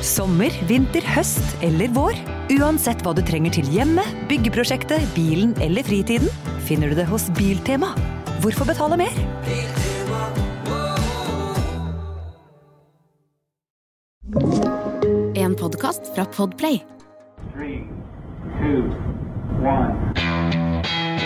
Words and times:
Sommer, 0.00 0.48
vinter, 0.64 1.04
høst 1.12 1.58
eller 1.60 1.90
vår. 1.92 2.16
Uansett 2.56 3.02
hva 3.04 3.12
du 3.12 3.20
trenger 3.26 3.52
til 3.58 3.66
hjemmet, 3.68 4.08
byggeprosjektet, 4.30 5.04
bilen 5.12 5.52
eller 5.60 5.84
fritiden, 5.84 6.30
finner 6.64 6.88
du 6.88 6.96
det 6.96 7.04
hos 7.10 7.28
Biltema. 7.36 7.92
Hvorfor 8.40 8.64
betale 8.64 8.96
mer? 8.96 9.12
En 15.36 15.52
podkast 15.60 16.08
fra 16.14 16.24
Podplay. 16.32 16.80
Three, 17.52 17.84
two, 18.56 18.88
one. 19.60 20.16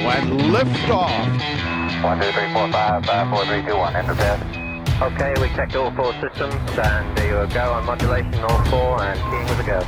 When 0.03 0.51
liftoff. 0.51 1.15
One, 2.03 2.19
two, 2.19 2.33
three, 2.35 2.51
four, 2.53 2.67
five, 2.75 3.07
five, 3.07 3.31
four, 3.31 3.47
three, 3.47 3.63
two, 3.63 3.79
one. 3.79 3.95
Enter 3.95 4.19
bed. 4.19 4.64
Okay, 5.03 5.35
we 5.41 5.49
checked 5.57 5.75
all 5.77 5.91
four 5.93 6.13
systems, 6.23 6.55
and 6.79 7.17
there 7.17 7.43
you 7.43 7.55
go 7.55 7.73
on 7.73 7.85
modulation, 7.85 8.35
all 8.45 8.65
four, 8.71 9.03
and 9.03 9.19
keying 9.29 9.47
with 9.51 9.61
a 9.61 9.67
go. 9.67 9.81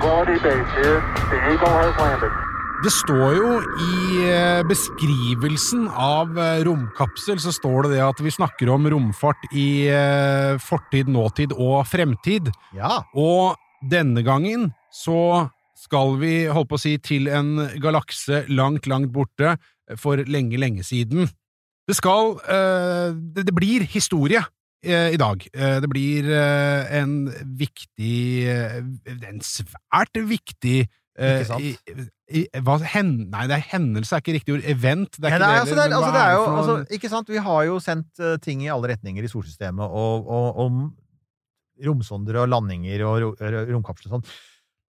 Quality 0.00 0.38
base 0.38 0.70
here. 0.78 1.00
The 1.30 1.38
Eagle 1.50 1.68
has 1.68 1.96
landed. 1.98 2.32
Det 2.84 2.90
står 2.92 3.30
jo 3.34 3.50
i 3.80 3.94
eh, 4.28 4.60
beskrivelsen 4.68 5.86
av 5.88 6.36
eh, 6.38 6.60
romkapsel, 6.66 7.38
så 7.40 7.52
står 7.54 7.86
det 7.86 7.96
det 7.96 8.02
at 8.04 8.20
vi 8.20 8.32
snakker 8.34 8.68
om 8.70 8.84
romfart 8.92 9.46
i 9.56 9.88
eh, 9.88 10.58
fortid, 10.60 11.08
nåtid 11.08 11.54
og 11.56 11.86
fremtid. 11.88 12.50
Ja. 12.76 13.00
Og 13.16 13.56
denne 13.80 14.20
gangen 14.26 14.68
så 14.92 15.48
skal 15.76 16.18
vi, 16.20 16.34
holdt 16.52 16.68
på 16.68 16.76
å 16.76 16.82
si, 16.84 16.94
til 17.00 17.30
en 17.32 17.64
galakse 17.80 18.44
langt, 18.52 18.86
langt 18.90 19.10
borte 19.14 19.56
for 19.96 20.20
lenge, 20.28 20.60
lenge 20.60 20.84
siden. 20.84 21.30
Det 21.86 21.94
skal 21.94 22.36
eh, 22.50 23.14
det, 23.36 23.54
blir 23.54 23.84
historie 23.86 24.40
eh, 24.84 25.12
i 25.14 25.18
dag. 25.20 25.44
Eh, 25.54 25.78
det 25.84 25.90
blir 25.92 26.26
en 26.34 27.16
viktig 27.58 28.16
En 29.30 29.40
svært 29.46 30.18
viktig 30.26 30.80
Ikke 31.16 31.46
sant? 31.48 31.62
i, 31.62 31.76
i, 32.28 32.42
hva, 32.66 32.76
hen, 32.92 33.14
nei, 33.32 33.46
det 33.48 33.56
er 33.60 33.68
hendelse 33.70 34.18
er 34.18 34.24
ikke 34.24 34.34
riktig 34.36 34.56
ord. 34.56 34.66
Event. 34.66 35.14
Det 35.16 35.30
er 35.30 35.36
ikke 35.36 35.38
det 35.38 35.46
er, 35.46 35.54
det, 35.54 35.60
altså, 35.62 35.76
det 35.78 35.84
er, 35.84 35.96
altså, 35.96 36.12
det 36.12 36.22
er 36.24 36.32
jo, 36.34 36.44
altså, 36.58 36.76
ikke 36.98 37.10
sant? 37.14 37.30
Vi 37.32 37.42
har 37.46 37.62
jo 37.70 37.78
sendt 37.80 38.24
ting 38.44 38.66
i 38.66 38.72
alle 38.74 38.90
retninger 38.92 39.24
i 39.24 39.30
solsystemet, 39.30 39.86
og, 39.86 40.26
og, 40.26 40.58
om 40.66 40.82
romsonder 41.86 42.42
og 42.42 42.50
landinger 42.50 43.06
og 43.06 43.16
ro, 43.22 43.30
ro- 43.40 43.64
romkapsler 43.70 44.10
og 44.10 44.18
sånn. 44.18 44.36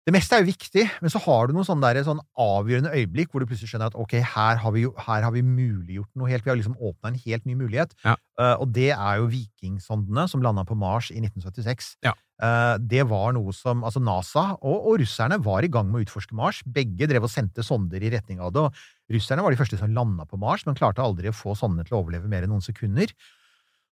Det 0.05 0.13
meste 0.13 0.37
er 0.37 0.43
jo 0.43 0.51
viktig, 0.51 0.83
men 1.01 1.09
så 1.09 1.17
har 1.23 1.47
du 1.47 1.55
noen 1.55 1.65
sånne, 1.65 1.89
der, 1.95 2.05
sånn 2.05 2.19
avgjørende 2.37 2.91
øyeblikk 2.93 3.31
hvor 3.31 3.41
du 3.41 3.47
plutselig 3.49 3.71
skjønner 3.71 3.89
at 3.89 3.95
ok, 3.97 4.11
her 4.35 4.59
har 4.61 4.73
vi, 4.75 4.83
jo, 4.83 4.91
her 5.01 5.25
har 5.25 5.33
vi 5.33 5.41
muliggjort 5.41 6.11
noe 6.13 6.29
helt. 6.29 6.45
Vi 6.45 6.51
har 6.51 6.59
liksom 6.59 6.75
åpna 6.77 7.09
en 7.09 7.17
helt 7.23 7.47
ny 7.49 7.55
mulighet. 7.57 7.95
Ja. 8.03 8.13
Uh, 8.37 8.53
og 8.61 8.69
det 8.75 8.91
er 8.93 9.17
jo 9.17 9.31
vikingsondene 9.31 10.27
som 10.29 10.45
landa 10.45 10.61
på 10.67 10.77
Mars 10.77 11.09
i 11.09 11.17
1976. 11.23 11.95
Ja. 12.05 12.13
Uh, 12.37 12.75
det 12.77 13.01
var 13.09 13.33
noe 13.33 13.49
som 13.55 13.81
altså 13.87 14.03
NASA 14.03 14.45
og, 14.59 14.77
og 14.91 15.01
russerne 15.01 15.41
var 15.41 15.65
i 15.65 15.71
gang 15.73 15.89
med 15.89 16.03
å 16.03 16.05
utforske 16.05 16.37
Mars. 16.37 16.61
Begge 16.69 17.09
drev 17.09 17.25
og 17.25 17.33
sendte 17.33 17.65
sonder 17.65 18.05
i 18.05 18.13
retning 18.13 18.43
av 18.45 18.53
det. 18.53 18.67
og 18.67 19.15
Russerne 19.17 19.41
var 19.41 19.55
de 19.55 19.63
første 19.63 19.81
som 19.81 19.95
landa 19.95 20.29
på 20.29 20.37
Mars, 20.37 20.67
men 20.69 20.77
klarte 20.77 21.01
aldri 21.01 21.33
å 21.33 21.37
få 21.37 21.57
sondene 21.57 21.87
til 21.87 21.97
å 21.97 22.05
overleve 22.05 22.29
mer 22.29 22.45
enn 22.45 22.53
noen 22.53 22.65
sekunder. 22.65 23.09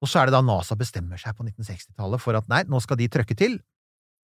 Og 0.02 0.11
så 0.11 0.24
er 0.24 0.27
det 0.27 0.34
da 0.34 0.42
NASA 0.42 0.74
bestemmer 0.80 1.22
seg 1.22 1.39
på 1.39 1.47
1960-tallet 1.47 2.22
for 2.22 2.34
at 2.34 2.50
nei, 2.50 2.64
nå 2.67 2.83
skal 2.83 2.98
de 2.98 3.06
trøkke 3.12 3.39
til. 3.39 3.61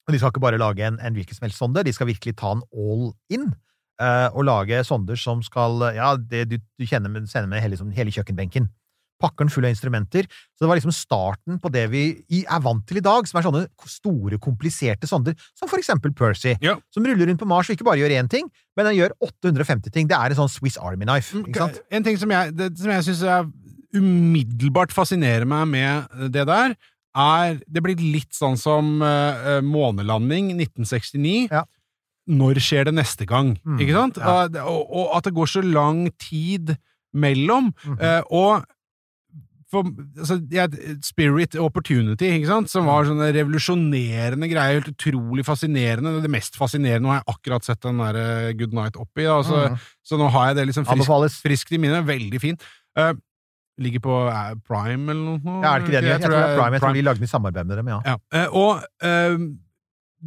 Og 0.06 0.14
de 0.14 0.18
skal 0.22 0.30
ikke 0.30 0.42
bare 0.44 0.58
lage 0.62 0.86
en, 0.86 0.98
en 1.02 1.14
hvilken 1.18 1.34
som 1.34 1.46
helst 1.48 1.58
sonde, 1.58 1.82
de 1.82 1.92
skal 1.92 2.06
virkelig 2.06 2.36
ta 2.38 2.52
en 2.54 2.62
all 2.72 3.08
in. 3.34 3.48
Uh, 3.96 4.28
og 4.36 4.44
lage 4.44 4.82
sonder 4.84 5.16
som 5.16 5.40
skal 5.42 5.80
Ja, 5.96 6.10
det 6.20 6.48
du, 6.50 6.58
du 6.78 6.84
kjenner 6.86 7.08
med, 7.08 7.30
sender 7.32 7.48
med 7.48 7.62
hele, 7.64 7.72
liksom, 7.74 7.90
hele 7.96 8.12
kjøkkenbenken. 8.12 8.68
Pakker 9.16 9.46
den 9.46 9.50
full 9.50 9.64
av 9.64 9.72
instrumenter. 9.72 10.26
Så 10.52 10.60
det 10.60 10.68
var 10.68 10.76
liksom 10.76 10.92
starten 10.92 11.56
på 11.62 11.70
det 11.72 11.86
vi 11.88 12.02
i, 12.28 12.42
er 12.44 12.60
vant 12.60 12.84
til 12.86 13.00
i 13.00 13.04
dag, 13.06 13.24
som 13.26 13.40
er 13.40 13.46
sånne 13.46 13.62
store, 13.88 14.36
kompliserte 14.44 15.08
sonder, 15.08 15.32
som 15.56 15.70
for 15.72 15.80
eksempel 15.80 16.12
Percy, 16.12 16.52
Ja. 16.60 16.74
som 16.92 17.08
ruller 17.08 17.24
rundt 17.30 17.40
på 17.40 17.48
Mars 17.48 17.70
og 17.70 17.78
ikke 17.78 17.88
bare 17.88 18.02
gjør 18.02 18.12
én 18.20 18.28
ting, 18.28 18.50
men 18.76 18.90
den 18.90 18.98
gjør 18.98 19.16
850 19.24 19.90
ting. 19.96 20.10
Det 20.12 20.18
er 20.20 20.34
en 20.36 20.42
sånn 20.42 20.52
Swiss 20.52 20.76
Army 20.76 21.08
knife. 21.08 21.32
ikke 21.40 21.64
sant? 21.64 21.80
En 21.90 22.04
ting 22.04 22.20
som 22.20 22.30
jeg, 22.36 22.52
det, 22.60 22.74
som 22.76 22.92
jeg 22.92 23.08
syns 23.08 23.24
umiddelbart 23.96 24.92
fascinerer 24.92 25.48
meg 25.48 25.64
med 25.72 26.28
det 26.36 26.44
der, 26.52 26.76
er 27.16 27.58
Det 27.66 27.82
blir 27.82 27.96
litt 27.96 28.34
sånn 28.36 28.56
som 28.60 29.00
uh, 29.02 29.60
månelanding 29.64 30.52
1969. 30.60 31.48
Ja. 31.50 31.64
Når 32.28 32.58
skjer 32.60 32.84
det 32.88 32.94
neste 32.98 33.26
gang? 33.26 33.54
Mm, 33.64 33.78
Ikke 33.80 33.94
sant? 33.94 34.16
ja. 34.18 34.46
Og, 34.46 34.56
og, 34.56 34.94
og 34.98 35.12
at 35.16 35.24
det 35.28 35.34
går 35.36 35.46
så 35.46 35.62
lang 35.62 36.06
tid 36.18 36.76
mellom. 37.14 37.72
Mm 37.84 37.96
-hmm. 37.96 38.02
uh, 38.02 38.22
og 38.30 38.64
for, 39.70 39.82
altså, 40.18 40.36
ja, 40.54 40.66
Spirit 41.02 41.56
Opportunity, 41.58 42.24
ikke 42.24 42.46
sant? 42.46 42.70
som 42.70 42.84
Mm. 42.84 42.86
var 42.86 43.04
sånne 43.04 43.32
revolusjonerende 43.34 44.48
greier. 44.48 44.80
Helt 44.80 44.94
utrolig 44.94 45.44
fascinerende. 45.44 46.22
Det 46.22 46.30
mest 46.30 46.56
fascinerende 46.56 47.08
har 47.08 47.22
jeg 47.22 47.34
akkurat 47.34 47.64
sett 47.64 47.80
den 47.82 47.98
der 47.98 48.52
Good 48.54 48.72
Night 48.72 48.96
oppi, 48.96 49.24
da, 49.24 49.42
så, 49.42 49.68
Mhm. 49.70 49.78
så 50.04 50.16
nå 50.18 50.30
har 50.30 50.46
jeg 50.48 50.56
det 50.56 50.66
liksom 50.68 50.84
friskt 50.84 51.72
i 51.72 51.78
minnet. 51.78 52.06
Veldig 52.06 52.40
fin. 52.40 52.56
Eh, 52.96 53.12
ligger 53.78 54.00
på 54.04 54.14
eh, 54.32 54.54
Prime 54.66 55.10
eller 55.12 55.22
noe? 55.36 55.60
Ja, 55.62 55.74
er 55.74 55.80
det 55.80 55.86
ikke 55.88 55.92
det 55.92 56.02
Jeg, 56.02 56.10
jeg, 56.10 56.22
tror, 56.24 56.32
Jeg 56.32 56.40
tror 56.40 56.40
det 56.40 56.50
er 56.50 56.56
Prime. 56.60 56.72
Jeg 56.76 56.80
tror 56.80 56.88
Prime. 56.88 56.98
de 57.00 57.06
lagde 57.08 57.20
den 57.22 57.28
i 57.28 57.32
samarbeid 57.34 57.66
med 57.70 57.76
dem, 57.82 57.88
ja. 57.92 57.98
Ja. 58.06 58.16
Eh, 58.32 58.48
og 58.56 58.82
eh, 59.04 59.36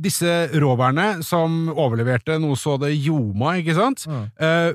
disse 0.10 0.34
roverne 0.62 1.08
som 1.26 1.58
overleverte 1.74 2.38
noe 2.42 2.56
så 2.60 2.78
det 2.82 2.92
ljoma, 2.96 3.56
ikke 3.60 3.76
sant? 3.78 4.06
Mm. 4.10 4.28
Eh, 4.38 4.70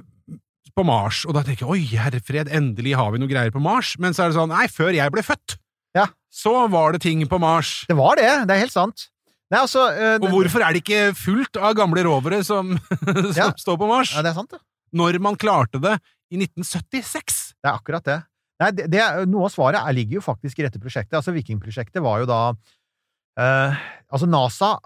på 0.74 0.82
Mars. 0.82 1.20
Og 1.28 1.36
da 1.36 1.44
tenker 1.46 1.68
jeg 1.68 1.70
oi, 1.70 1.98
herre 2.02 2.18
fred, 2.26 2.48
endelig 2.50 2.96
har 2.98 3.12
vi 3.14 3.20
noe 3.22 3.30
greier 3.30 3.52
på 3.54 3.62
Mars. 3.62 3.92
Men 4.02 4.10
så 4.16 4.24
er 4.26 4.32
det 4.32 4.38
sånn, 4.40 4.50
nei, 4.50 4.66
før 4.72 4.90
jeg 4.96 5.12
ble 5.14 5.22
født, 5.22 5.54
Ja. 5.94 6.08
så 6.34 6.64
var 6.68 6.92
det 6.96 7.04
ting 7.04 7.22
på 7.30 7.38
Mars. 7.38 7.84
Det 7.86 7.94
var 7.96 8.16
det, 8.18 8.26
det 8.50 8.56
er 8.56 8.64
helt 8.66 8.74
sant. 8.74 9.06
Nei, 9.52 9.60
altså 9.60 9.84
eh, 9.94 10.16
Og 10.18 10.32
hvorfor 10.32 10.64
er 10.66 10.74
det 10.74 10.80
ikke 10.82 11.12
fullt 11.14 11.60
av 11.62 11.76
gamle 11.78 12.02
rovere 12.02 12.40
som, 12.42 12.74
som 13.06 13.38
Ja. 13.38 13.52
står 13.54 13.78
på 13.78 13.86
Mars? 13.86 14.16
Ja, 14.16 14.24
det 14.26 14.32
er 14.32 14.38
sant, 14.40 14.50
det. 14.50 14.58
Når 14.98 15.20
man 15.22 15.36
klarte 15.38 15.78
det 15.82 15.94
i 16.34 16.40
1976? 16.42 17.54
Det 17.62 17.70
er 17.70 17.76
akkurat 17.78 18.04
det. 18.08 18.18
Nei, 18.62 18.70
det, 18.76 18.86
det 18.92 19.02
noe 19.30 19.48
av 19.48 19.52
svaret 19.54 19.80
er, 19.80 19.96
ligger 19.96 20.20
jo 20.20 20.24
faktisk 20.24 20.60
i 20.60 20.66
dette 20.66 20.80
prosjektet. 20.82 21.16
Altså, 21.18 21.34
Vikingprosjektet 21.34 22.02
var 22.04 22.22
jo 22.22 22.28
da 22.30 22.40
eh, 23.40 23.80
Altså, 24.14 24.28
NASA 24.30 24.76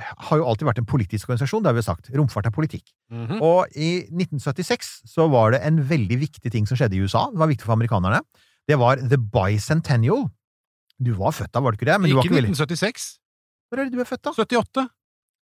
har 0.00 0.38
jo 0.40 0.46
alltid 0.48 0.64
vært 0.64 0.80
en 0.80 0.88
politisk 0.88 1.28
organisasjon, 1.28 1.60
det 1.62 1.68
har 1.68 1.76
vi 1.76 1.82
jo 1.82 1.88
sagt. 1.90 2.08
Romfart 2.16 2.48
er 2.48 2.54
politikk. 2.54 2.86
Mhm. 3.12 3.42
Og 3.44 3.74
i 3.76 3.90
1976 4.08 4.94
så 5.12 5.28
var 5.32 5.52
det 5.52 5.60
en 5.68 5.82
veldig 5.88 6.18
viktig 6.22 6.52
ting 6.54 6.68
som 6.68 6.80
skjedde 6.80 6.96
i 6.96 7.02
USA. 7.04 7.26
Det 7.32 7.42
var 7.42 7.52
viktig 7.52 7.68
for 7.68 7.76
amerikanerne. 7.76 8.22
Det 8.68 8.78
var 8.80 9.02
The 9.02 9.18
Bicentennial. 9.20 10.30
Du 11.02 11.12
var 11.18 11.34
født 11.36 11.52
da, 11.52 11.60
var 11.60 11.74
du 11.74 11.80
ikke 11.80 11.90
det? 11.90 11.98
Men 12.00 12.12
du 12.12 12.16
var 12.16 12.24
ikke 12.24 12.38
ikke 12.38 12.54
1976. 12.54 13.06
Hvor 13.68 13.80
er 13.80 13.88
det 13.88 13.96
du 13.96 14.02
er 14.04 14.08
født, 14.08 14.22
da? 14.24 14.32
78. 14.36 14.88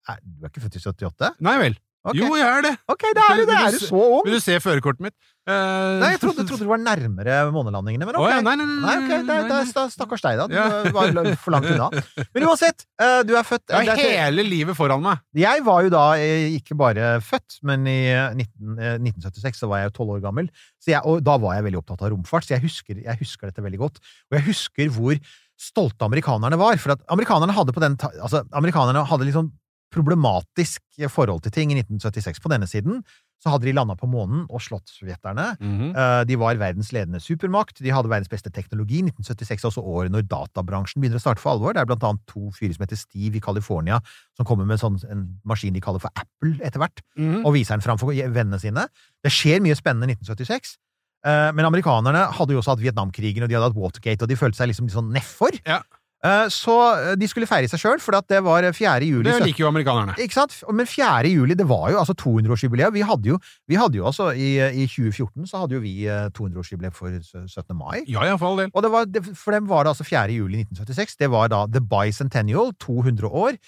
Nei, 0.06 0.18
du 0.22 0.46
er 0.46 0.52
ikke 0.52 0.64
født 0.66 0.78
i 0.78 0.84
78? 0.84 1.32
Nei 1.46 1.56
vel. 1.62 1.78
Ok. 2.06 2.18
Jo, 2.20 2.28
jeg 2.38 2.46
er 2.46 2.62
det. 2.62 2.74
Ok, 2.92 3.04
da 3.18 3.24
er 3.32 3.40
du 3.40 3.48
det! 3.50 3.56
Er 3.58 3.74
du 3.74 3.82
så 3.82 3.98
ung? 3.98 4.26
Vil 4.28 4.36
du 4.38 4.44
se 4.44 4.56
førerkortet 4.62 5.02
mitt? 5.08 5.16
Uh... 5.46 5.98
Nei, 6.02 6.10
jeg 6.16 6.20
trodde, 6.22 6.44
trodde 6.50 6.66
du 6.66 6.70
var 6.70 6.80
nærmere 6.82 7.38
månelandingene, 7.54 8.06
men 8.10 8.18
ok. 8.18 8.24
Oh, 8.26 8.30
ja, 8.30 8.40
nei, 8.46 8.54
nei, 8.58 8.66
nei, 8.70 8.78
Nei, 8.82 8.94
ok, 9.02 9.26
det, 9.28 9.38
det 9.50 9.58
er 9.58 9.90
stakkars 9.94 10.24
deg, 10.26 10.40
da. 10.42 10.46
Du 10.50 10.56
Ja. 10.58 10.66
var 10.94 11.30
for 11.42 11.54
langt 11.54 11.70
unna. 11.70 11.90
Men 12.34 12.48
uansett, 12.50 12.86
eh, 13.02 13.20
du 13.26 13.34
er 13.38 13.46
født 13.46 13.74
Jeg 13.74 13.90
har 13.90 14.02
hele 14.02 14.46
livet 14.46 14.78
foran 14.78 15.02
meg. 15.06 15.22
Jeg 15.38 15.66
var 15.66 15.86
jo 15.86 15.94
da 15.94 16.06
eh, 16.22 16.54
ikke 16.60 16.78
bare 16.78 17.16
født, 17.26 17.60
men 17.66 17.86
i 17.90 17.98
eh, 18.14 18.38
19, 18.38 18.78
eh, 18.78 18.98
1976 19.02 19.62
så 19.66 19.70
var 19.72 19.82
jeg 19.84 19.92
jo 19.92 19.96
tolv 20.00 20.16
år 20.18 20.24
gammel. 20.26 20.50
Så 20.82 20.94
jeg, 20.94 21.02
og 21.06 21.22
da 21.26 21.38
var 21.42 21.58
jeg 21.58 21.68
veldig 21.70 21.82
opptatt 21.82 22.06
av 22.06 22.14
romfart, 22.14 22.46
så 22.46 22.58
jeg 22.58 22.66
husker, 22.66 23.02
jeg 23.06 23.22
husker 23.22 23.50
dette 23.50 23.66
veldig 23.66 23.82
godt. 23.82 24.02
Og 24.30 24.40
jeg 24.40 24.48
husker 24.50 24.94
hvor 24.94 25.18
stolte 25.58 26.06
amerikanerne 26.06 26.58
var. 26.60 26.78
For 26.82 26.94
at 26.96 27.06
amerikanerne 27.14 27.54
hadde 27.56 27.74
på 27.76 27.82
den 27.84 27.98
Altså, 28.22 28.44
amerikanerne 28.54 29.06
hadde 29.08 29.30
liksom 29.30 29.54
problematisk 29.96 30.82
forhold 31.12 31.42
til 31.46 31.52
ting 31.56 31.72
i 31.74 31.78
1976 31.82 32.42
på 32.44 32.52
denne 32.52 32.68
siden. 32.70 33.02
Så 33.44 33.52
hadde 33.52 33.68
de 33.68 33.74
landa 33.76 33.94
på 34.00 34.08
månen 34.10 34.46
og 34.50 34.62
slått 34.64 34.88
sovjeterne. 34.90 35.58
Eh, 35.62 36.22
De 36.26 36.36
var 36.40 36.56
verdens 36.58 36.92
ledende 36.96 37.20
supermakt. 37.22 37.82
De 37.84 37.92
hadde 37.94 38.10
verdens 38.10 38.32
beste 38.32 38.50
teknologi. 38.54 39.02
1976 39.04 39.64
er 39.66 39.70
også 39.70 39.84
året 39.84 40.12
når 40.14 40.24
databransjen 40.32 41.02
begynner 41.04 41.20
å 41.20 41.24
starte 41.26 41.44
for 41.44 41.52
alvor. 41.54 41.74
Det 41.76 41.82
er 41.84 41.90
blant 41.90 42.04
annet 42.08 42.24
to 42.32 42.48
fyrer 42.56 42.74
som 42.78 42.86
heter 42.88 42.98
Steve 42.98 43.38
i 43.38 43.44
California, 43.44 44.00
som 44.38 44.46
kommer 44.48 44.66
med 44.66 44.80
sånn, 44.82 44.98
en 45.12 45.26
maskin 45.46 45.74
de 45.76 45.82
kaller 45.84 46.00
for 46.02 46.10
Apple 46.16 46.56
etter 46.64 46.80
hvert, 46.80 47.02
Mhm. 47.18 47.46
og 47.46 47.54
viser 47.54 47.76
den 47.76 47.82
fram 47.82 47.98
for 48.00 48.08
vennene 48.14 48.60
sine. 48.60 48.88
Det 49.24 49.32
skjer 49.32 49.60
mye 49.62 49.76
spennende 49.76 50.10
i 50.10 50.16
1976. 50.16 50.78
Eh, 51.26 51.52
Men 51.52 51.66
amerikanerne 51.66 52.32
hadde 52.32 52.52
jo 52.54 52.60
også 52.62 52.76
hatt 52.78 52.80
Vietnamkrigen, 52.86 53.44
og 53.44 53.50
de 53.50 53.56
hadde 53.56 53.68
hatt 53.74 53.76
Watergate, 53.76 54.22
og 54.24 54.30
de 54.30 54.36
følte 54.36 54.56
seg 54.58 54.68
liksom 54.70 54.86
litt 54.88 54.96
sånn 54.96 55.12
nedfor. 55.12 55.60
Ja. 55.68 55.82
Eh, 56.26 56.48
Så 56.50 56.74
eh, 56.96 57.16
de 57.22 57.28
skulle 57.30 57.46
feire 57.46 57.68
seg 57.70 57.80
sjøl, 57.84 58.00
for 58.02 58.18
det 58.18 58.40
var 58.44 58.66
4. 58.74 59.06
juli. 59.06 59.28
Det 59.30 59.44
liker 59.46 59.66
jo 59.66 59.68
amerikanerne. 59.70 60.16
ikke 60.18 60.34
sant? 60.40 60.56
Men 60.74 60.88
4. 60.90 61.30
juli, 61.30 61.54
det 61.60 61.68
var 61.70 61.92
jo 61.94 62.00
altså 62.02 62.16
200-årsjubileet. 62.18 62.94
Vi 62.96 63.04
hadde 63.06 63.30
jo, 63.30 63.38
vi 63.70 63.76
hadde 63.78 64.00
jo 64.00 64.08
altså 64.10 64.32
i, 64.34 64.56
i 64.82 64.88
2014 64.90 65.46
så 65.52 65.62
hadde 65.62 65.78
jo 65.78 65.84
vi 65.86 65.94
eh, 66.10 66.30
200-årsjubileet 66.34 66.96
for 66.98 67.14
17. 67.14 67.76
mai. 67.78 68.02
Ja, 68.10 68.26
ja, 68.26 68.36
for 68.42 68.50
all 68.54 68.58
del. 68.64 68.72
Og 68.74 68.82
det 68.88 68.92
var, 68.96 69.06
for 69.36 69.52
dem 69.60 69.68
var 69.70 69.84
det 69.86 69.94
altså 69.94 70.08
4. 70.08 70.26
juli 70.34 70.64
1976. 70.66 71.16
Det 71.22 71.30
var 71.30 71.48
da 71.54 71.66
The 71.68 71.82
Bicentennial, 71.82 72.74
200 72.80 73.30
år. 73.30 73.60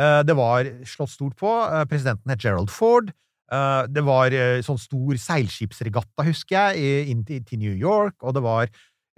Eh, 0.00 0.22
Det 0.28 0.36
var 0.36 0.64
slått 0.84 1.10
stort 1.16 1.36
på. 1.40 1.48
Eh, 1.72 1.84
Presidenten 1.88 2.30
het 2.30 2.40
Gerald 2.44 2.70
Ford. 2.70 3.12
Eh, 3.52 3.82
Det 3.88 4.04
var 4.04 4.32
eh, 4.32 4.60
sånn 4.64 4.78
stor 4.80 5.16
seilskipsregatta, 5.20 6.24
husker 6.24 6.72
jeg, 6.74 6.78
i- 6.80 7.10
inn 7.10 7.24
til 7.24 7.58
New 7.58 7.72
York, 7.74 8.14
og 8.22 8.34
det 8.34 8.42
var 8.42 8.68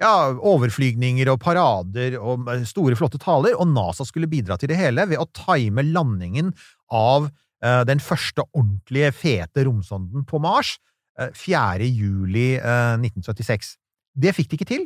ja, 0.03 0.15
overflygninger 0.35 1.29
og 1.33 1.39
parader 1.43 2.17
og 2.19 2.49
eh, 2.51 2.65
store, 2.69 2.97
flotte 2.99 3.21
taler, 3.23 3.55
og 3.59 3.71
NASA 3.71 4.07
skulle 4.09 4.31
bidra 4.31 4.59
til 4.59 4.73
det 4.73 4.79
hele 4.81 5.07
ved 5.11 5.21
å 5.23 5.29
time 5.37 5.85
landingen 5.87 6.53
av 6.91 7.29
eh, 7.29 7.83
den 7.89 8.03
første 8.03 8.47
ordentlige, 8.53 9.13
fete 9.15 9.67
romsonden 9.69 10.27
på 10.29 10.41
Mars 10.43 10.77
eh, 11.21 11.31
4. 11.37 11.87
juli 11.87 12.55
eh, 12.59 12.99
1976. 12.99 13.77
Det 14.15 14.35
fikk 14.35 14.51
de 14.51 14.61
ikke 14.61 14.71
til. 14.73 14.85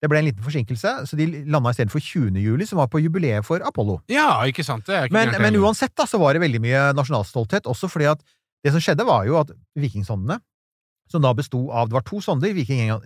Det 0.00 0.08
ble 0.08 0.22
en 0.22 0.28
liten 0.30 0.44
forsinkelse, 0.44 0.92
så 1.04 1.16
de 1.18 1.26
landa 1.52 1.74
istedenfor 1.74 2.00
20. 2.00 2.38
juli, 2.40 2.64
som 2.68 2.80
var 2.80 2.88
på 2.88 3.02
jubileet 3.04 3.44
for 3.44 3.60
Apollo. 3.68 3.98
Ja, 4.08 4.38
ikke 4.48 4.64
sant? 4.64 4.88
Ikke 4.88 5.12
Men, 5.12 5.34
men 5.42 5.58
uansett 5.60 5.92
da, 5.92 6.06
så 6.08 6.20
var 6.20 6.32
det 6.32 6.40
veldig 6.40 6.60
mye 6.64 6.86
nasjonalstolthet, 6.96 7.68
også 7.68 7.90
fordi 7.92 8.08
at 8.14 8.24
det 8.64 8.72
som 8.72 8.80
skjedde, 8.80 9.04
var 9.08 9.26
jo 9.28 9.36
at 9.40 9.52
vikingsondene, 9.76 10.38
som 11.10 11.24
da 11.24 11.32
besto 11.34 11.66
av 11.74 11.88
Det 11.90 11.96
var 11.96 12.04
to 12.06 12.20
sonder, 12.22 12.52
Viking 12.54 12.88
1 12.88 13.00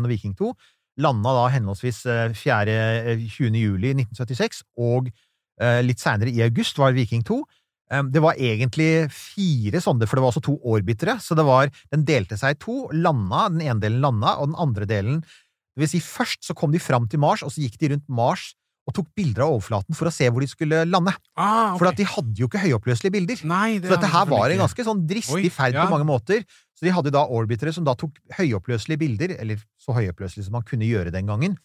og 0.00 0.10
Viking 0.10 0.34
2, 0.38 0.50
landa 1.00 1.32
da 1.36 1.46
henholdsvis 1.54 2.02
eh, 2.06 2.34
4. 2.36 2.76
eh, 3.14 3.24
20. 3.24 3.56
juli 3.60 3.94
1976 3.96 4.62
og 4.78 5.10
eh, 5.60 5.80
litt 5.86 6.00
seinere 6.02 6.32
i 6.32 6.44
august 6.46 6.78
var 6.80 6.94
Viking 6.96 7.24
2. 7.26 7.40
Eh, 7.92 8.02
Det 8.14 8.22
var 8.22 8.38
egentlig 8.38 9.08
fire 9.10 9.80
sonder, 9.82 10.06
for 10.06 10.16
det 10.20 10.24
var 10.26 10.32
også 10.34 10.44
to 10.46 10.56
orbitere, 10.62 11.18
så 11.20 11.34
det 11.38 11.44
var 11.48 11.70
Den 11.90 12.04
delte 12.08 12.38
seg 12.38 12.54
i 12.56 12.60
to, 12.62 12.86
landa, 12.92 13.48
den 13.50 13.64
ene 13.66 13.80
delen 13.82 14.00
landa, 14.04 14.36
og 14.38 14.52
den 14.52 14.60
andre 14.62 14.86
delen 14.86 15.20
Det 15.20 15.84
vil 15.84 15.88
si, 15.92 16.00
først 16.04 16.44
så 16.46 16.54
kom 16.54 16.72
de 16.74 16.80
fram 16.82 17.06
til 17.08 17.20
Mars, 17.22 17.42
og 17.46 17.52
så 17.54 17.62
gikk 17.64 17.78
de 17.80 17.94
rundt 17.94 18.08
Mars 18.08 18.52
og 18.88 18.94
tok 18.96 19.10
bilder 19.14 19.44
av 19.44 19.52
overflaten 19.54 19.94
for 19.94 20.08
å 20.08 20.10
se 20.10 20.26
hvor 20.32 20.42
de 20.42 20.48
skulle 20.50 20.78
lande. 20.88 21.12
ah, 21.36 21.76
okay. 21.76 21.78
For 21.78 21.94
de 21.94 22.06
hadde 22.10 22.40
jo 22.40 22.48
ikke 22.48 22.62
høyoppløselige 22.64 23.12
bilder. 23.14 23.42
Nei, 23.46 23.78
det 23.78 23.86
Så 23.86 23.94
dette 23.94 24.08
her 24.10 24.26
var 24.26 24.50
en 24.50 24.62
ganske 24.64 24.86
sånn 24.88 25.02
dristig 25.06 25.52
ferd 25.54 25.76
ja. 25.76 25.84
på 25.84 25.92
mange 25.94 26.08
måter. 26.08 26.42
Så 26.80 26.86
de 26.88 26.94
hadde 26.96 27.12
da 27.12 27.26
orbitere 27.28 27.74
som 27.76 27.84
da 27.84 27.92
tok 27.98 28.16
høyoppløselige 28.38 29.02
bilder, 29.02 29.34
eller 29.36 29.60
så 29.76 29.92
høyoppløselige 29.98 30.46
som 30.46 30.56
man 30.56 30.64
kunne 30.64 30.88
gjøre 30.88 31.12
den 31.12 31.28
gangen. 31.28 31.58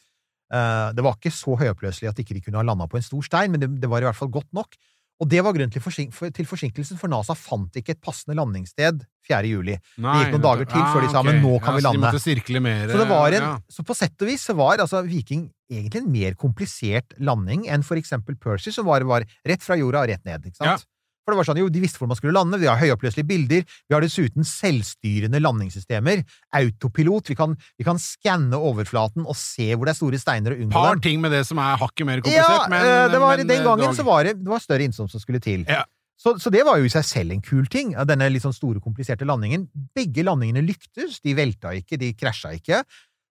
Eh, 0.52 0.92
Det 0.92 1.06
var 1.06 1.16
ikke 1.16 1.32
så 1.32 1.56
høyoppløselig 1.56 2.12
at 2.12 2.20
ikke 2.20 2.36
de 2.36 2.44
kunne 2.44 2.60
ha 2.60 2.68
landa 2.68 2.90
på 2.92 3.00
en 3.00 3.08
stor 3.08 3.24
stein, 3.24 3.56
men 3.56 3.64
det, 3.64 3.72
det 3.80 3.90
var 3.90 4.04
i 4.04 4.10
hvert 4.10 4.20
fall 4.20 4.34
godt 4.34 4.52
nok. 4.52 4.76
Og 5.24 5.30
det 5.32 5.40
var 5.46 5.54
grunnen 5.56 5.72
til, 5.72 5.80
forsink 5.80 6.12
til 6.36 6.48
forsinkelsen, 6.48 7.00
for 7.00 7.08
NASA 7.08 7.32
fant 7.40 7.78
ikke 7.80 7.94
et 7.96 8.02
passende 8.04 8.36
landingssted 8.36 9.06
4. 9.30 9.48
juli. 9.48 9.78
Nei, 10.04 10.16
gikk 10.20 10.34
noen 10.36 10.44
dager 10.44 10.68
til 10.68 10.82
før 10.92 11.06
de 11.06 11.12
sa, 11.14 11.22
okay. 11.22 11.30
men 11.30 11.40
nå 11.40 11.54
kan 11.64 11.72
ja, 11.72 11.78
vi 11.78 11.80
Så 11.80 11.86
de 11.86 11.88
lande. 11.88 12.04
måtte 12.04 12.24
mer. 12.66 12.92
Så 12.92 13.00
det 13.00 13.08
var 13.14 13.38
en, 13.38 13.46
ja. 13.48 13.54
så 13.72 13.86
på 13.88 13.96
sett 13.96 14.26
og 14.26 14.28
vis 14.28 14.44
så 14.44 14.58
var 14.60 14.84
altså 14.84 15.06
Viking 15.08 15.46
egentlig 15.72 16.02
en 16.04 16.12
mer 16.12 16.36
komplisert 16.36 17.16
landing 17.24 17.64
enn 17.72 17.88
for 17.88 17.96
eksempel 17.96 18.36
Percy, 18.36 18.76
som 18.76 18.90
var, 18.90 19.08
var 19.08 19.24
rett 19.48 19.64
fra 19.64 19.80
jorda 19.80 20.04
og 20.04 20.12
rett 20.12 20.28
ned. 20.28 20.52
ikke 20.52 20.60
sant? 20.60 20.84
Ja. 20.84 20.95
For 21.26 21.34
det 21.34 21.40
var 21.40 21.48
sånn, 21.50 21.60
jo, 21.64 21.72
De 21.74 21.82
visste 21.82 21.98
hvor 21.98 22.10
man 22.12 22.20
skulle 22.20 22.36
lande, 22.36 22.60
vi 22.62 22.70
har 22.70 22.78
høyoppløselige 22.78 23.28
bilder, 23.28 23.66
vi 23.66 23.98
har 23.98 24.06
dessuten 24.06 24.46
selvstyrende 24.46 25.42
landingssystemer, 25.42 26.22
autopilot, 26.62 27.34
vi 27.34 27.38
kan, 27.40 27.58
vi 27.82 27.88
kan 27.88 28.00
skanne 28.02 28.60
overflaten 28.60 29.26
og 29.26 29.38
se 29.40 29.72
hvor 29.74 29.90
det 29.90 29.96
er 29.96 30.00
store 30.00 30.22
steiner 30.22 30.56
og 30.56 30.62
unngå 30.68 30.86
par 30.86 31.02
ting 31.04 31.20
med 31.24 31.34
det 31.34 31.42
som 31.50 31.60
er 31.64 31.82
hakket 31.82 32.08
mer 32.08 32.22
Ja, 32.22 32.28
komplisert, 32.28 32.70
men 32.72 32.86
eh, 32.86 33.02
det 33.10 33.22
var, 33.26 33.42
men, 33.42 33.50
den 33.50 33.58
eh, 33.58 33.66
gangen 33.66 33.90
dag. 33.90 33.98
så 33.98 34.06
var 34.08 34.30
det, 34.30 34.38
det 34.44 34.54
var 34.54 34.64
større 34.64 34.88
innsats 34.88 35.18
som 35.18 35.24
skulle 35.24 35.42
til. 35.44 35.66
Ja. 35.68 35.82
Så, 36.16 36.38
så 36.40 36.52
det 36.54 36.62
var 36.66 36.80
jo 36.80 36.88
i 36.88 36.94
seg 36.94 37.04
selv 37.06 37.36
en 37.36 37.44
kul 37.44 37.66
ting, 37.72 37.92
denne 38.08 38.30
litt 38.32 38.46
sånn 38.46 38.56
store, 38.56 38.80
kompliserte 38.84 39.28
landingen. 39.28 39.68
Begge 39.98 40.24
landingene 40.24 40.64
lyktes, 40.64 41.20
de 41.26 41.36
velta 41.38 41.74
ikke, 41.76 42.00
de 42.02 42.14
krasja 42.18 42.54
ikke. 42.56 42.86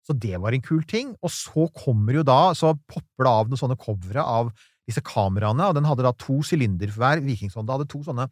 Så 0.04 0.16
det 0.20 0.36
var 0.40 0.52
en 0.52 0.64
kul 0.64 0.82
ting. 0.88 1.14
Og 1.24 1.32
så 1.32 1.66
kommer 1.72 2.20
jo 2.20 2.26
da, 2.26 2.52
så 2.58 2.74
popper 2.76 3.24
det 3.24 3.32
av 3.32 3.50
noen 3.50 3.62
sånne 3.62 3.78
covere 3.80 4.24
av 4.24 4.52
disse 4.88 5.02
kameraene, 5.04 5.70
og 5.70 5.78
den 5.78 5.86
hadde 5.88 6.04
da 6.06 6.12
to 6.18 6.40
sylinder 6.46 6.90
hver. 6.92 7.22
Vikingsonda 7.24 7.78
hadde 7.78 7.88
to 7.90 8.02
sånne 8.04 8.28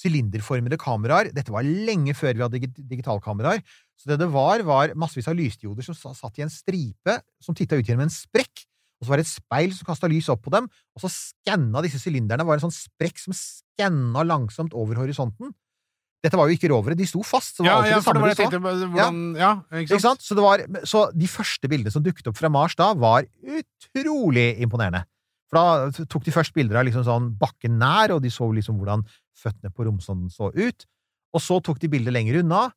sylinderformede 0.00 0.78
kameraer. 0.80 1.32
Dette 1.34 1.52
var 1.52 1.66
lenge 1.66 2.14
før 2.16 2.36
vi 2.36 2.44
hadde 2.46 2.60
digitalkameraer. 2.88 3.62
Så 3.98 4.08
det 4.08 4.20
det 4.22 4.30
var, 4.32 4.62
var 4.64 4.94
massevis 4.98 5.28
av 5.28 5.36
lysdioder 5.36 5.84
som 5.84 5.96
satt 6.16 6.38
i 6.40 6.44
en 6.46 6.52
stripe, 6.52 7.18
som 7.42 7.56
titta 7.58 7.76
ut 7.76 7.86
gjennom 7.86 8.06
en 8.06 8.12
sprekk. 8.14 8.66
Og 9.00 9.06
så 9.06 9.12
var 9.12 9.20
det 9.20 9.26
et 9.26 9.32
speil 9.32 9.72
som 9.76 9.88
kasta 9.88 10.08
lys 10.12 10.28
opp 10.32 10.42
på 10.44 10.52
dem, 10.52 10.66
og 10.68 11.02
så 11.02 11.08
skanna 11.12 11.80
disse 11.84 12.00
sylinderne. 12.02 12.44
var 12.44 12.58
en 12.58 12.66
sånn 12.68 12.74
sprekk 12.76 13.20
som 13.20 13.36
skanna 13.36 14.24
langsomt 14.28 14.76
over 14.76 15.00
horisonten. 15.00 15.54
Dette 16.20 16.36
var 16.36 16.50
jo 16.50 16.56
ikke 16.58 16.68
rovere, 16.68 16.96
de 16.98 17.06
sto 17.08 17.22
fast. 17.24 17.56
Så 17.56 17.64
det 17.64 17.70
Ja, 17.70 17.78
var 17.78 17.86
ja, 17.88 17.94
ja, 17.94 18.00
det 18.00 18.04
for 18.04 18.20
det 18.28 18.36
tenkte 18.36 18.60
hvordan 18.60 19.20
Ja, 19.40 19.52
ikke 19.72 19.96
Ikke 19.96 20.00
sant? 20.04 20.20
Så, 20.20 20.36
det 20.36 20.44
var, 20.44 20.64
så 20.84 21.06
de 21.16 21.28
første 21.32 21.68
bildene 21.72 21.92
som 21.94 22.04
dukket 22.04 22.28
opp 22.28 22.36
fra 22.36 22.50
Mars 22.52 22.76
da, 22.76 22.92
var 22.92 23.24
utrolig 23.40 24.60
imponerende. 24.60 25.06
For 25.50 25.58
da 25.58 26.04
tok 26.06 26.24
de 26.26 26.34
først 26.34 26.54
bilder 26.54 26.78
av 26.80 26.86
liksom 26.86 27.02
sånn 27.06 27.32
bakken 27.40 27.78
nær, 27.80 28.14
og 28.14 28.22
de 28.22 28.30
så 28.30 28.46
liksom 28.54 28.78
hvordan 28.78 29.02
føttene 29.40 29.72
på 29.74 29.86
romsonden 29.88 30.30
så 30.30 30.52
ut. 30.54 30.86
Og 31.34 31.42
så 31.42 31.58
tok 31.62 31.80
de 31.82 31.90
bilder 31.90 32.14
lenger 32.14 32.40
unna, 32.44 32.68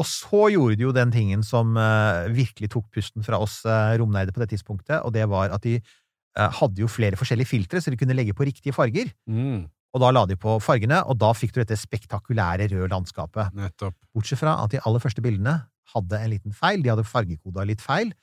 og 0.00 0.06
så 0.08 0.46
gjorde 0.54 0.78
de 0.80 0.86
jo 0.86 0.94
den 0.96 1.10
tingen 1.12 1.42
som 1.44 1.74
uh, 1.76 2.24
virkelig 2.32 2.70
tok 2.72 2.86
pusten 2.94 3.26
fra 3.26 3.38
oss 3.42 3.60
uh, 3.68 3.92
romnerder 4.00 4.32
på 4.32 4.40
det 4.42 4.52
tidspunktet, 4.54 5.02
og 5.04 5.12
det 5.14 5.26
var 5.28 5.52
at 5.52 5.66
de 5.66 5.76
uh, 5.82 6.48
hadde 6.62 6.80
jo 6.80 6.88
flere 6.88 7.18
forskjellige 7.20 7.50
filtre, 7.50 7.82
så 7.82 7.92
de 7.92 7.98
kunne 8.00 8.16
legge 8.16 8.34
på 8.34 8.46
riktige 8.48 8.72
farger. 8.72 9.12
Mm, 9.28 9.66
Og 9.92 10.00
da 10.00 10.08
la 10.14 10.22
de 10.24 10.38
på 10.40 10.56
fargene, 10.64 11.02
og 11.04 11.18
da 11.20 11.34
fikk 11.36 11.52
du 11.52 11.60
dette 11.60 11.76
spektakulære 11.76 12.70
røde 12.72 12.88
landskapet. 12.94 13.52
nettopp. 13.58 13.98
Bortsett 14.14 14.40
fra 14.40 14.56
at 14.64 14.72
de 14.72 14.80
aller 14.80 15.02
første 15.04 15.20
bildene 15.20 15.58
hadde 15.92 16.22
en 16.22 16.30
liten 16.32 16.54
feil. 16.56 16.80
De 16.80 16.88
hadde 16.88 17.04
fargekoda 17.04 17.66
litt 17.68 17.82
feil, 17.84 18.14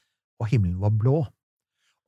og 0.42 0.50
himmelen 0.50 0.80
var 0.82 0.90
blå. 0.90 1.20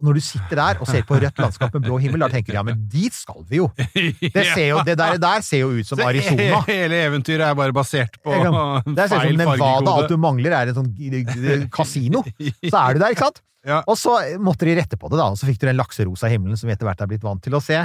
Og 0.02 0.08
når 0.10 0.18
du 0.18 0.24
sitter 0.26 0.58
der 0.58 0.80
og 0.82 0.90
ser 0.90 1.04
på 1.06 1.20
rødt 1.22 1.38
landskap 1.38 1.76
med 1.78 1.84
blå 1.86 2.00
himmel, 2.02 2.24
da 2.26 2.32
tenker 2.34 2.56
du 2.56 2.58
ja, 2.58 2.64
men 2.66 2.80
dit 2.90 3.14
skal 3.14 3.44
vi 3.46 3.60
jo! 3.60 3.68
Det, 3.78 4.46
ser 4.50 4.66
jo, 4.72 4.80
det 4.88 4.96
der, 4.98 5.20
der 5.22 5.44
ser 5.46 5.62
jo 5.62 5.70
ut 5.78 5.86
som 5.86 6.02
Arizona. 6.08 6.64
Hele 6.66 7.04
eventyret 7.06 7.46
er 7.46 7.60
bare 7.60 7.76
basert 7.76 8.18
på 8.18 8.34
feil 8.34 8.48
fargekode. 8.48 8.96
Det 8.98 9.06
ser 9.12 9.22
ut 9.22 9.30
som 9.30 9.44
Nevada. 9.44 9.94
Alt 9.94 10.10
du 10.10 10.18
mangler, 10.18 10.58
er 10.58 10.72
en 10.74 10.80
sånn 10.80 11.70
kasino. 11.74 12.24
Så 12.26 12.74
er 12.74 12.98
du 12.98 13.04
der, 13.04 13.14
ikke 13.14 13.30
sant? 13.30 13.42
Ja. 13.62 13.84
Og 13.86 13.94
så 13.94 14.16
måtte 14.42 14.66
de 14.66 14.74
rette 14.74 14.98
på 14.98 15.06
det, 15.12 15.20
da. 15.20 15.28
Og 15.30 15.38
så 15.38 15.46
fikk 15.46 15.60
du 15.62 15.68
den 15.68 15.78
lakserosa 15.78 16.26
himmelen 16.32 16.58
som 16.58 16.66
vi 16.66 16.74
etter 16.74 16.88
hvert 16.88 17.04
er 17.04 17.10
blitt 17.12 17.22
vant 17.22 17.44
til 17.46 17.54
å 17.54 17.60
se. 17.62 17.78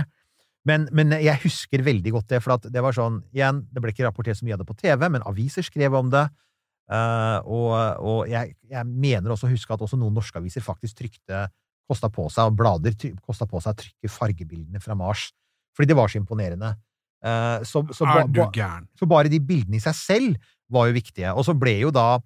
Men, 0.65 0.87
men 0.97 1.13
jeg 1.21 1.37
husker 1.43 1.85
veldig 1.85 2.15
godt 2.15 2.31
det, 2.33 2.41
for 2.41 2.57
at 2.57 2.65
det 2.73 2.81
var 2.81 2.97
sånn 2.97 3.19
Igjen, 3.37 3.61
det 3.69 3.83
ble 3.85 3.93
ikke 3.93 4.07
rapportert 4.07 4.41
så 4.41 4.49
mye 4.49 4.57
av 4.57 4.63
det 4.63 4.69
på 4.71 4.79
TV, 4.81 5.05
men 5.13 5.27
aviser 5.29 5.67
skrev 5.67 5.99
om 6.01 6.09
det. 6.15 6.25
Uh, 6.87 7.45
og 7.51 7.71
og 8.07 8.19
jeg, 8.31 8.55
jeg 8.71 8.87
mener 8.87 9.35
også 9.35 9.49
å 9.49 9.53
huske 9.53 9.75
at 9.75 9.83
også 9.83 9.99
noen 9.99 10.15
norske 10.17 10.39
aviser 10.39 10.63
faktisk 10.63 11.01
trykte 11.03 11.45
Kosta 11.87 12.11
på 12.13 12.27
seg, 12.33 12.51
og 12.51 12.59
blader 12.59 12.97
kosta 13.23 13.47
på 13.47 13.61
seg 13.63 13.75
å 13.75 13.81
trykke 13.83 14.11
fargebildene 14.11 14.83
fra 14.83 14.97
Mars. 14.99 15.29
Fordi 15.77 15.93
det 15.93 15.99
var 15.99 16.11
så 16.11 16.21
imponerende. 16.21 16.73
Eh, 17.25 17.67
så, 17.67 17.85
så, 17.95 18.09
Er 18.11 18.27
du 18.29 18.43
gæren? 18.55 18.89
så 18.99 19.09
bare 19.09 19.31
de 19.33 19.41
bildene 19.43 19.79
i 19.79 19.85
seg 19.85 19.95
selv 19.99 20.51
var 20.73 20.89
jo 20.89 20.97
viktige. 20.97 21.35
Og 21.35 21.47
så 21.47 21.55
ble 21.59 21.77
jo 21.85 21.93
da 21.95 22.17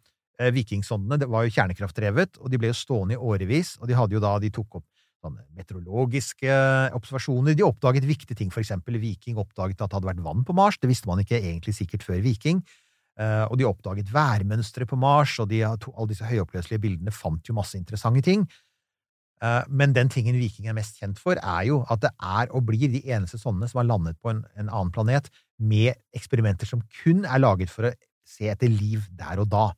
eh, 0.41 0.53
vikingsondene 0.55 1.21
det 1.21 1.29
var 1.31 1.45
jo 1.47 1.55
kjernekraftdrevet, 1.57 2.41
og 2.41 2.53
de 2.53 2.61
ble 2.61 2.73
jo 2.73 2.79
stående 2.79 3.19
i 3.19 3.21
årevis. 3.21 3.77
Og 3.81 3.91
de 3.91 3.99
hadde 3.99 4.17
jo 4.17 4.23
da 4.23 4.39
De 4.43 4.53
tok 4.55 4.81
opp 4.81 4.87
sånne 5.21 5.45
meteorologiske 5.57 6.53
observasjoner. 6.97 7.57
De 7.57 7.67
oppdaget 7.67 8.07
viktige 8.09 8.39
ting, 8.39 8.53
for 8.53 8.63
eksempel 8.63 8.97
Viking 9.03 9.41
oppdaget 9.41 9.83
at 9.83 9.91
det 9.91 9.99
hadde 9.99 10.09
vært 10.15 10.23
vann 10.25 10.47
på 10.49 10.57
Mars. 10.57 10.79
Det 10.81 10.89
visste 10.89 11.11
man 11.11 11.21
ikke 11.21 11.41
egentlig 11.41 11.77
sikkert 11.77 12.07
før 12.07 12.23
Viking. 12.25 12.63
Eh, 13.21 13.45
og 13.51 13.59
de 13.61 13.69
oppdaget 13.69 14.09
værmønstre 14.15 14.87
på 14.89 14.97
Mars, 14.97 15.37
og 15.43 15.51
de, 15.51 15.61
alle 15.67 16.09
disse 16.09 16.25
høyoppløselige 16.25 16.81
bildene 16.81 17.13
fant 17.13 17.49
jo 17.49 17.57
masse 17.57 17.77
interessante 17.77 18.25
ting. 18.25 18.47
Eh, 19.43 19.63
Men 19.69 19.93
den 19.97 20.09
tingen 20.13 20.37
Viking 20.37 20.69
er 20.69 20.77
mest 20.77 20.99
kjent 21.01 21.19
for, 21.19 21.39
er 21.41 21.65
jo 21.65 21.83
at 21.91 22.01
det 22.05 22.11
er 22.21 22.51
og 22.53 22.67
blir 22.69 22.91
de 22.93 23.01
eneste 23.09 23.39
sånne 23.41 23.69
som 23.71 23.81
har 23.81 23.89
landet 23.89 24.19
på 24.21 24.31
en, 24.35 24.45
en 24.57 24.69
annen 24.69 24.93
planet 24.93 25.31
med 25.59 25.95
eksperimenter 26.17 26.67
som 26.69 26.83
kun 27.03 27.25
er 27.25 27.41
laget 27.41 27.71
for 27.73 27.89
å 27.89 27.93
se 28.27 28.49
etter 28.53 28.69
liv 28.69 29.07
der 29.17 29.41
og 29.41 29.49
da. 29.51 29.71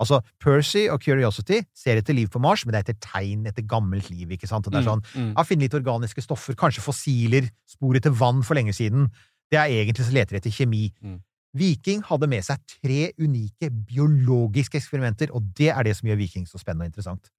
Altså, 0.00 0.22
Percy 0.40 0.86
og 0.88 1.02
Curiosity 1.04 1.60
ser 1.76 1.98
etter 2.00 2.16
liv 2.16 2.30
på 2.32 2.40
Mars, 2.40 2.64
men 2.64 2.72
det 2.72 2.78
er 2.80 2.86
etter 2.88 3.00
tegn 3.04 3.44
etter 3.50 3.66
gammelt 3.68 4.08
liv. 4.08 4.30
ikke 4.32 4.48
sant? 4.48 4.66
Og 4.66 4.72
det 4.72 4.80
er 4.80 4.86
sånn, 4.88 5.02
Mm, 5.12 5.20
mm. 5.20 5.34
ja, 5.36 5.42
Finne 5.44 5.66
litt 5.66 5.76
organiske 5.76 6.22
stoffer, 6.24 6.54
kanskje 6.56 6.80
fossiler, 6.80 7.50
spor 7.68 7.94
etter 8.00 8.10
vann 8.10 8.40
for 8.42 8.56
lenge 8.56 8.72
siden. 8.72 9.10
Det 9.52 9.58
er 9.60 9.68
egentlig 9.68 10.06
så 10.06 10.14
leter 10.16 10.36
etter 10.40 10.50
kjemi. 10.50 10.88
Mm. 11.04 11.20
Viking 11.56 12.02
hadde 12.06 12.28
med 12.30 12.44
seg 12.46 12.60
tre 12.70 13.08
unike 13.18 13.70
biologiske 13.70 14.78
eksperimenter, 14.78 15.32
og 15.34 15.48
det 15.58 15.72
er 15.74 15.82
det 15.88 15.96
som 15.98 16.06
gjør 16.10 16.20
Viking 16.20 16.46
så 16.46 16.60
spennende 16.60 16.86
og 16.86 16.92
interessant. 16.92 17.30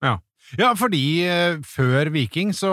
Ja, 0.57 0.71
fordi 0.75 1.21
eh, 1.29 1.59
før 1.63 2.09
Viking 2.11 2.49
så 2.57 2.71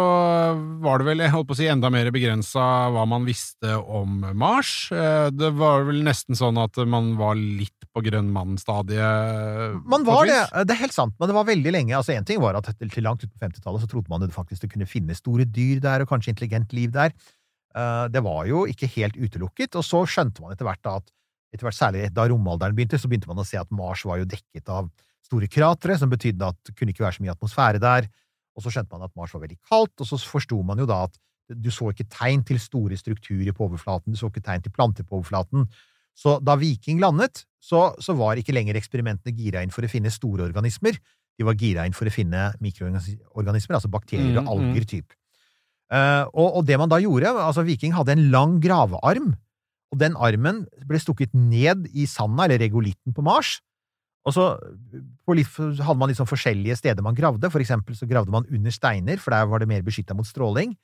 var 0.83 0.99
det 0.99 1.07
vel, 1.11 1.21
jeg 1.23 1.30
holdt 1.35 1.50
på 1.50 1.54
å 1.54 1.59
si, 1.61 1.66
enda 1.71 1.90
mer 1.92 2.09
begrensa 2.14 2.64
hva 2.95 3.04
man 3.07 3.26
visste 3.28 3.76
om 3.78 4.23
Mars. 4.40 4.88
Eh, 4.90 5.28
Det 5.30 5.50
var 5.59 5.85
vel 5.87 6.00
nesten 6.07 6.35
sånn 6.38 6.59
at 6.59 6.80
man 6.88 7.12
var 7.21 7.37
litt 7.38 7.75
på 7.95 8.02
grønn 8.04 8.33
mann-stadiet. 8.35 9.78
Man 9.88 10.04
var 10.09 10.26
det, 10.28 10.40
det 10.68 10.75
er 10.75 10.83
helt 10.83 10.97
sant, 10.97 11.14
men 11.21 11.30
det 11.30 11.37
var 11.37 11.47
veldig 11.49 11.73
lenge. 11.75 11.95
Altså, 11.99 12.16
En 12.16 12.25
ting 12.26 12.40
var 12.42 12.57
at 12.59 12.73
til 12.78 13.04
langt 13.04 13.23
ut 13.23 13.30
på 13.30 13.45
50-tallet 13.45 13.85
så 13.85 13.90
trodde 13.90 14.11
man 14.11 14.25
det 14.25 14.33
faktisk 14.35 14.64
det 14.64 14.73
kunne 14.73 14.88
finnes 14.88 15.21
store 15.23 15.45
dyr 15.47 15.80
der, 15.85 16.02
og 16.02 16.11
kanskje 16.11 16.35
intelligent 16.35 16.73
liv 16.73 16.90
der. 16.97 17.12
Eh, 17.76 18.09
Det 18.09 18.25
var 18.25 18.47
jo 18.49 18.64
ikke 18.66 18.88
helt 18.97 19.14
utelukket, 19.21 19.76
og 19.76 19.85
så 19.85 20.02
skjønte 20.09 20.40
man 20.42 20.52
etter 20.57 20.66
hvert 20.66 20.83
da 20.83 20.97
at 21.02 21.12
etter 21.52 21.66
hvert 21.66 21.78
Særlig 21.78 22.08
da 22.14 22.26
romalderen 22.28 22.76
begynte, 22.76 23.00
så 23.00 23.10
begynte 23.10 23.30
man 23.30 23.40
å 23.40 23.46
se 23.46 23.58
at 23.60 23.70
Mars 23.74 24.04
var 24.08 24.20
jo 24.20 24.28
dekket 24.28 24.68
av 24.72 24.90
store 25.28 25.48
kratre, 25.50 25.96
som 26.00 26.10
betydde 26.10 26.48
at 26.48 26.58
det 26.66 26.74
kunne 26.76 26.94
ikke 26.94 27.04
være 27.04 27.18
så 27.18 27.24
mye 27.24 27.34
atmosfære 27.34 27.82
der. 27.82 28.08
Og 28.56 28.64
så 28.64 28.72
skjønte 28.74 28.96
man 28.96 29.06
at 29.06 29.14
Mars 29.16 29.34
var 29.36 29.44
veldig 29.44 29.60
kaldt, 29.68 29.94
og 30.02 30.08
så 30.08 30.18
forsto 30.18 30.58
man 30.66 30.80
jo 30.80 30.88
da 30.88 31.04
at 31.06 31.18
du 31.48 31.70
så 31.72 31.92
ikke 31.92 32.08
tegn 32.12 32.42
til 32.44 32.58
store 32.60 32.96
strukturer 33.00 33.54
på 33.56 33.68
overflaten, 33.68 34.12
du 34.12 34.20
så 34.20 34.28
ikke 34.28 34.44
tegn 34.44 34.64
til 34.64 34.74
planter 34.74 35.06
på 35.08 35.16
overflaten. 35.20 35.64
Så 36.18 36.36
da 36.44 36.56
Viking 36.58 36.98
landet, 37.00 37.44
så, 37.62 37.92
så 38.02 38.14
var 38.18 38.40
ikke 38.40 38.52
lenger 38.56 38.76
eksperimentene 38.76 39.36
gira 39.36 39.62
inn 39.62 39.72
for 39.72 39.86
å 39.86 39.90
finne 39.90 40.12
store 40.12 40.48
organismer. 40.48 40.98
de 41.38 41.46
var 41.46 41.54
gira 41.54 41.84
inn 41.86 41.94
for 41.94 42.10
å 42.10 42.10
finne 42.10 42.48
mikroorganismer, 42.58 43.76
altså 43.76 43.88
bakterier 43.88 44.40
og 44.40 44.42
Mm, 44.42 44.48
alger, 44.50 44.84
typ. 44.90 45.12
Eh, 45.94 46.24
og, 46.34 46.56
og 46.58 46.64
det 46.66 46.76
man 46.80 46.90
da 46.90 46.98
gjorde 46.98 47.30
altså 47.30 47.62
Viking 47.62 47.94
hadde 47.94 48.16
en 48.16 48.24
lang 48.32 48.56
gravearm, 48.60 49.36
og 49.92 50.00
den 50.02 50.16
armen 50.21 50.64
ble 50.88 51.00
stukket 51.00 51.33
ned 51.33 51.88
i 51.97 52.04
sanda, 52.09 52.45
eller 52.45 52.61
regolitten 52.61 53.14
på 53.16 53.25
Mars. 53.25 53.59
Og 54.28 54.35
så 54.35 54.45
hadde 55.25 55.97
man 55.97 56.11
liksom 56.11 56.28
forskjellige 56.28 56.76
steder 56.76 57.04
man 57.04 57.16
gravde. 57.16 57.49
For 57.49 57.62
eksempel 57.62 57.97
så 57.97 58.09
gravde 58.11 58.33
man 58.35 58.47
under 58.52 58.75
steiner, 58.75 59.16
for 59.23 59.33
der 59.33 59.49
var 59.49 59.62
det 59.62 59.71
mer 59.71 59.85
beskytta 59.87 60.16
mot 60.16 60.28
stråling. 60.28 60.75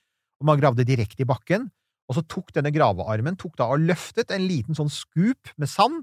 Og 0.41 0.49
man 0.49 0.61
gravde 0.61 0.87
direkte 0.89 1.27
i 1.27 1.29
bakken. 1.29 1.69
Og 2.09 2.19
så 2.19 2.25
tok 2.29 2.53
denne 2.57 2.73
gravearmen 2.73 3.37
tok 3.41 3.57
da 3.61 3.69
og 3.73 3.85
løftet 3.85 4.33
en 4.35 4.45
liten 4.45 4.77
sånn 4.77 4.93
skup 4.93 5.53
med 5.61 5.71
sand, 5.73 6.03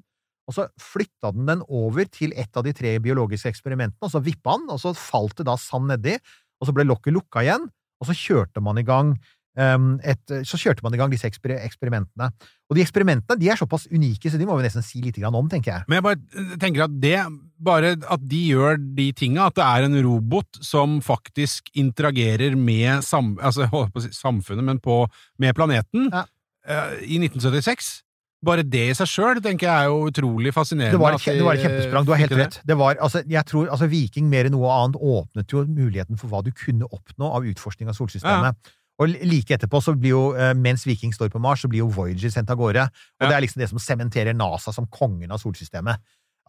og 0.49 0.55
så 0.57 0.65
flytta 0.81 1.29
den 1.35 1.49
den 1.49 1.61
over 1.69 2.07
til 2.09 2.33
et 2.33 2.57
av 2.57 2.65
de 2.65 2.73
tre 2.75 2.95
biologiske 3.03 3.51
eksperimentene, 3.53 4.01
og 4.01 4.09
så 4.13 4.21
vippa 4.25 4.57
den, 4.57 4.71
og 4.73 4.81
så 4.81 4.95
falt 4.97 5.37
det 5.37 5.45
da 5.47 5.55
sand 5.61 5.91
nedi, 5.91 6.17
og 6.59 6.67
så 6.67 6.73
ble 6.75 6.87
lokket 6.89 7.13
lukka 7.13 7.45
igjen, 7.45 7.69
og 8.01 8.09
så 8.09 8.17
kjørte 8.17 8.63
man 8.65 8.81
i 8.81 8.85
gang 8.87 9.13
et, 9.57 10.33
så 10.47 10.59
kjørte 10.59 10.83
man 10.85 10.93
i 10.95 10.99
gang 10.99 11.11
disse 11.11 11.27
eksper 11.27 11.57
eksperimentene. 11.57 12.29
Og 12.71 12.77
de 12.77 12.83
eksperimentene 12.85 13.35
de 13.39 13.49
er 13.51 13.59
såpass 13.59 13.87
unike, 13.91 14.31
så 14.31 14.39
de 14.39 14.47
må 14.47 14.55
vi 14.55 14.63
nesten 14.63 14.85
si 14.85 15.01
litt 15.03 15.19
om, 15.27 15.49
tenker 15.51 15.73
jeg. 15.73 15.87
Men 15.91 15.99
jeg 15.99 16.05
bare 16.05 16.59
tenker 16.61 16.85
at 16.85 16.93
det, 17.03 17.17
bare 17.59 17.95
at 17.99 18.27
de 18.31 18.43
gjør 18.53 18.79
de 18.79 19.09
tinga, 19.11 19.49
at 19.49 19.57
det 19.59 19.65
er 19.65 19.87
en 19.89 19.97
robot 20.05 20.61
som 20.63 21.01
faktisk 21.03 21.67
interagerer 21.75 22.55
med 22.55 23.03
sam, 23.03 23.35
altså, 23.41 23.67
si 23.99 24.13
samfunnet, 24.15 24.63
men 24.63 24.79
på, 24.79 25.03
med 25.39 25.55
planeten, 25.57 26.07
Ja. 26.13 26.23
uh, 26.69 26.95
i 27.03 27.19
1976 27.19 27.99
bare 28.41 28.63
det 28.65 28.87
i 28.89 28.93
seg 28.97 29.09
sjøl 29.09 29.39
tenker 29.43 29.67
jeg 29.67 29.85
er 29.85 29.89
jo 29.91 30.07
utrolig 30.09 30.49
fascinerende. 30.55 30.97
Det 30.97 31.01
var, 31.01 31.13
et, 31.13 31.25
det 31.37 31.45
var 31.45 31.57
et 31.59 31.61
kjempesprang. 31.61 32.05
Du 32.07 32.11
har 32.13 32.21
helt 32.23 32.33
rett. 32.39 32.55
Det 32.65 32.77
var, 32.79 32.97
altså, 32.97 33.21
jeg 33.29 33.45
tror, 33.45 33.67
altså, 33.69 33.89
Viking 33.91 34.31
mer 34.31 34.49
enn 34.49 34.55
noe 34.55 34.71
annet 34.73 34.97
åpnet 34.97 35.53
jo 35.53 35.61
muligheten 35.67 36.17
for 36.17 36.31
hva 36.31 36.41
du 36.45 36.49
kunne 36.57 36.89
oppnå 36.89 37.29
av 37.37 37.45
utforskning 37.51 37.91
av 37.91 37.97
solsystemet. 37.99 38.71
Og 39.01 39.09
like 39.25 39.55
etterpå, 39.55 39.79
så 39.81 39.95
blir 39.97 40.13
jo, 40.13 40.23
eh, 40.37 40.53
mens 40.53 40.85
Viking 40.85 41.13
står 41.15 41.31
på 41.33 41.41
Mars, 41.41 41.63
så 41.63 41.69
blir 41.71 41.81
jo 41.81 41.89
Voyager 41.89 42.29
sendt 42.29 42.51
av 42.53 42.59
gårde. 42.59 42.83
Og 42.85 43.25
Ja. 43.25 43.29
det 43.29 43.35
er 43.35 43.41
liksom 43.41 43.61
det 43.63 43.69
som 43.69 43.79
sementerer 43.81 44.35
NASA 44.37 44.71
som 44.71 44.85
kongen 44.85 45.31
av 45.31 45.39
solsystemet. 45.41 45.97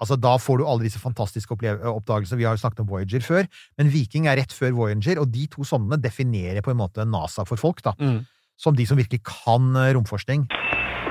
Altså, 0.01 0.19
Da 0.21 0.37
får 0.37 0.59
du 0.59 0.67
alle 0.67 0.83
disse 0.83 0.99
fantastiske 0.99 1.49
oppdagelsene. 1.55 2.37
Vi 2.37 2.45
har 2.45 2.57
jo 2.57 2.61
snakket 2.61 2.81
om 2.81 2.87
Voyager 2.89 3.21
før, 3.21 3.49
men 3.79 3.89
Viking 3.89 4.27
er 4.27 4.37
rett 4.37 4.53
før 4.53 4.73
Voyager, 4.73 5.19
og 5.21 5.31
de 5.33 5.47
to 5.47 5.63
sondene 5.63 6.01
definerer 6.01 6.61
på 6.61 6.73
en 6.73 6.77
måte 6.77 7.07
NASA 7.09 7.45
for 7.47 7.57
folk, 7.57 7.81
da. 7.83 7.93
Mm. 8.01 8.27
Som 8.59 8.75
de 8.75 8.85
som 8.85 8.99
virkelig 8.99 9.23
kan 9.23 9.75
eh, 9.77 9.95
romforskning. 9.95 10.47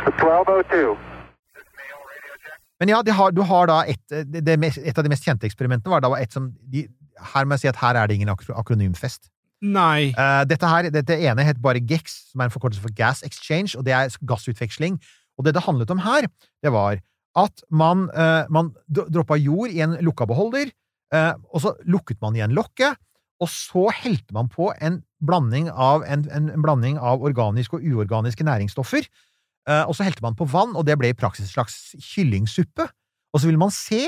1202. 0.06 0.98
Men 2.82 2.90
ja, 2.90 3.02
de 3.02 3.12
har, 3.14 3.32
du 3.32 3.44
har 3.46 3.68
da 3.68 3.84
et, 3.84 4.02
det, 4.10 4.44
det 4.44 4.56
et 4.78 4.98
av 4.98 5.04
de 5.06 5.10
mest 5.10 5.24
kjente 5.24 5.46
eksperimentene 5.46 5.94
var 5.94 6.02
da 6.02 6.16
et 6.18 6.34
som 6.34 6.52
de, 6.70 6.88
Her 7.34 7.46
må 7.46 7.54
jeg 7.54 7.60
si 7.60 7.68
at 7.70 7.78
her 7.78 7.96
er 7.96 8.08
det 8.10 8.16
ingen 8.18 8.32
akronymfest. 8.34 9.30
Nei. 9.62 10.12
Uh, 10.18 10.41
dette 10.50 10.68
her, 10.68 10.89
dette 10.94 11.18
ene 11.22 11.46
het 11.46 11.62
bare 11.62 11.82
GEX, 11.82 12.18
som 12.32 12.41
er 12.41 12.50
en 12.50 12.53
forkortelse 12.53 12.82
for 12.82 12.94
Gas 12.98 13.22
Exchange, 13.27 13.75
og 13.77 13.86
det 13.86 13.94
er 13.94 14.13
gassutveksling. 14.27 14.98
Og 15.38 15.46
det 15.46 15.56
det 15.56 15.65
handlet 15.68 15.94
om 15.94 16.01
her, 16.01 16.27
det 16.63 16.74
var 16.74 17.00
at 17.39 17.63
man, 17.70 18.10
uh, 18.12 18.50
man 18.51 18.74
droppa 18.91 19.38
jord 19.39 19.72
i 19.72 19.80
en 19.86 19.96
lukka 20.03 20.25
beholder, 20.27 20.74
uh, 21.15 21.34
og 21.53 21.63
så 21.63 21.75
lukket 21.88 22.20
man 22.22 22.36
igjen 22.36 22.58
lokket, 22.58 23.00
og 23.41 23.50
så 23.50 23.88
helte 24.03 24.36
man 24.36 24.50
på 24.51 24.70
en 24.84 25.00
blanding 25.25 25.70
av, 25.72 26.03
en, 26.06 26.27
en, 26.30 26.50
en 26.51 26.65
blanding 26.65 27.00
av 27.00 27.24
organiske 27.25 27.77
og 27.77 27.86
uorganiske 27.86 28.46
næringsstoffer, 28.46 29.08
Uh, 29.70 29.86
og 29.86 29.94
så 29.94 30.06
helte 30.08 30.24
man 30.25 30.34
på 30.38 30.48
vann, 30.50 30.74
og 30.74 30.88
det 30.88 30.96
ble 30.98 31.12
i 31.12 31.18
praksis 31.18 31.46
en 31.46 31.53
slags 31.53 31.75
kyllingsuppe. 32.01 32.88
Og 33.32 33.41
så 33.41 33.48
ville 33.48 33.62
man 33.62 33.74
se 33.74 34.08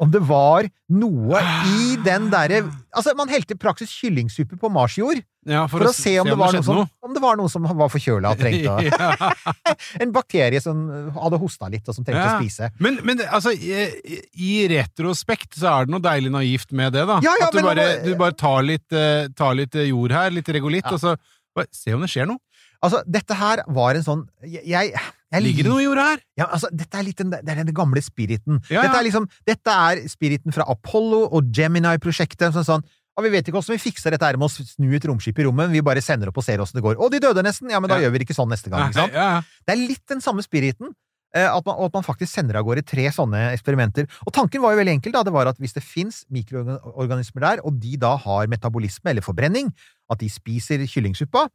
om 0.00 0.10
det 0.12 0.20
var 0.28 0.68
noe 0.92 1.40
i 1.68 1.96
den 2.04 2.30
derre 2.32 2.62
Altså, 2.92 3.14
man 3.16 3.30
helte 3.32 3.56
i 3.56 3.60
praksis 3.60 3.92
kyllingsuppe 3.92 4.58
på 4.60 4.68
marsjord 4.72 5.20
Ja, 5.48 5.64
for, 5.70 5.84
å 5.88 5.92
se 5.96 6.14
om, 6.20 6.28
det 6.28 6.36
var 6.38 6.52
noe 6.54 6.64
som, 6.66 6.80
om 6.84 7.14
det 7.16 7.22
var 7.22 7.38
noe 7.40 7.50
som 7.52 7.64
var 7.66 7.90
forkjøla 7.92 8.32
og 8.34 8.40
trengte 8.40 8.74
å 8.74 9.30
En 10.04 10.12
bakterie 10.14 10.60
som 10.62 10.82
hadde 11.16 11.40
hosta 11.42 11.70
litt, 11.72 11.86
og 11.88 11.96
som 11.96 12.06
trengte 12.06 12.22
Ja. 12.22 12.36
å 12.36 12.42
spise. 12.42 12.68
Men, 12.82 13.00
men 13.06 13.22
altså, 13.26 13.52
i, 13.56 14.20
i 14.36 14.52
retrospekt 14.72 15.56
så 15.58 15.70
er 15.72 15.88
det 15.88 15.94
noe 15.96 16.04
deilig 16.04 16.32
naivt 16.34 16.72
med 16.76 16.94
det, 16.96 17.06
da. 17.08 17.18
Ja, 17.24 17.34
At 17.48 17.56
du 17.56 17.62
bare, 17.64 17.86
du 18.04 18.12
bare 18.20 18.36
tar, 18.38 18.60
litt, 18.66 18.86
uh, 18.94 19.26
tar 19.38 19.56
litt 19.58 19.74
eh, 19.78 19.88
jord 19.90 20.14
her, 20.14 20.30
litt 20.34 20.48
regolitt, 20.54 20.88
og 20.92 21.00
så 21.02 21.16
bare 21.56 21.68
se 21.74 21.94
om 21.96 22.04
det 22.04 22.10
skjer 22.12 22.28
noe. 22.30 22.40
Altså, 22.82 23.02
dette 23.06 23.36
her 23.38 23.62
var 23.70 23.94
en 23.98 24.04
sånn 24.06 24.22
Jeg, 24.42 24.92
jeg, 25.32 25.42
Ligger 25.42 25.64
det 25.64 25.70
noe 25.72 25.80
i 25.82 25.84
jorda 25.86 26.02
her? 26.12 26.20
Ja, 26.36 26.46
altså, 26.52 26.68
dette 26.72 26.98
er 27.00 27.06
litt 27.06 27.16
den, 27.22 27.30
det 27.32 27.48
er 27.48 27.62
den 27.64 27.74
gamle 27.74 28.02
spiriten. 28.04 28.58
Ja, 28.70 28.82
Dette 28.84 28.98
er 29.00 29.06
liksom 29.08 29.28
Dette 29.48 29.76
er 29.90 30.02
spiriten 30.12 30.52
fra 30.52 30.66
Apollo 30.68 31.22
og 31.32 31.48
Gemini-prosjektet. 31.56 32.52
Sånn, 32.52 32.66
sånn 32.68 32.84
og 33.16 33.24
Vi 33.26 33.28
vet 33.34 33.44
ikke 33.48 33.58
hvordan 33.58 33.76
vi 33.76 33.82
fikser 33.90 34.14
dette 34.14 34.24
her 34.24 34.38
med 34.40 34.48
å 34.48 34.52
snu 34.52 34.88
et 34.96 35.04
romskip 35.04 35.36
i 35.38 35.44
rommet, 35.44 35.68
vi 35.72 35.82
bare 35.84 36.00
sender 36.00 36.30
opp 36.30 36.38
og 36.40 36.44
ser 36.46 36.62
åssen 36.64 36.78
det 36.80 36.84
går. 36.86 36.96
Å, 36.96 37.10
de 37.12 37.18
døde 37.20 37.42
nesten! 37.44 37.68
Ja, 37.68 37.80
men 37.80 37.90
da 37.92 37.98
Ja. 38.00 38.06
gjør 38.06 38.12
vi 38.14 38.18
det 38.22 38.26
ikke 38.28 38.36
sånn 38.38 38.48
neste 38.48 38.70
gang. 38.72 38.88
ikke 38.88 39.02
sant? 39.02 39.12
Ja, 39.12 39.26
ja. 39.36 39.40
Det 39.68 39.74
er 39.74 39.80
litt 39.82 40.06
den 40.08 40.20
samme 40.24 40.40
spiriten, 40.40 40.94
eh, 41.36 41.44
at 41.44 41.66
man, 41.66 41.76
og 41.76 41.90
at 41.90 41.92
man 41.98 42.06
faktisk 42.08 42.32
sender 42.32 42.56
av 42.56 42.64
gårde 42.64 42.86
tre 42.88 43.04
sånne 43.12 43.52
eksperimenter. 43.52 44.08
Og 44.26 44.32
tanken 44.32 44.62
var 44.64 44.72
jo 44.72 44.80
veldig 44.80 44.94
enkel, 44.96 45.12
da. 45.12 45.22
Det 45.28 45.32
var 45.36 45.46
at 45.52 45.60
hvis 45.60 45.74
det 45.76 45.82
fins 45.84 46.24
mikroorganismer 46.32 47.40
der, 47.44 47.60
og 47.68 47.76
de 47.80 47.98
da 48.00 48.14
har 48.16 48.48
metabolisme 48.48 49.10
eller 49.12 49.20
forbrenning, 49.24 49.68
at 50.10 50.18
de 50.24 50.28
spiser 50.32 50.80
kyllingsuppa, 50.88 51.48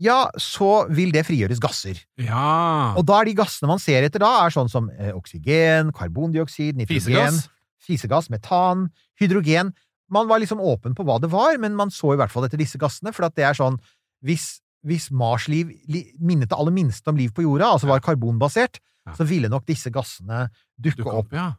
ja, 0.00 0.28
så 0.38 0.86
vil 0.94 1.10
det 1.12 1.24
frigjøres 1.26 1.58
gasser. 1.62 1.98
ja. 2.22 2.94
Og 2.96 3.04
da 3.08 3.20
er 3.20 3.24
de 3.30 3.34
gassene 3.40 3.66
man 3.70 3.80
ser 3.82 4.04
etter 4.06 4.22
da, 4.22 4.30
er 4.46 4.54
sånn 4.54 4.70
som 4.70 4.90
eh, 4.94 5.10
oksygen, 5.16 5.90
karbondioksid, 5.96 6.76
nitrogen, 6.78 7.02
Fisegass? 7.02 7.48
fisegass, 7.82 8.28
metan, 8.30 8.88
hydrogen. 9.20 9.72
Man 10.10 10.28
var 10.30 10.38
liksom 10.40 10.60
åpen 10.60 10.94
på 10.96 11.04
hva 11.04 11.18
det 11.20 11.30
var, 11.32 11.58
men 11.58 11.74
man 11.76 11.90
så 11.90 12.14
i 12.14 12.18
hvert 12.20 12.30
fall 12.32 12.46
etter 12.46 12.60
disse 12.60 12.78
gassene, 12.80 13.12
for 13.12 13.26
at 13.26 13.34
det 13.36 13.44
er 13.48 13.54
sånn 13.58 13.76
Hvis, 14.24 14.60
hvis 14.86 15.10
Mars-liv 15.14 15.68
li, 15.86 16.04
minnet 16.18 16.48
det 16.50 16.56
aller 16.58 16.74
minste 16.74 17.10
om 17.10 17.16
liv 17.18 17.30
på 17.34 17.42
jorda, 17.44 17.72
altså 17.74 17.86
var 17.90 18.00
karbonbasert, 18.00 18.80
Ja. 19.06 19.14
så 19.16 19.24
ville 19.24 19.48
nok 19.48 19.64
disse 19.66 19.90
gassene 19.90 20.48
dukke 20.78 21.02
Dukket 21.02 21.12
opp. 21.14 21.26
opp, 21.26 21.32
ja. 21.32 21.52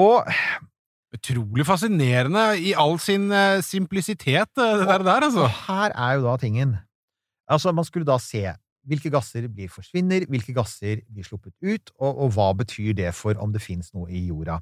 Og 0.00 0.24
Utrolig 1.10 1.64
fascinerende 1.66 2.44
i 2.62 2.70
all 2.78 2.94
sin 3.02 3.24
uh, 3.34 3.58
simplisitet, 3.66 4.46
eh, 4.54 4.76
det 4.78 4.86
der, 4.86 5.02
der, 5.02 5.24
altså. 5.26 5.42
Og 5.48 5.56
her 5.66 5.90
er 5.98 6.12
jo 6.20 6.22
da 6.28 6.36
tingen. 6.38 6.76
Altså, 7.50 7.72
man 7.74 7.86
skulle 7.86 8.08
da 8.08 8.18
se 8.22 8.44
hvilke 8.88 9.12
gasser 9.12 9.46
blir 9.52 9.70
forsvinner, 9.72 10.24
hvilke 10.30 10.54
gasser 10.56 11.02
blir 11.10 11.26
sluppet 11.26 11.54
ut, 11.60 11.92
og, 11.98 12.24
og 12.24 12.34
hva 12.36 12.50
betyr 12.62 12.94
det 12.96 13.10
for 13.16 13.38
om 13.42 13.52
det 13.52 13.62
finnes 13.62 13.92
noe 13.96 14.08
i 14.08 14.24
jorda. 14.30 14.60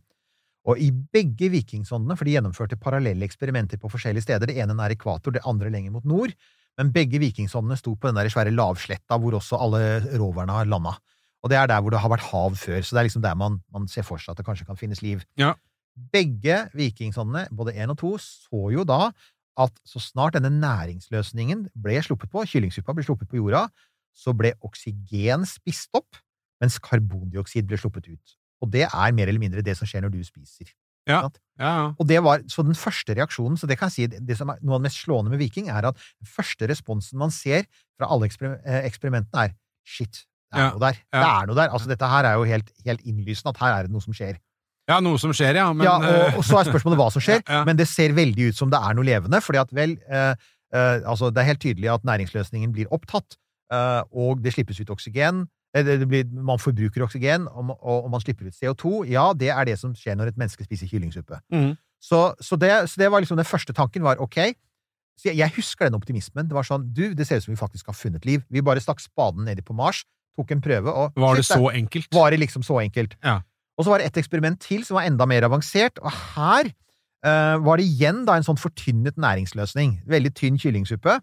Og 0.69 0.81
i 0.83 0.89
begge 0.91 1.49
vikingsondene, 1.53 2.17
for 2.19 2.29
de 2.29 2.35
gjennomførte 2.35 2.79
parallelle 2.81 3.25
eksperimenter 3.25 3.81
på 3.81 3.91
forskjellige 3.93 4.27
steder, 4.27 4.51
det 4.51 4.59
ene 4.61 4.77
nær 4.77 4.93
ekvator, 4.93 5.33
det 5.37 5.45
andre 5.49 5.71
lenger 5.73 5.95
mot 5.95 6.09
nord, 6.09 6.35
men 6.79 6.91
begge 6.95 7.21
vikingsondene 7.23 7.79
sto 7.79 7.95
på 7.97 8.11
den 8.11 8.19
der 8.19 8.29
svære 8.31 8.53
lavsletta 8.55 9.17
hvor 9.19 9.39
også 9.39 9.59
alle 9.59 9.81
roverne 10.19 10.55
har 10.55 10.69
landa. 10.69 10.95
Og 11.43 11.51
det 11.51 11.59
er 11.59 11.71
der 11.71 11.81
hvor 11.83 11.95
det 11.95 12.03
har 12.03 12.13
vært 12.13 12.29
hav 12.29 12.59
før, 12.59 12.83
så 12.83 12.95
det 12.95 13.01
er 13.01 13.09
liksom 13.09 13.25
der 13.25 13.39
man, 13.39 13.61
man 13.75 13.89
ser 13.91 14.07
for 14.07 14.21
seg 14.23 14.35
at 14.35 14.43
det 14.43 14.47
kanskje 14.47 14.67
kan 14.69 14.79
finnes 14.79 15.03
liv. 15.03 15.23
Ja. 15.39 15.55
Begge 16.13 16.67
vikingsondene, 16.79 17.49
både 17.55 17.75
én 17.75 17.91
og 17.91 17.99
to, 17.99 18.13
så 18.23 18.69
jo 18.75 18.85
da 18.87 19.09
at 19.59 19.79
så 19.87 20.01
snart 20.03 20.37
denne 20.39 20.51
næringsløsningen 20.55 21.67
ble 21.83 22.01
sluppet 22.05 22.31
på, 22.33 22.45
kyllingsuppa 22.47 22.95
ble 22.95 23.05
sluppet 23.07 23.31
på 23.31 23.41
jorda, 23.41 23.67
så 24.17 24.35
ble 24.37 24.55
oksygen 24.67 25.47
spist 25.49 25.91
opp, 25.99 26.19
mens 26.63 26.79
karbondioksid 26.83 27.67
ble 27.69 27.79
sluppet 27.81 28.11
ut. 28.11 28.37
Og 28.63 28.71
det 28.75 28.87
er 28.89 29.15
mer 29.15 29.31
eller 29.31 29.43
mindre 29.43 29.63
det 29.67 29.77
som 29.79 29.87
skjer 29.89 30.05
når 30.07 30.15
du 30.17 30.23
spiser. 30.27 30.71
Ja. 31.09 31.23
Ja, 31.59 31.69
ja. 31.69 31.85
Og 31.99 32.07
det 32.07 32.19
var, 32.23 32.43
så 32.51 32.63
den 32.67 32.77
første 32.79 33.15
reaksjonen, 33.17 33.57
så 33.59 33.67
det 33.71 33.79
kan 33.81 33.91
jeg 33.91 34.11
si, 34.11 34.23
det 34.29 34.37
som 34.39 34.51
er 34.53 34.59
noe 34.61 34.77
av 34.77 34.83
det 34.83 34.91
mest 34.91 35.03
slående 35.03 35.33
med 35.33 35.41
Viking, 35.41 35.71
er 35.73 35.89
at 35.91 35.99
den 35.99 36.31
første 36.31 36.69
responsen 36.71 37.19
man 37.19 37.33
ser 37.35 37.65
fra 37.99 38.11
alle 38.13 38.29
eksper 38.29 38.59
eh, 38.59 38.83
eksperimentene, 38.87 39.49
er 39.49 39.57
shit, 39.89 40.25
det 40.53 40.61
er 40.61 40.71
noe 40.75 40.83
der. 40.83 41.01
Det 41.13 41.25
er 41.29 41.49
noe 41.49 41.57
der. 41.59 41.73
Altså, 41.77 41.89
dette 41.91 42.09
her 42.09 42.29
er 42.29 42.37
jo 42.39 42.45
helt, 42.49 42.71
helt 42.87 43.03
innlysende 43.09 43.53
at 43.55 43.63
her 43.63 43.75
er 43.75 43.89
det 43.89 43.93
noe 43.95 44.05
som 44.05 44.15
skjer. 44.17 44.39
Ja, 44.89 44.99
noe 45.05 45.19
som 45.21 45.35
skjer, 45.37 45.59
ja. 45.61 45.67
Men, 45.77 45.85
ja, 45.87 45.97
og, 45.99 46.07
eh, 46.09 46.39
og 46.41 46.47
så 46.49 46.61
er 46.61 46.71
spørsmålet 46.71 47.01
hva 47.01 47.11
som 47.15 47.25
skjer, 47.25 47.43
Ja, 47.49 47.61
ja. 47.61 47.65
men 47.69 47.79
det 47.79 47.89
ser 47.91 48.15
veldig 48.17 48.51
ut 48.51 48.59
som 48.59 48.73
det 48.73 48.81
er 48.81 48.97
noe 48.97 49.07
levende, 49.07 49.41
fordi 49.45 49.61
at 49.61 49.75
vel, 49.77 49.99
eh, 50.09 50.33
eh, 50.73 50.97
altså 51.05 51.31
det 51.35 51.43
er 51.43 51.51
helt 51.53 51.63
tydelig 51.65 51.93
at 51.93 52.07
næringsløsningen 52.09 52.73
blir 52.75 52.91
opptatt, 52.95 53.37
eh, 53.73 54.03
og 54.13 54.43
det 54.45 54.55
slippes 54.57 54.81
ut 54.81 54.95
oksygen, 54.95 55.45
eh, 55.77 55.91
blir, 56.09 56.25
man 56.33 56.63
forbruker 56.63 57.05
oksygen, 57.05 57.49
og, 57.53 57.75
og, 57.79 58.07
og 58.07 58.09
man 58.17 58.25
slipper 58.25 58.49
ut 58.49 58.57
CO2, 58.57 59.05
ja, 59.13 59.29
det 59.37 59.53
er 59.55 59.69
det 59.69 59.77
som 59.81 59.93
skjer 59.97 60.17
når 60.17 60.33
et 60.33 60.41
menneske 60.41 60.65
spiser 60.65 60.89
kyllingsuppe. 60.91 61.43
Mm. 61.53 61.77
Så, 62.01 62.33
så, 62.41 62.57
det, 62.57 62.73
så 62.89 63.01
det 63.01 63.11
var 63.11 63.21
liksom 63.21 63.39
den 63.41 63.49
første 63.49 63.75
tanken 63.75 64.05
var, 64.07 64.21
ok, 64.23 64.55
så 65.19 65.33
jeg, 65.33 65.41
jeg 65.41 65.55
husker 65.57 65.89
den 65.89 65.99
optimismen, 65.99 66.47
det 66.47 66.55
var 66.55 66.67
sånn, 66.67 66.87
du, 66.95 67.11
det 67.19 67.27
ser 67.27 67.41
ut 67.41 67.49
som 67.49 67.53
vi 67.53 67.59
faktisk 67.59 67.91
har 67.91 67.97
funnet 67.99 68.25
liv. 68.29 68.45
Vi 68.55 68.63
bare 68.63 68.81
stakk 68.83 69.03
spaden 69.03 69.49
nedi 69.49 69.65
på 69.67 69.75
Mars, 69.75 70.05
tok 70.39 70.53
en 70.55 70.63
prøve, 70.63 70.93
og 70.95 71.17
Var 71.19 71.41
det 71.41 71.47
så 71.49 71.59
enkelt? 71.75 72.07
var 72.15 72.31
det 72.31 72.39
liksom 72.45 72.63
så 72.63 72.79
enkelt. 72.85 73.17
Ja. 73.27 73.41
Og 73.79 73.87
så 73.87 73.93
var 73.93 74.03
det 74.03 74.11
et 74.11 74.21
eksperiment 74.21 74.59
til 74.61 74.83
som 74.87 74.99
var 74.99 75.07
enda 75.07 75.27
mer 75.31 75.47
avansert, 75.47 76.01
og 76.03 76.11
her 76.35 76.71
uh, 77.27 77.57
var 77.63 77.79
det 77.79 77.87
igjen 77.87 78.25
da 78.27 78.37
en 78.39 78.47
sånn 78.47 78.59
fortynnet 78.59 79.19
næringsløsning. 79.21 80.01
Veldig 80.11 80.33
tynn 80.39 80.59
kyllingsuppe. 80.61 81.21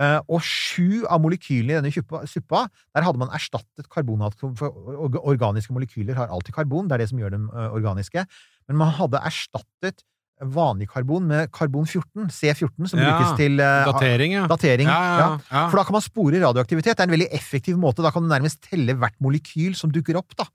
Uh, 0.00 0.18
og 0.32 0.40
sju 0.40 1.04
av 1.04 1.20
molekylene 1.20 1.74
i 1.74 1.76
denne 1.76 1.92
suppa, 1.92 2.22
suppa, 2.26 2.62
der 2.96 3.04
hadde 3.04 3.20
man 3.20 3.30
erstattet 3.36 3.90
karbonatom 3.92 4.54
For 4.56 4.72
organiske 5.20 5.74
molekyler 5.76 6.16
har 6.16 6.32
alltid 6.32 6.56
karbon, 6.56 6.88
det 6.88 6.96
er 6.96 7.04
det 7.04 7.10
som 7.10 7.20
gjør 7.20 7.34
dem 7.36 7.44
uh, 7.52 7.68
organiske. 7.76 8.24
Men 8.70 8.80
man 8.80 8.94
hadde 8.96 9.20
erstattet 9.20 10.00
vanlig 10.42 10.88
karbon 10.90 11.28
med 11.28 11.52
karbon 11.54 11.84
14, 11.86 12.32
C14, 12.32 12.88
som 12.88 12.98
Ja, 12.98 13.12
brukes 13.12 13.36
til 13.38 13.60
uh, 13.60 13.84
Datering, 13.92 14.32
ja. 14.40 14.46
datering. 14.50 14.88
Ja, 14.88 14.96
ja, 14.96 15.20
ja. 15.20 15.28
Ja. 15.52 15.66
For 15.68 15.78
da 15.78 15.84
kan 15.86 15.98
man 16.00 16.08
spore 16.08 16.40
radioaktivitet. 16.40 16.96
Det 16.96 17.04
er 17.04 17.10
en 17.12 17.14
veldig 17.18 17.30
effektiv 17.36 17.78
måte. 17.78 18.02
Da 18.02 18.10
kan 18.10 18.24
du 18.24 18.32
nærmest 18.32 18.64
telle 18.64 18.96
hvert 18.96 19.20
molekyl 19.22 19.76
som 19.78 19.92
dukker 19.92 20.18
opp. 20.18 20.34
da. 20.40 20.48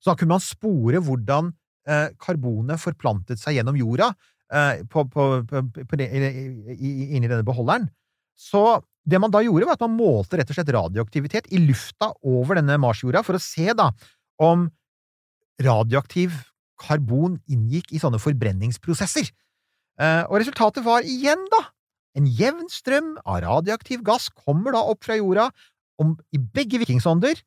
Så 0.00 0.12
da 0.12 0.16
kunne 0.18 0.36
man 0.36 0.44
spore 0.44 1.00
hvordan 1.04 1.52
eh, 1.88 2.08
karbonet 2.22 2.82
forplantet 2.82 3.40
seg 3.40 3.58
gjennom 3.58 3.78
jorda 3.78 4.12
eh, 4.52 4.82
på, 4.90 5.06
på, 5.12 5.28
på, 5.48 6.00
inni 6.02 7.26
denne 7.26 7.46
beholderen. 7.46 7.88
Så 8.36 8.82
det 9.06 9.20
man 9.22 9.32
da 9.32 9.40
gjorde, 9.44 9.68
var 9.68 9.78
at 9.78 9.84
man 9.86 9.96
målte 9.96 10.38
rett 10.38 10.50
og 10.50 10.58
slett 10.58 10.74
radioaktivitet 10.74 11.48
i 11.54 11.62
lufta 11.62 12.10
over 12.26 12.58
denne 12.58 12.76
Marsjorda 12.82 13.22
for 13.26 13.38
å 13.38 13.42
se 13.42 13.70
da 13.76 13.92
om 14.42 14.66
radioaktiv 15.62 16.34
karbon 16.80 17.38
inngikk 17.48 17.94
i 17.94 18.00
sånne 18.02 18.20
forbrenningsprosesser. 18.20 19.30
Eh, 19.96 20.22
og 20.28 20.40
resultatet 20.42 20.84
var 20.84 21.06
igjen, 21.08 21.46
da, 21.52 21.62
en 22.18 22.28
jevn 22.28 22.68
strøm 22.72 23.14
av 23.24 23.40
radioaktiv 23.46 24.02
gass 24.04 24.28
kommer 24.34 24.76
da 24.76 24.82
opp 24.90 25.06
fra 25.06 25.16
jorda 25.16 25.48
om, 26.02 26.16
i 26.36 26.40
begge 26.40 26.82
vikingsonder, 26.82 27.40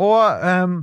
og, 0.00 0.22
eh, 0.40 0.78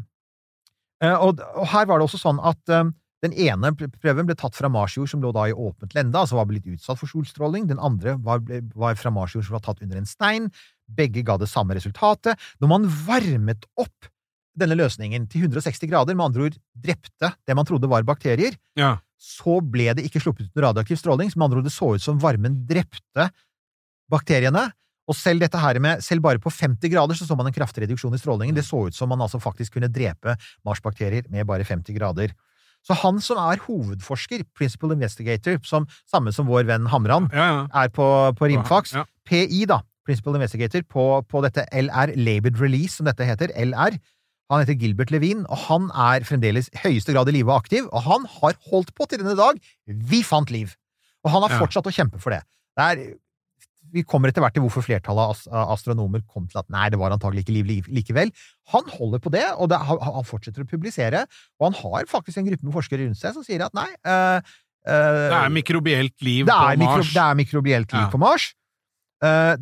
og, 1.01 1.39
og 1.57 1.65
her 1.71 1.87
var 1.89 1.97
det 2.01 2.05
også 2.05 2.19
sånn 2.21 2.39
at 2.45 2.71
um, 2.77 2.91
den 3.25 3.33
ene 3.37 3.71
prøven 3.77 4.25
ble 4.29 4.35
tatt 4.37 4.55
fra 4.57 4.69
Marsjord, 4.69 5.09
som 5.09 5.21
lå 5.21 5.31
da 5.33 5.47
i 5.49 5.53
åpent 5.53 5.93
lende, 5.97 6.17
altså 6.17 6.37
var 6.39 6.47
blitt 6.49 6.65
utsatt 6.69 6.97
for 7.01 7.09
solstråling. 7.09 7.67
Den 7.69 7.81
andre 7.81 8.15
var, 8.21 8.39
ble- 8.45 8.63
var 8.77 8.95
fra 8.97 9.11
Marsjord, 9.13 9.45
som 9.47 9.57
var 9.57 9.63
tatt 9.65 9.81
under 9.85 9.97
en 10.01 10.09
stein. 10.09 10.47
Begge 10.91 11.21
ga 11.25 11.37
det 11.41 11.49
samme 11.49 11.77
resultatet. 11.77 12.37
Når 12.61 12.71
man 12.71 12.87
varmet 13.05 13.65
opp 13.81 14.09
denne 14.57 14.75
løsningen 14.75 15.29
til 15.31 15.45
160 15.47 15.87
grader, 15.87 16.17
med 16.17 16.25
andre 16.31 16.49
ord 16.49 16.57
drepte 16.75 17.29
det 17.47 17.55
man 17.55 17.65
trodde 17.69 17.87
var 17.89 18.03
bakterier, 18.03 18.57
Ja. 18.75 18.97
så 19.21 19.61
ble 19.63 19.93
det 19.95 20.03
ikke 20.09 20.19
sluppet 20.21 20.49
ut 20.49 20.61
radioaktiv 20.65 20.97
stråling. 20.99 21.29
Som 21.31 21.39
med 21.39 21.49
andre 21.51 21.61
ord, 21.61 21.69
det 21.69 21.73
så 21.77 21.93
ut 21.95 22.03
som 22.03 22.19
varmen 22.19 22.57
drepte 22.67 23.29
bakteriene. 24.11 24.67
Og 25.11 25.17
selv 25.17 25.43
dette 25.43 25.59
her 25.59 25.79
med, 25.83 26.03
selv 26.05 26.23
bare 26.23 26.39
på 26.39 26.51
50 26.53 26.91
grader 26.93 27.17
så 27.19 27.27
så 27.27 27.35
man 27.35 27.49
en 27.49 27.55
kraftig 27.55 27.83
reduksjon 27.83 28.15
i 28.15 28.21
strålingen. 28.21 28.55
Det 28.55 28.63
så 28.67 28.85
ut 28.87 28.95
som 28.95 29.11
man 29.11 29.19
altså 29.23 29.41
faktisk 29.43 29.75
kunne 29.75 29.91
drepe 29.91 30.37
Mars-bakterier 30.67 31.27
med 31.33 31.49
bare 31.49 31.67
50 31.67 31.97
grader. 31.97 32.31
Så 32.87 32.95
han 32.97 33.19
som 33.21 33.37
er 33.37 33.61
hovedforsker, 33.61 34.41
principal 34.57 34.95
investigator, 34.95 35.59
som, 35.67 35.85
samme 36.09 36.31
som 36.33 36.47
vår 36.49 36.65
venn 36.69 36.87
Hamran, 36.89 37.27
Ja, 37.35 37.47
ja. 37.51 37.83
er 37.83 37.91
på, 37.93 38.07
på 38.39 38.49
Rimfax, 38.49 38.95
Ja. 38.97 39.03
PI, 39.27 39.65
da, 39.69 39.81
principal 40.07 40.39
investigator, 40.39 40.81
på, 40.89 41.05
på 41.29 41.43
dette 41.45 41.67
LR, 41.77 42.15
Labored 42.17 42.57
Release, 42.61 42.95
som 42.97 43.05
dette 43.05 43.27
heter, 43.27 43.53
LR. 43.53 43.99
Han 44.51 44.63
heter 44.63 44.79
Gilbert 44.81 45.11
Levin, 45.13 45.45
og 45.45 45.61
han 45.67 45.91
er 45.93 46.25
fremdeles 46.27 46.71
i 46.73 46.81
høyeste 46.87 47.13
grad 47.13 47.29
i 47.29 47.35
live 47.37 47.51
og 47.53 47.61
aktiv, 47.61 47.85
og 47.91 48.01
han 48.07 48.25
har 48.39 48.57
holdt 48.71 48.95
på 48.97 49.05
til 49.07 49.21
denne 49.21 49.37
dag. 49.37 49.61
Vi 49.85 50.23
fant 50.27 50.49
liv! 50.51 50.73
Og 51.21 51.29
han 51.35 51.45
har 51.45 51.53
fortsatt 51.61 51.85
å 51.85 51.93
kjempe 51.93 52.17
for 52.19 52.33
det. 52.33 52.41
det 52.79 52.87
er, 52.87 53.03
vi 53.91 54.03
kommer 54.07 54.31
etter 54.31 54.43
hvert 54.43 54.55
til 54.55 54.63
hvorfor 54.65 54.85
flertallet 54.85 55.43
av 55.51 55.73
astronomer 55.75 56.23
kom 56.29 56.47
til 56.49 56.61
at 56.61 56.69
nei, 56.73 56.87
det 56.93 56.99
var 57.01 57.13
antagelig 57.15 57.43
ikke 57.45 57.55
liv 57.57 57.89
likevel. 57.91 58.31
Han 58.73 58.87
holder 58.93 59.21
på 59.23 59.33
det, 59.33 59.43
og 59.57 59.71
det, 59.71 59.79
han, 59.89 60.27
fortsetter 60.27 60.63
å 60.63 60.69
publisere, 60.69 61.25
og 61.59 61.69
han 61.69 61.77
har 61.81 62.09
faktisk 62.11 62.41
en 62.41 62.47
gruppe 62.47 62.67
med 62.67 62.75
forskere 62.75 63.05
rundt 63.05 63.19
seg 63.19 63.35
som 63.35 63.45
sier 63.45 63.65
at 63.65 63.75
nei 63.77 63.89
uh, 64.07 64.39
uh, 64.39 65.27
Det 65.27 65.41
er 65.41 65.53
mikrobielt 65.53 66.17
liv 66.25 66.47
på 66.47 66.55
Mars. 66.55 66.81
mikro, 66.81 67.05
det 67.11 67.23
er 67.25 67.39
mikrobielt 67.43 67.95
liv 67.97 68.05
Ja. 68.05 68.09
på 68.13 68.21
Mars. 68.21 68.51
Uh, 69.21 69.53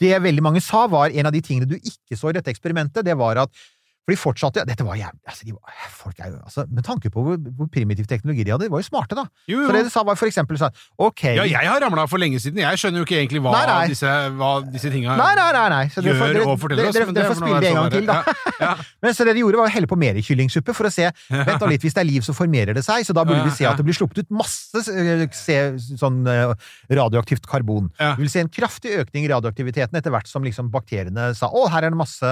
det 0.00 0.12
veldig 0.22 0.42
mange 0.44 0.62
sa, 0.62 0.84
var 0.90 1.10
en 1.10 1.26
av 1.26 1.34
de 1.34 1.42
tingene 1.42 1.66
du 1.66 1.74
ikke 1.80 2.18
så 2.18 2.30
i 2.30 2.36
dette 2.36 2.52
eksperimentet, 2.52 3.02
det 3.06 3.16
var 3.18 3.40
at 3.42 3.64
For 4.04 4.12
de 4.12 4.18
fortsatte 4.20 4.62
Dette 4.68 4.84
var 4.84 4.98
jævlig 5.00 5.16
altså, 5.24 5.46
de 5.48 5.52
var, 5.56 5.72
Folk 5.96 6.18
er 6.20 6.28
jo 6.34 6.38
altså, 6.44 6.64
Med 6.68 6.84
tanke 6.84 7.08
på 7.12 7.22
hvor, 7.24 7.38
hvor 7.56 7.68
primitiv 7.72 8.04
teknologi 8.10 8.44
de 8.44 8.52
hadde, 8.52 8.66
de 8.68 8.72
var 8.74 8.82
jo 8.82 8.84
smarte, 8.84 9.16
da. 9.16 9.24
Jo, 9.48 9.62
Så 9.64 9.72
det 9.72 9.80
de 9.86 9.92
sa, 9.94 10.02
var 10.04 10.18
for 10.20 10.28
eksempel 10.28 10.58
sånn 10.60 10.74
Ok 11.00 11.22
Ja, 11.38 11.46
jeg 11.48 11.70
har 11.70 11.80
ramla 11.80 12.04
for 12.10 12.20
lenge 12.20 12.36
siden. 12.42 12.60
Jeg 12.60 12.80
skjønner 12.82 13.00
jo 13.00 13.06
ikke 13.08 13.16
egentlig 13.22 13.40
hva 13.44 13.54
Nei, 13.56 13.62
nei. 13.70 13.86
disse, 13.94 14.12
hva 14.36 14.50
disse 14.74 14.92
tinga 14.92 15.16
Nei, 15.16 15.30
nei, 15.38 15.46
nei. 15.56 15.64
nei. 15.72 15.82
Så 15.94 16.04
dere 16.04 16.18
får- 16.20 16.28
gjør 16.34 16.36
dere- 16.36 16.52
og 16.52 16.60
forteller 16.60 16.90
oss. 16.90 16.98
Dere, 16.98 17.06
men 17.08 17.16
dere, 17.16 17.30
får 17.32 17.40
spille 17.40 17.62
det 17.64 17.70
en 17.72 17.78
gang 17.80 17.90
til, 17.96 18.06
da. 18.10 18.18
Ja, 18.60 18.68
ja. 18.68 18.74
Men 19.04 19.16
så 19.16 19.24
det 19.28 19.34
de 19.36 19.40
gjorde, 19.44 19.58
var 19.62 19.68
å 19.68 19.72
helle 19.74 19.88
på 19.88 19.96
mer 20.00 20.20
kyllingsuppe 20.24 20.74
for 20.76 20.88
å 20.88 20.92
se 20.92 21.08
Vent 21.48 21.64
nå 21.64 21.70
litt, 21.72 21.82
hvis 21.84 21.96
det 21.96 22.02
er 22.04 22.08
liv, 22.08 22.22
så 22.28 22.36
formerer 22.36 22.76
det 22.76 22.84
seg, 22.84 23.04
så 23.08 23.16
da 23.16 23.24
burde 23.24 23.42
vi 23.48 23.52
se 23.56 23.64
at 23.68 23.80
det 23.80 23.84
blir 23.88 23.96
sluppet 23.96 24.20
ut 24.24 24.30
masse 24.36 24.84
eh, 24.92 25.24
se, 25.36 25.56
sånn 26.00 26.20
eh, 26.28 26.52
radioaktivt 26.92 27.48
karbon. 27.48 27.88
Ja. 28.00 28.12
Vi 28.18 28.24
vil 28.26 28.32
se 28.32 28.44
en 28.44 28.52
kraftig 28.52 28.94
økning 29.00 29.24
i 29.26 29.32
radioaktiviteten 29.32 29.96
etter 29.98 30.12
hvert 30.12 30.28
som 30.28 30.44
liksom 30.44 30.68
bakteriene 30.72 31.30
sa 31.36 31.48
å, 31.48 31.64
her 31.72 31.88
er 31.88 31.94
det 31.94 32.00
masse 32.00 32.30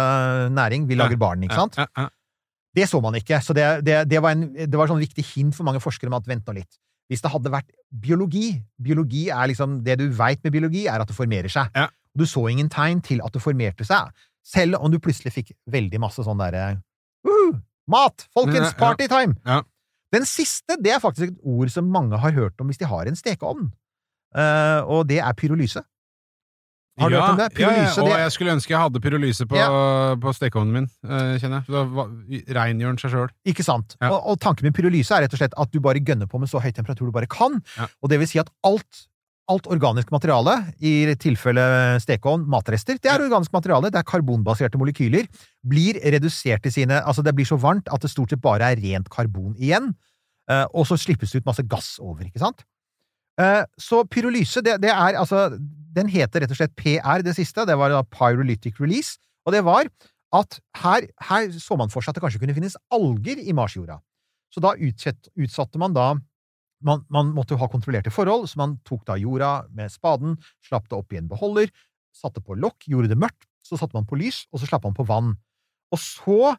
næring, 0.53 0.85
vi 0.91 0.97
lager 1.01 1.17
barn, 1.21 1.43
ikke 1.45 1.55
sant? 1.55 1.62
Ja. 1.79 2.09
Det 2.72 2.87
så 2.88 3.01
man 3.05 3.14
ikke, 3.18 3.40
så 3.44 3.53
det, 3.53 3.66
det, 3.85 3.98
det 4.09 4.20
var 4.25 4.33
en 4.33 4.46
det 4.57 4.79
var 4.79 4.88
sånn 4.88 5.03
viktig 5.03 5.25
hint 5.35 5.57
for 5.57 5.68
mange 5.68 5.83
forskere 5.85 6.09
om 6.09 6.16
at 6.16 6.29
vent 6.29 6.46
nå 6.48 6.57
litt. 6.57 6.79
Hvis 7.11 7.20
det 7.20 7.33
hadde 7.33 7.51
vært 7.53 7.68
biologi 7.90 8.55
Biologi 8.81 9.27
er 9.35 9.51
liksom 9.51 9.81
Det 9.85 9.98
du 10.01 10.07
veit 10.16 10.40
med 10.46 10.55
biologi, 10.55 10.87
er 10.88 11.03
at 11.03 11.11
det 11.11 11.16
formerer 11.16 11.51
seg. 11.53 11.68
Ja. 11.77 11.90
Du 12.16 12.25
så 12.29 12.46
ingen 12.48 12.70
tegn 12.72 13.03
til 13.05 13.20
at 13.25 13.35
det 13.35 13.42
formerte 13.42 13.85
seg, 13.88 14.12
selv 14.46 14.81
om 14.81 14.92
du 14.92 14.98
plutselig 15.03 15.35
fikk 15.35 15.53
veldig 15.70 16.01
masse 16.03 16.25
sånn 16.25 16.40
derre 16.40 16.81
«Woohoo! 17.27 17.61
Mat! 17.92 18.27
Folkens, 18.35 18.72
Ja, 18.72 18.72
ja. 18.72 18.96
Ja. 19.46 19.61
Den 20.12 20.27
siste 20.29 20.77
det 20.81 20.92
er 20.92 21.01
faktisk 21.01 21.31
et 21.31 21.38
ord 21.48 21.70
som 21.72 21.88
mange 21.88 22.18
har 22.20 22.35
hørt 22.37 22.61
om 22.61 22.68
hvis 22.68 22.81
de 22.81 22.88
har 22.88 23.09
en 23.09 23.16
stekeovn, 23.16 23.70
uh, 24.37 24.81
og 24.85 25.07
det 25.09 25.22
er 25.25 25.38
pyrolyse. 25.38 25.81
Har 27.01 27.09
du 27.09 27.15
ja, 27.17 27.21
hørt 27.23 27.33
om 27.33 27.39
det? 27.41 27.47
Ja, 27.63 27.71
ja, 27.73 27.93
og 28.03 28.11
jeg 28.13 28.33
skulle 28.35 28.53
ønske 28.53 28.75
jeg 28.75 28.81
hadde 28.83 29.01
pyrolyse 29.01 29.47
på, 29.49 29.61
på 30.21 30.33
stekeovnen 30.37 30.75
min, 30.77 30.89
eh, 31.09 31.39
kjenner 31.41 31.63
jeg. 31.63 31.73
Da 31.73 32.59
rengjør 32.59 32.93
den 32.93 32.99
seg 33.01 33.15
sjøl. 33.15 33.31
Ikke 33.49 33.65
sant? 33.65 33.95
Ja. 34.03 34.11
Og, 34.13 34.19
og 34.35 34.43
tanken 34.45 34.69
med 34.69 34.77
pyrolyse 34.77 35.15
er 35.17 35.25
rett 35.25 35.33
og 35.33 35.41
slett 35.41 35.57
at 35.57 35.73
du 35.73 35.81
bare 35.81 36.03
gønner 36.05 36.29
på 36.29 36.41
med 36.43 36.53
så 36.53 36.61
høy 36.61 36.69
temperatur 36.77 37.09
du 37.09 37.15
bare 37.17 37.31
kan. 37.33 37.57
Ja. 37.79 37.89
Og 38.05 38.13
det 38.13 38.19
vil 38.21 38.29
si 38.29 38.41
at 38.43 38.51
alt, 38.69 39.07
alt 39.49 39.71
organisk 39.73 40.13
materiale, 40.13 40.59
i 40.85 40.93
tilfelle 41.21 41.65
stekeovn, 42.05 42.45
matrester, 42.53 43.01
det 43.01 43.09
er 43.09 43.17
Ja. 43.25 43.25
organisk 43.31 43.57
materiale, 43.57 43.89
det 43.89 44.03
er 44.03 44.09
karbonbaserte 44.13 44.77
molekyler, 44.81 45.31
blir 45.65 45.97
redusert 46.13 46.63
til 46.63 46.77
sine 46.77 47.01
Altså, 47.01 47.25
det 47.25 47.33
blir 47.35 47.49
så 47.49 47.57
varmt 47.57 47.89
at 47.89 48.05
det 48.05 48.13
stort 48.13 48.37
sett 48.37 48.45
bare 48.45 48.69
er 48.69 48.77
rent 48.85 49.09
karbon 49.09 49.57
igjen, 49.57 49.95
eh, 50.51 50.67
og 50.75 50.85
så 50.87 51.01
slippes 51.01 51.33
det 51.33 51.41
ut 51.41 51.49
masse 51.49 51.65
gass 51.65 51.97
over, 52.05 52.29
ikke 52.29 52.45
sant? 52.45 52.67
Eh, 53.40 53.64
Så 53.81 54.03
pyrolyse, 54.11 54.61
det, 54.64 54.81
det 54.83 54.90
er 54.92 55.16
altså 55.18 55.59
Den 55.97 56.09
heter 56.09 56.42
rett 56.42 56.53
og 56.53 56.57
slett 56.57 56.75
PR, 56.77 57.23
det 57.25 57.37
siste. 57.37 57.66
Det 57.68 57.77
var 57.77 57.92
da 57.92 58.03
pyrolytic 58.03 58.81
release. 58.81 59.18
Og 59.47 59.53
det 59.53 59.64
var 59.66 59.88
at 60.33 60.61
her, 60.81 61.07
her 61.29 61.51
så 61.61 61.77
man 61.77 61.90
for 61.92 62.01
seg 62.01 62.12
at 62.12 62.16
det 62.16 62.23
kanskje 62.25 62.40
kunne 62.40 62.57
finnes 62.57 62.79
alger 62.95 63.37
i 63.42 63.53
Marsjorda. 63.53 63.99
Så 64.53 64.62
da 64.64 64.73
utsett, 64.81 65.29
utsatte 65.37 65.81
man 65.81 65.92
da 65.92 66.14
man, 66.83 67.05
man 67.12 67.31
måtte 67.37 67.57
ha 67.61 67.68
kontrollerte 67.71 68.11
forhold, 68.11 68.49
så 68.51 68.59
man 68.59 68.79
tok 68.88 69.05
da 69.07 69.18
jorda 69.21 69.53
med 69.77 69.92
spaden, 69.92 70.35
slapp 70.66 70.88
det 70.90 70.99
opp 70.99 71.12
i 71.14 71.21
en 71.21 71.29
beholder, 71.31 71.71
satte 72.16 72.42
på 72.42 72.57
lokk, 72.59 72.88
gjorde 72.90 73.12
det 73.12 73.21
mørkt, 73.21 73.47
så 73.62 73.79
satte 73.79 73.95
man 73.95 74.09
på 74.09 74.18
lys, 74.18 74.42
og 74.51 74.61
så 74.61 74.68
slapp 74.68 74.88
man 74.88 74.97
på 74.97 75.07
vann. 75.07 75.35
Og 75.95 76.01
så 76.01 76.55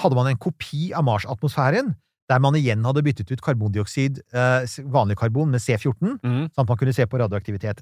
hadde 0.00 0.18
man 0.18 0.32
en 0.32 0.40
kopi 0.40 0.90
av 0.96 1.06
Mars-atmosfæren, 1.06 1.92
der 2.28 2.40
man 2.44 2.56
igjen 2.58 2.84
hadde 2.84 3.04
byttet 3.04 3.30
ut 3.32 3.44
karbondioksid, 3.44 4.22
eh, 4.36 4.80
vanlig 4.92 5.18
karbon, 5.20 5.52
med 5.54 5.64
C14, 5.64 6.18
mm. 6.20 6.42
sånn 6.52 6.66
at 6.66 6.68
man 6.68 6.80
kunne 6.80 6.96
se 6.96 7.06
på 7.08 7.20
radioaktivitet. 7.20 7.80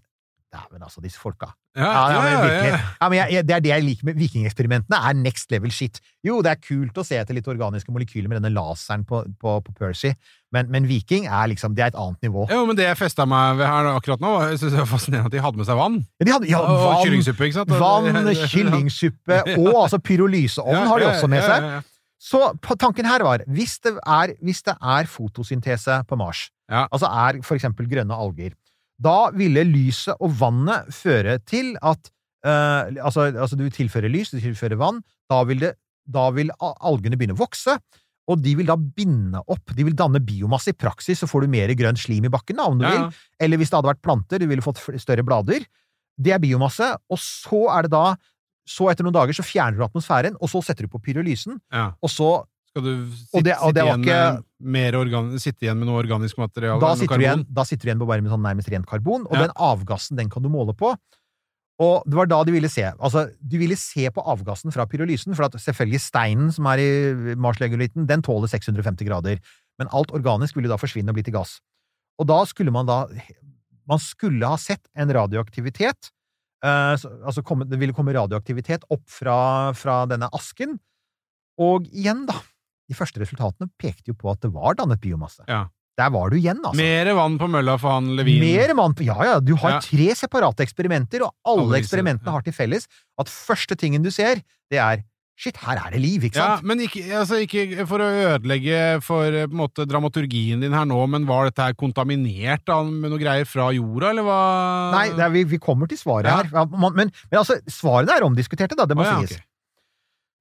Dæven, 0.54 0.82
altså, 0.86 1.00
disse 1.02 1.18
folka. 1.18 1.50
Ja, 1.76 1.82
Ja, 1.82 2.02
ja, 2.12 2.20
men 2.22 2.32
ja, 2.32 2.50
ja. 2.64 2.76
Ja, 3.00 3.08
men 3.08 3.18
jeg, 3.18 3.46
det 3.48 3.54
er 3.56 3.62
det 3.64 3.70
jeg 3.72 3.84
liker 3.84 4.06
med 4.06 4.20
vikingeksperimentene, 4.20 5.00
er 5.08 5.16
next 5.18 5.50
level 5.50 5.72
shit. 5.74 5.98
Jo, 6.24 6.38
det 6.44 6.52
er 6.54 6.60
kult 6.62 6.96
å 6.96 7.04
se 7.04 7.18
etter 7.18 7.36
litt 7.36 7.48
organiske 7.50 7.92
molekyler 7.92 8.30
med 8.30 8.38
denne 8.38 8.52
laseren 8.54 9.02
på, 9.04 9.24
på, 9.42 9.56
på 9.66 9.74
Percy, 9.76 10.14
men, 10.54 10.70
men 10.72 10.86
viking 10.88 11.26
er 11.26 11.50
liksom, 11.50 11.74
det 11.76 11.84
er 11.84 11.92
et 11.92 11.98
annet 11.98 12.30
nivå. 12.30 12.46
Jo, 12.48 12.62
men 12.68 12.78
det 12.78 12.86
jeg 12.86 13.00
festa 13.02 13.26
meg 13.28 13.58
ved 13.58 13.68
her 13.68 13.90
akkurat 13.90 14.22
nå, 14.22 14.32
jeg 14.46 14.62
synes 14.62 14.76
det 14.78 14.80
var 14.80 14.88
fascinerende 14.94 15.32
at 15.32 15.34
de 15.34 15.42
hadde 15.48 15.60
med 15.60 15.68
seg 15.68 15.82
vann. 15.82 15.98
Ja, 16.16 16.28
de 16.28 16.36
hadde, 16.36 16.50
ja, 16.54 16.62
vann 16.62 16.86
og 16.86 17.02
kyllingsuppe, 17.02 17.50
ikke 17.50 17.58
sant? 17.58 17.76
vann, 17.82 18.32
kyllingsuppe 18.54 19.42
og 19.58 19.70
altså 19.82 20.00
pyrolyseovn 20.06 20.90
har 20.94 21.02
de 21.02 21.10
også 21.10 21.34
med 21.34 21.44
seg. 21.44 21.68
Så 22.18 22.40
tanken 22.80 23.04
her 23.08 23.22
var, 23.26 23.42
hvis 23.52 23.78
det 23.84 23.92
er, 24.00 24.32
hvis 24.42 24.62
det 24.64 24.74
er 24.80 25.08
fotosyntese 25.10 26.00
på 26.08 26.16
Mars, 26.16 26.46
Ja. 26.70 26.86
altså 26.90 27.06
er 27.06 27.42
for 27.44 27.54
eksempel 27.58 27.86
grønne 27.90 28.14
alger, 28.16 28.54
da 28.98 29.30
ville 29.36 29.62
lyset 29.68 30.16
og 30.24 30.32
vannet 30.40 30.88
føre 30.96 31.36
til 31.44 31.74
at 31.84 32.08
uh, 32.46 32.88
altså, 33.04 33.28
altså 33.36 33.56
du 33.60 33.68
tilfører 33.70 34.08
lys, 34.10 34.30
du 34.32 34.40
tilfører 34.40 34.78
vann, 34.80 35.02
da 35.30 35.42
vil, 35.44 35.60
det, 35.60 35.74
da 36.08 36.30
vil 36.32 36.50
algene 36.60 37.18
begynne 37.20 37.36
å 37.36 37.42
vokse, 37.44 37.76
og 38.26 38.40
de 38.42 38.56
vil 38.58 38.66
da 38.66 38.74
binde 38.80 39.38
opp, 39.46 39.70
de 39.76 39.84
vil 39.86 39.94
danne 39.94 40.18
biomasse. 40.18 40.72
I 40.72 40.78
praksis 40.80 41.20
så 41.22 41.28
får 41.30 41.44
du 41.44 41.52
mer 41.52 41.70
grønn 41.78 41.94
slim 42.00 42.24
i 42.26 42.32
bakken, 42.32 42.56
da, 42.58 42.64
om 42.66 42.80
du 42.80 42.86
Ja, 42.88 42.90
vil. 42.96 43.20
Eller 43.38 43.60
hvis 43.60 43.70
det 43.70 43.76
hadde 43.78 43.92
vært 43.92 44.02
planter, 44.02 44.40
du 44.42 44.48
ville 44.50 44.64
fått 44.64 44.80
større 44.98 45.22
blader. 45.22 45.62
Det 46.18 46.32
er 46.34 46.40
biomasse, 46.42 46.88
og 47.12 47.20
så 47.22 47.60
er 47.76 47.86
det 47.86 47.92
da 47.92 48.16
så 48.66 48.90
etter 48.90 49.04
noen 49.06 49.14
dager 49.14 49.32
så 49.36 49.44
fjerner 49.46 49.78
du 49.78 49.84
atmosfæren, 49.86 50.36
og 50.40 50.48
så 50.50 50.62
setter 50.64 50.86
du 50.86 50.88
på 50.88 51.00
pyrolysen, 51.02 51.60
Ja. 51.72 51.92
og 52.02 52.10
så 52.10 52.44
Skal 52.70 52.82
du 52.82 53.06
sitte, 53.14 53.42
det- 53.44 53.56
sitte, 53.56 53.80
igjen 53.80 54.02
ikke- 54.04 54.06
med 54.06 54.44
mer 54.60 54.92
organ, 54.98 55.38
sitte 55.38 55.62
igjen 55.64 55.78
med 55.78 55.86
noe 55.88 56.02
organisk 56.02 56.36
materiale? 56.36 56.80
da 56.80 56.94
sitter, 56.94 57.16
du 57.16 57.24
igjen, 57.24 57.46
da 57.52 57.62
sitter 57.64 57.84
du 57.84 57.88
igjen 57.90 57.98
på 58.02 58.06
bare 58.06 58.20
med 58.20 58.30
sånn 58.32 58.42
nærmest 58.42 58.68
rent 58.70 58.86
karbon, 58.86 59.24
og 59.26 59.32
Ja. 59.32 59.46
den 59.46 59.50
avgassen 59.56 60.16
den 60.16 60.28
kan 60.28 60.42
du 60.42 60.48
måle 60.50 60.74
på. 60.76 60.96
Og 61.78 62.02
det 62.06 62.14
var 62.14 62.26
da 62.26 62.42
de 62.42 62.52
ville 62.52 62.68
se. 62.70 62.82
Altså, 62.98 63.30
de 63.46 63.58
ville 63.58 63.76
se 63.76 64.08
på 64.10 64.24
avgassen 64.24 64.72
fra 64.72 64.86
pyrolysen, 64.86 65.34
for 65.36 65.44
at 65.44 65.52
selvfølgelig 65.52 66.00
steinen 66.00 66.50
som 66.52 66.66
er 66.66 66.78
i 66.78 67.34
marslegolitten, 67.36 68.06
den 68.06 68.22
tåler 68.22 68.48
650 68.48 69.04
grader. 69.06 69.38
Men 69.78 69.88
alt 69.92 70.08
organisk 70.08 70.54
ville 70.56 70.68
da 70.68 70.76
forsvinne 70.76 71.08
og 71.10 71.14
bli 71.14 71.22
til 71.22 71.34
gass. 71.34 71.60
Og 72.18 72.26
da 72.26 72.44
skulle 72.44 72.72
man 72.72 72.86
da 72.86 73.06
Man 73.88 73.98
skulle 74.00 74.42
ha 74.44 74.56
sett 74.56 74.80
en 74.96 75.08
radioaktivitet 75.08 76.10
så- 77.00 77.12
Altså 77.24 77.42
komme, 77.46 77.66
det 77.68 77.78
ville 77.80 77.94
komme 77.96 78.14
radioaktivitet 78.16 78.84
opp 78.90 79.04
fra, 79.10 79.72
fra 79.76 80.04
denne 80.10 80.28
asken. 80.32 80.78
Og 81.58 81.86
igjen, 81.92 82.26
da. 82.28 82.36
De 82.88 82.94
første 82.94 83.18
resultatene 83.22 83.70
pekte 83.80 84.12
jo 84.12 84.14
på 84.14 84.30
at 84.30 84.40
det 84.44 84.52
var 84.54 84.76
dannet 84.78 85.00
biomasse. 85.02 85.42
Ja. 85.48 85.64
Der 85.96 86.10
var 86.12 86.28
du 86.30 86.36
igjen, 86.36 86.58
altså. 86.60 86.76
Mer 86.76 87.08
vann 87.16 87.38
på 87.40 87.48
mølla 87.48 87.78
for 87.80 87.94
han 87.96 88.10
Levin. 88.18 88.38
Mer 88.42 88.74
vann 88.76 88.92
på 88.94 89.06
Ja, 89.06 89.16
ja, 89.24 89.36
du 89.40 89.54
har 89.56 89.70
Ja. 89.78 89.80
tre 89.80 90.10
separate 90.14 90.60
eksperimenter, 90.66 91.22
og 91.24 91.32
alle, 91.46 91.78
eksperimentene 91.80 92.30
har 92.30 92.42
til 92.42 92.52
felles 92.52 92.86
at 93.18 93.26
første 93.32 93.74
tingen 93.80 94.02
du 94.04 94.10
ser, 94.10 94.42
det 94.70 94.78
er 94.78 95.02
Shit, 95.36 95.58
her 95.60 95.76
er 95.76 95.92
det 95.92 95.98
liv, 96.00 96.22
ikke 96.24 96.38
sant? 96.38 96.62
Ja, 96.62 96.66
men 96.66 96.80
ikke, 96.80 97.02
altså, 97.12 97.36
ikke 97.44 97.84
for 97.88 98.00
å 98.00 98.06
ødelegge 98.08 98.76
for 99.04 99.34
eh, 99.36 99.50
måte, 99.52 99.84
dramaturgien 99.84 100.62
din 100.64 100.72
her 100.72 100.86
nå, 100.88 100.96
men 101.12 101.26
var 101.28 101.50
dette 101.50 101.66
her 101.66 101.74
kontaminert 101.76 102.64
med 102.88 103.12
noe 103.12 103.20
greier 103.20 103.44
fra 103.44 103.66
jorda, 103.76 104.14
eller 104.14 104.24
hva? 104.24 104.38
Nei, 104.94 105.02
det 105.12 105.26
er, 105.26 105.34
vi, 105.34 105.42
vi 105.50 105.58
kommer 105.60 105.90
til 105.90 106.00
svaret 106.00 106.30
Ja. 106.30 106.38
her. 106.40 106.48
Ja, 106.54 106.64
man, 106.72 106.96
men, 106.96 107.12
men 107.28 107.40
altså, 107.42 107.58
svarene 107.68 108.16
er 108.16 108.24
omdiskuterte, 108.24 108.78
da. 108.80 108.88
Det 108.88 108.96
må 108.96 109.04
oh, 109.04 109.10
ja, 109.10 109.18
sies. 109.20 109.36
Okay. 109.36 109.44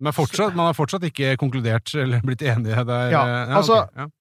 Men 0.05 0.15
fortsatt, 0.15 0.55
man 0.55 0.69
har 0.69 0.77
fortsatt 0.79 1.03
ikke 1.07 1.35
konkludert 1.43 1.91
eller 1.99 2.23
blitt 2.23 2.43
enige 2.47 2.87
der? 2.87 3.11
Ja, 3.11 3.25
eh, 3.27 3.55
altså- 3.59 3.83
okay. 3.89 4.11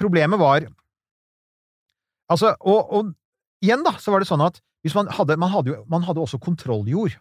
Problemet 0.00 0.40
var 0.40 0.64
Altså, 2.32 2.54
og, 2.64 2.92
og 2.96 3.10
igjen, 3.60 3.82
da, 3.84 3.92
så 4.00 4.12
var 4.14 4.22
det 4.22 4.28
sånn 4.30 4.40
at 4.40 4.62
hvis 4.82 4.94
man 4.96 5.10
hadde 5.12 5.36
Man 5.36 5.52
hadde 5.52 5.68
jo 5.74 5.84
man 5.92 6.02
hadde 6.06 6.22
også 6.22 6.40
kontrolljord. 6.40 7.18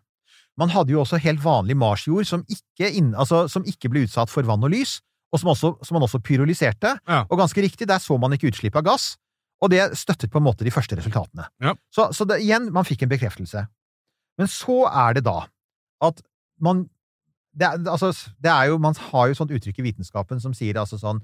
Man 0.59 0.71
hadde 0.73 0.93
jo 0.93 1.01
også 1.01 1.19
helt 1.23 1.41
vanlig 1.43 1.77
marsjord 1.79 2.27
som 2.27 2.43
altså, 2.43 3.45
som 3.51 3.65
ikke 3.67 3.91
ble 3.91 4.05
utsatt 4.07 4.31
for 4.31 4.45
vann 4.47 4.63
og 4.67 4.73
lys, 4.73 4.99
og 5.31 5.39
som, 5.39 5.51
også, 5.53 5.73
som 5.87 5.95
man 5.95 6.05
også 6.05 6.19
pyrolyserte. 6.19 6.95
Ja. 7.07 7.23
Og 7.29 7.39
ganske 7.39 7.63
riktig, 7.63 7.87
der 7.87 8.01
så 8.03 8.17
man 8.19 8.35
ikke 8.35 8.51
utslipp 8.51 8.75
av 8.75 8.85
gass, 8.89 9.13
og 9.61 9.71
det 9.71 9.83
støttet 9.99 10.31
på 10.33 10.41
en 10.41 10.47
måte 10.47 10.65
de 10.65 10.73
første 10.73 10.97
resultatene. 10.97 11.47
Ja. 11.63 11.75
Så, 11.93 12.09
så 12.17 12.27
det, 12.27 12.41
igjen, 12.43 12.71
man 12.75 12.87
fikk 12.87 13.05
en 13.05 13.13
bekreftelse. 13.13 13.63
Men 14.41 14.49
så 14.51 14.83
er 14.89 15.19
det 15.19 15.25
da 15.27 15.45
at 16.01 16.23
man 16.61 16.87
det 17.51 17.67
altså, 17.67 18.13
det 18.39 18.47
er 18.47 18.69
jo, 18.71 18.77
Man 18.79 18.95
har 19.11 19.27
jo 19.27 19.35
sånt 19.35 19.51
uttrykk 19.51 19.81
i 19.81 19.89
vitenskapen 19.89 20.39
som 20.39 20.53
sier 20.55 20.77
altså 20.79 20.95
sånn 21.01 21.19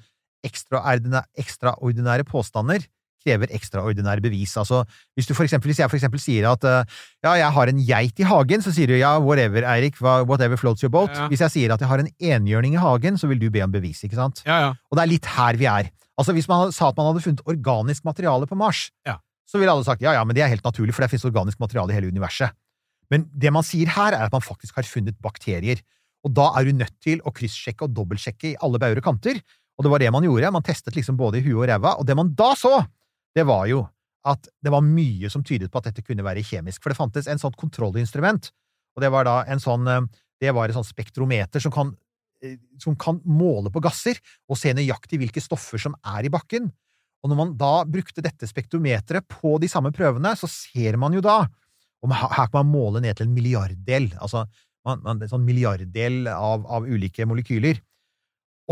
ekstraordinære, 0.46 1.24
ekstraordinære 1.40 2.26
påstander 2.28 2.84
krever 3.26 3.52
ekstraordinære 3.58 4.22
bevis. 4.24 4.54
Altså, 4.60 4.84
hvis, 5.18 5.28
du 5.30 5.34
for 5.38 5.44
eksempel, 5.48 5.72
hvis 5.72 5.80
jeg 5.82 5.90
for 5.92 5.98
eksempel 6.00 6.22
sier 6.22 6.48
at 6.52 6.64
eh, 6.68 6.98
ja, 7.26 7.34
jeg 7.42 7.52
har 7.58 7.72
en 7.72 7.82
geit 7.88 8.20
i 8.24 8.28
hagen, 8.30 8.64
så 8.66 8.74
sier 8.76 8.88
du 8.92 8.96
ja, 8.98 9.16
whatever, 9.24 9.66
Eirik, 9.68 10.00
whatever 10.02 10.58
floats 10.60 10.84
your 10.86 10.94
boat. 10.94 11.14
Ja. 11.16 11.28
Hvis 11.32 11.44
jeg 11.46 11.56
sier 11.56 11.74
at 11.76 11.82
jeg 11.84 11.90
har 11.92 12.04
en 12.04 12.12
enhjørning 12.20 12.78
i 12.78 12.82
hagen, 12.82 13.18
så 13.20 13.30
vil 13.32 13.40
du 13.42 13.50
be 13.54 13.64
om 13.66 13.74
bevis, 13.74 14.04
ikke 14.08 14.20
sant? 14.20 14.44
ja, 14.48 14.60
ja. 14.68 14.74
Og 14.92 14.98
det 15.00 15.06
er 15.06 15.14
litt 15.16 15.32
her 15.38 15.60
vi 15.60 15.70
er. 15.72 15.92
Altså, 16.18 16.34
hvis 16.34 16.48
man 16.50 16.72
sa 16.74 16.90
at 16.90 16.98
man 16.98 17.12
hadde 17.12 17.22
funnet 17.26 17.44
organisk 17.46 18.06
materiale 18.08 18.48
på 18.50 18.56
Mars, 18.58 18.88
Ja. 19.06 19.20
så 19.48 19.60
ville 19.62 19.72
alle 19.72 19.86
sagt 19.86 20.02
ja, 20.02 20.14
ja, 20.18 20.24
men 20.26 20.34
det 20.36 20.42
er 20.46 20.50
helt 20.50 20.66
naturlig, 20.66 20.96
for 20.96 21.06
det 21.06 21.12
finnes 21.12 21.28
organisk 21.30 21.60
materiale 21.62 21.94
i 21.94 21.98
hele 22.00 22.10
universet. 22.10 22.56
Men 23.14 23.28
det 23.32 23.52
man 23.54 23.64
sier 23.64 23.88
her, 23.94 24.16
er 24.18 24.26
at 24.28 24.34
man 24.34 24.42
faktisk 24.44 24.76
har 24.76 24.84
funnet 24.84 25.16
bakterier. 25.24 25.80
Og 26.26 26.34
da 26.36 26.50
er 26.60 26.66
du 26.68 26.74
nødt 26.76 26.96
til 27.04 27.22
å 27.24 27.32
kryssjekke 27.32 27.86
og 27.86 27.94
dobbeltsjekke 27.96 28.50
i 28.50 28.58
alle 28.66 28.82
bauger 28.82 29.00
og 29.00 29.06
kanter. 29.06 29.38
Og 29.78 29.86
det 29.86 29.92
var 29.94 30.02
det 30.02 30.10
man 30.12 30.26
gjorde. 30.26 30.50
Man 30.52 30.66
testet 30.66 30.98
liksom 30.98 31.16
både 31.16 31.40
i 31.40 31.46
huet 31.46 31.62
og 31.62 31.68
ræva. 31.70 31.94
Og 32.02 32.08
det 32.10 32.18
man 32.18 32.34
da 32.36 32.50
så, 32.58 32.74
det 33.38 33.46
var 33.48 33.68
jo 33.70 33.84
at 34.28 34.50
det 34.66 34.74
var 34.74 34.84
mye 34.84 35.30
som 35.32 35.44
tydet 35.46 35.70
på 35.72 35.80
at 35.80 35.92
dette 35.92 36.04
kunne 36.04 36.26
være 36.26 36.44
kjemisk. 36.44 36.82
For 36.84 36.92
det 36.92 37.00
fantes 37.00 37.30
en 37.32 37.40
sånn 37.40 37.56
kontrollinstrument, 37.60 38.50
og 38.98 39.04
det 39.04 39.12
var 39.14 39.28
da 39.28 39.38
en 39.48 39.62
sånn 39.62 39.88
eh, 39.92 40.08
Det 40.38 40.52
var 40.54 40.70
et 40.70 40.76
sånt 40.78 40.86
spektrometer 40.86 41.58
som 41.64 41.72
kan, 41.74 41.96
eh, 42.46 42.60
som 42.78 42.94
kan 42.94 43.18
måle 43.26 43.72
på 43.74 43.82
gasser 43.82 44.20
og 44.46 44.60
se 44.60 44.70
nøyaktig 44.70 45.18
hvilke 45.18 45.42
stoffer 45.42 45.82
som 45.82 45.96
er 46.06 46.28
i 46.28 46.30
bakken. 46.30 46.68
Og 47.26 47.32
når 47.32 47.40
man 47.40 47.56
da 47.58 47.72
brukte 47.90 48.22
dette 48.22 48.46
spektrometeret 48.46 49.26
på 49.26 49.56
de 49.58 49.70
samme 49.72 49.90
prøvene, 49.90 50.36
så 50.38 50.46
ser 50.46 51.00
man 51.02 51.16
jo 51.18 51.24
da 51.26 51.48
og 52.06 52.14
her 52.14 52.50
kan 52.52 52.62
man 52.62 52.70
måle 52.70 53.02
ned 53.02 53.18
til 53.18 53.28
en 53.28 53.34
milliarddel, 53.36 54.12
altså 54.22 54.46
man, 54.86 55.02
man, 55.04 55.22
en 55.22 55.32
sånn 55.32 55.46
milliarddel 55.48 56.30
av, 56.32 56.66
av 56.70 56.86
ulike 56.88 57.26
molekyler. 57.28 57.82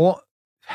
Og 0.00 0.20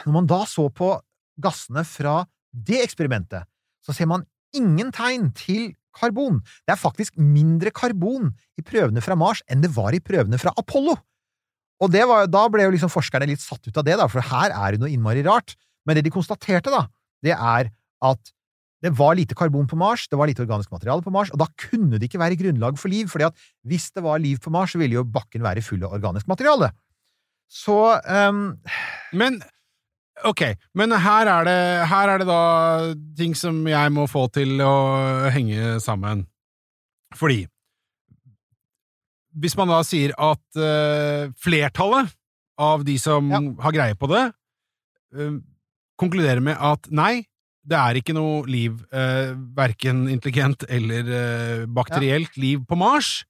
når 0.05 0.15
man 0.17 0.27
da 0.29 0.41
så 0.49 0.67
på 0.73 0.93
gassene 1.41 1.83
fra 1.87 2.21
det 2.51 2.81
eksperimentet, 2.83 3.47
så 3.85 3.95
ser 3.95 4.09
man 4.09 4.25
ingen 4.57 4.91
tegn 4.95 5.31
til 5.37 5.71
karbon. 5.97 6.39
Det 6.65 6.75
er 6.75 6.79
faktisk 6.79 7.17
mindre 7.19 7.71
karbon 7.75 8.31
i 8.59 8.65
prøvene 8.65 9.03
fra 9.03 9.17
Mars 9.19 9.41
enn 9.51 9.63
det 9.63 9.71
var 9.75 9.95
i 9.95 10.03
prøvene 10.03 10.39
fra 10.41 10.53
Apollo. 10.59 10.97
Og 11.81 11.95
var, 11.95 12.27
da 12.29 12.43
ble 12.53 12.67
jo 12.67 12.73
liksom 12.75 12.91
forskerne 12.93 13.27
litt 13.29 13.41
satt 13.41 13.65
ut 13.65 13.77
av 13.77 13.85
det, 13.87 13.97
da, 13.97 14.05
for 14.11 14.21
her 14.21 14.53
er 14.53 14.75
det 14.75 14.83
noe 14.83 14.91
innmari 14.91 15.23
rart. 15.25 15.55
Men 15.87 15.97
det 15.97 16.05
de 16.05 16.13
konstaterte, 16.13 16.69
da, 16.69 16.85
det 17.25 17.33
er 17.33 17.71
at 18.05 18.33
det 18.81 18.91
var 18.97 19.15
lite 19.17 19.37
karbon 19.37 19.67
på 19.69 19.77
Mars, 19.77 20.07
det 20.09 20.17
var 20.17 20.29
lite 20.29 20.41
organisk 20.41 20.71
materiale 20.73 21.05
på 21.05 21.13
Mars, 21.13 21.29
og 21.33 21.41
da 21.41 21.47
kunne 21.61 21.99
det 22.01 22.09
ikke 22.09 22.21
være 22.21 22.37
grunnlag 22.37 22.77
for 22.81 22.89
liv, 22.89 23.09
fordi 23.09 23.27
at 23.27 23.43
hvis 23.69 23.91
det 23.93 24.01
var 24.05 24.21
liv 24.21 24.39
på 24.41 24.53
Mars, 24.53 24.73
så 24.73 24.81
ville 24.81 24.97
jo 24.97 25.05
bakken 25.05 25.45
være 25.45 25.61
full 25.65 25.83
av 25.85 25.93
organisk 25.97 26.29
materiale. 26.29 26.71
Så 27.51 27.77
um... 28.05 28.45
Men 29.13 29.41
ok, 30.27 30.41
men 30.77 30.91
her 30.91 31.29
er, 31.29 31.47
det, 31.47 31.57
her 31.91 32.09
er 32.13 32.21
det 32.21 32.27
da 32.29 32.41
ting 33.17 33.33
som 33.37 33.61
jeg 33.67 33.93
må 33.93 34.07
få 34.09 34.27
til 34.33 34.61
å 34.65 34.73
henge 35.33 35.79
sammen. 35.83 36.25
Fordi 37.17 37.45
Hvis 39.41 39.55
man 39.55 39.69
da 39.71 39.79
sier 39.87 40.11
at 40.19 40.43
uh, 40.59 41.31
flertallet 41.39 42.11
av 42.59 42.83
de 42.83 42.97
som 42.99 43.29
Ja. 43.31 43.39
har 43.63 43.71
greie 43.71 43.95
på 43.95 44.09
det, 44.11 44.25
uh, 45.15 45.37
konkluderer 45.99 46.41
med 46.43 46.57
at 46.59 46.89
nei, 46.91 47.25
det 47.63 47.77
er 47.77 47.99
ikke 47.99 48.15
noe 48.17 48.41
liv, 48.49 48.81
uh, 48.91 49.31
verken 49.55 50.07
intelligent 50.11 50.65
eller 50.67 51.07
uh, 51.07 51.65
bakterielt 51.65 52.35
liv 52.35 52.59
på 52.67 52.75
Mars. 52.75 53.21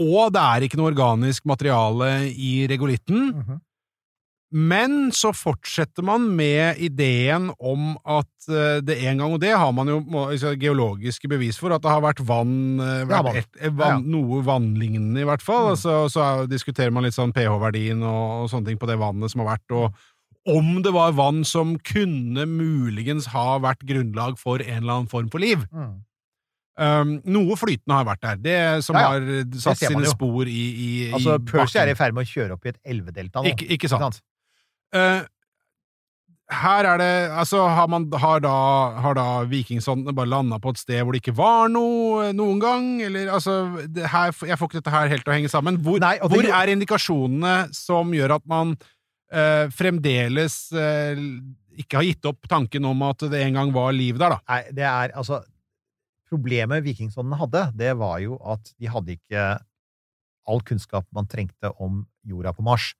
Og 0.00 0.32
det 0.32 0.40
er 0.40 0.64
ikke 0.64 0.80
noe 0.80 0.88
organisk 0.94 1.44
materiale 1.44 2.30
i 2.32 2.66
regolitten. 2.70 3.34
mhm. 3.36 3.60
Men 4.50 5.12
så 5.14 5.30
fortsetter 5.36 6.02
man 6.02 6.24
med 6.34 6.80
ideen 6.82 7.52
om 7.62 7.92
at 8.02 8.48
eh, 8.50 8.80
det 8.82 8.96
en 9.06 9.20
gang, 9.22 9.34
og 9.36 9.40
det 9.44 9.52
har 9.54 9.70
man 9.76 9.86
jo 9.92 10.00
altså, 10.24 10.56
geologiske 10.58 11.30
bevis 11.30 11.60
for, 11.60 11.70
at 11.76 11.84
det 11.84 11.92
har 11.92 12.02
vært 12.02 12.22
vann, 12.26 12.80
eh, 12.82 13.04
vært 13.06 13.38
et, 13.44 13.60
vann 13.78 14.02
Noe 14.10 14.40
vannlignende, 14.42 15.22
i 15.22 15.28
hvert 15.28 15.44
fall. 15.44 15.68
Mm. 15.68 15.72
Altså, 15.76 15.96
så 16.10 16.24
er- 16.26 16.50
diskuterer 16.50 16.90
man 16.90 17.06
litt 17.06 17.14
sånn 17.14 17.34
pH-verdien 17.36 18.02
og, 18.02 18.24
og 18.42 18.50
sånne 18.50 18.72
ting 18.72 18.80
på 18.80 18.90
det 18.90 18.98
vannet 18.98 19.30
som 19.30 19.44
har 19.44 19.52
vært, 19.54 19.70
og 19.70 19.94
om 20.50 20.80
det 20.82 20.90
var 20.96 21.12
vann 21.14 21.44
som 21.46 21.76
kunne 21.86 22.46
muligens 22.48 23.28
ha 23.30 23.58
vært 23.62 23.84
grunnlag 23.86 24.38
for 24.40 24.58
en 24.64 24.80
eller 24.82 24.96
annen 24.96 25.10
form 25.12 25.28
for 25.30 25.38
liv. 25.38 25.62
Mm. 25.70 25.98
Um, 26.80 27.10
noe 27.28 27.56
flytende 27.60 27.92
har 27.92 28.06
vært 28.08 28.22
der, 28.24 28.36
det 28.40 28.84
som 28.86 28.96
Ja, 28.96 29.12
ja. 29.12 29.20
har 29.20 29.58
satt 29.60 29.82
sine 29.82 30.00
jo. 30.06 30.10
spor 30.14 30.48
i, 30.48 30.62
i, 30.72 30.90
Altså, 31.12 31.36
Percy 31.44 31.76
er 31.82 31.90
i 31.92 31.96
ferd 31.98 32.16
med 32.16 32.24
å 32.24 32.30
kjøre 32.30 32.56
opp 32.56 32.64
i 32.64 32.70
et 32.72 32.78
elvedelta 32.88 33.42
nå. 33.44 33.52
Ikke, 33.52 33.68
ikke 33.76 33.90
sant. 33.92 34.22
Eh, 34.96 35.22
her 36.50 36.86
er 36.88 36.98
det 36.98 37.10
Altså, 37.30 37.62
har, 37.68 37.86
man, 37.88 38.08
har 38.12 38.40
da, 38.42 38.54
har 39.00 39.14
da 39.14 39.26
vikingsondene 39.50 40.14
bare 40.16 40.30
landa 40.30 40.58
på 40.58 40.72
et 40.74 40.80
sted 40.82 41.02
hvor 41.02 41.14
det 41.14 41.22
ikke 41.22 41.36
var 41.38 41.70
noe 41.70 42.32
noen 42.36 42.62
gang? 42.62 42.88
Eller 43.06 43.30
altså 43.30 43.60
her, 43.94 44.34
Jeg 44.34 44.58
får 44.58 44.70
ikke 44.70 44.80
dette 44.80 44.94
her 44.94 45.12
helt 45.12 45.24
til 45.26 45.32
å 45.32 45.36
henge 45.38 45.52
sammen. 45.52 45.78
Hvor, 45.84 46.00
Nei, 46.02 46.16
det 46.18 46.30
hvor 46.32 46.50
er 46.60 46.74
indikasjonene 46.74 47.54
som 47.76 48.10
gjør 48.14 48.36
at 48.40 48.46
man 48.50 48.74
uh, 48.74 49.70
fremdeles 49.74 50.58
uh, 50.74 51.14
ikke 51.80 52.00
har 52.00 52.08
gitt 52.08 52.28
opp 52.28 52.50
tanken 52.50 52.88
om 52.90 53.06
at 53.06 53.24
det 53.30 53.44
en 53.44 53.60
gang 53.60 53.72
var 53.74 53.94
liv 53.96 54.18
der, 54.20 54.36
da? 54.36 54.42
Nei, 54.50 54.62
det 54.76 54.86
er 54.90 55.16
altså 55.16 55.44
Problemet 56.30 56.84
vikingsondene 56.86 57.34
hadde, 57.40 57.60
det 57.74 57.88
var 57.98 58.20
jo 58.22 58.36
at 58.52 58.68
de 58.78 58.86
hadde 58.86 59.16
ikke 59.16 59.46
all 60.46 60.60
kunnskap 60.62 61.08
man 61.10 61.26
trengte 61.26 61.72
om 61.82 62.04
jorda 62.22 62.52
på 62.54 62.62
Mars. 62.62 62.92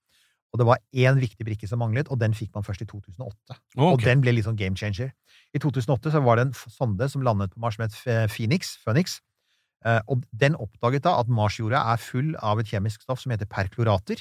Og 0.50 0.58
det 0.58 0.66
var 0.66 0.80
én 0.90 1.18
viktig 1.22 1.46
brikke 1.46 1.68
som 1.70 1.78
manglet, 1.78 2.08
og 2.10 2.18
den 2.18 2.34
fikk 2.34 2.50
man 2.56 2.66
først 2.66 2.82
i 2.82 2.88
2008. 2.90 3.58
Og 3.78 4.02
den 4.02 4.22
ble 4.24 4.34
litt 4.34 4.48
sånn 4.48 4.58
game 4.58 4.74
changer. 4.78 5.12
I 5.54 5.62
2008 5.62 6.10
så 6.14 6.22
var 6.24 6.40
det 6.40 6.48
en 6.48 6.54
sonde 6.74 7.06
som 7.12 7.22
landet 7.22 7.54
på 7.54 7.62
Mars 7.62 7.78
som 7.78 7.86
het 7.86 7.94
Phoenix, 8.32 8.74
Phoenix. 8.82 9.20
Eh, 9.86 10.00
og 10.12 10.26
den 10.36 10.58
oppdaget 10.60 11.06
da 11.06 11.14
at 11.22 11.30
Marsjorda 11.32 11.80
er 11.94 12.02
full 12.02 12.34
av 12.44 12.60
et 12.60 12.68
kjemisk 12.68 13.06
stoff 13.06 13.22
som 13.22 13.32
heter 13.32 13.48
perklorater. 13.48 14.20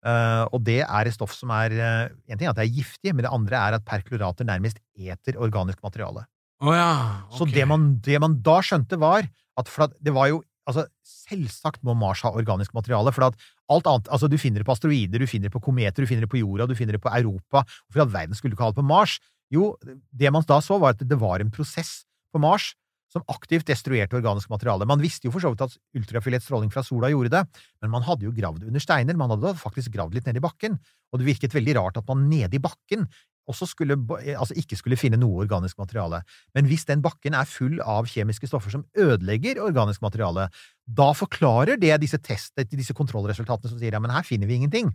Eh, 0.00 0.44
og 0.50 0.60
det 0.66 0.80
er 0.82 1.08
et 1.08 1.16
stoff 1.16 1.32
som 1.36 1.50
er 1.52 1.74
eh, 1.76 2.12
En 2.32 2.38
ting 2.40 2.46
er 2.46 2.52
at 2.54 2.60
det 2.60 2.66
er 2.66 2.76
giftig, 2.78 3.14
men 3.14 3.24
det 3.24 3.32
andre 3.32 3.58
er 3.60 3.78
at 3.78 3.86
perklorater 3.88 4.48
nærmest 4.48 4.80
eter 4.96 5.40
organisk 5.40 5.80
materiale. 5.84 6.26
Oh 6.60 6.74
ja. 6.76 7.24
Så 7.32 7.48
det 7.48 7.64
man, 7.68 7.94
det 8.04 8.20
man 8.20 8.36
da 8.44 8.58
skjønte, 8.64 9.00
var 9.00 9.24
at 9.60 9.68
for 9.68 9.88
at 9.88 9.96
det 10.04 10.12
var 10.16 10.28
jo 10.32 10.42
altså, 10.70 10.86
Selvsagt 11.30 11.82
må 11.86 11.94
Mars 11.98 12.24
ha 12.26 12.32
organisk 12.34 12.74
materiale, 12.74 13.12
for 13.14 13.28
alt 13.28 13.90
annet 13.90 14.08
altså 14.10 14.30
Du 14.30 14.38
finner 14.40 14.62
det 14.62 14.68
på 14.68 14.74
asteroider, 14.74 15.22
du 15.22 15.30
finner 15.30 15.50
det 15.50 15.54
på 15.54 15.62
kometer, 15.62 16.02
du 16.02 16.10
finner 16.10 16.26
det 16.26 16.32
på 16.32 16.40
jorda, 16.40 16.66
du 16.66 16.76
finner 16.78 16.96
det 16.96 17.02
på 17.04 17.12
Europa. 17.12 17.64
Hvorfor 17.86 18.02
i 18.02 18.04
all 18.06 18.14
verden 18.14 18.38
skulle 18.38 18.54
du 18.54 18.58
ikke 18.58 18.68
ha 18.68 18.74
det 18.74 18.80
på 18.80 18.90
Mars? 18.90 19.18
Jo, 19.50 19.72
det 20.14 20.30
man 20.32 20.46
da 20.46 20.60
så, 20.62 20.78
var 20.78 20.94
at 20.94 21.02
det 21.06 21.18
var 21.18 21.42
en 21.42 21.50
prosess 21.54 22.04
på 22.30 22.42
Mars 22.42 22.72
som 23.10 23.24
aktivt 23.32 23.66
destruerte 23.66 24.14
organisk 24.14 24.50
materiale. 24.52 24.86
Man 24.86 25.02
visste 25.02 25.26
jo 25.26 25.34
for 25.34 25.42
så 25.42 25.50
vidt 25.50 25.64
at 25.64 25.74
ultrafiolett 25.98 26.44
stråling 26.44 26.70
fra 26.70 26.84
sola 26.86 27.10
gjorde 27.10 27.32
det, 27.34 27.42
men 27.82 27.90
man 27.90 28.06
hadde 28.06 28.28
jo 28.28 28.34
gravd 28.34 28.68
under 28.68 28.82
steiner. 28.82 29.18
Man 29.18 29.34
hadde 29.34 29.56
faktisk 29.58 29.90
gravd 29.96 30.14
litt 30.14 30.30
ned 30.30 30.38
i 30.38 30.44
bakken, 30.44 30.78
og 31.10 31.18
det 31.18 31.26
virket 31.26 31.56
veldig 31.56 31.74
rart 31.80 31.98
at 31.98 32.06
man 32.10 32.28
nede 32.30 32.54
i 32.58 32.62
bakken 32.62 33.08
også 33.48 33.68
skulle, 33.70 33.96
eh, 34.20 34.36
altså 34.38 34.56
ikke 34.58 34.76
skulle 34.78 34.98
finne 35.00 35.18
noe 35.20 35.44
organisk 35.44 35.78
materiale. 35.80 36.22
Men 36.54 36.68
hvis 36.70 36.86
den 36.88 37.02
bakken 37.02 37.34
er 37.34 37.48
full 37.48 37.80
av 37.80 38.08
kjemiske 38.10 38.50
stoffer 38.50 38.74
som 38.74 38.84
ødelegger 38.98 39.62
organisk 39.62 40.02
materiale, 40.02 40.48
da 40.86 41.10
forklarer 41.16 41.80
det 41.80 41.96
disse 42.02 42.18
test, 42.18 42.54
disse 42.70 42.96
kontrollresultatene 42.96 43.72
som 43.72 43.80
sier 43.80 43.96
ja, 43.96 44.02
men 44.02 44.14
her 44.14 44.26
finner 44.26 44.50
vi 44.50 44.60
ingenting. 44.60 44.92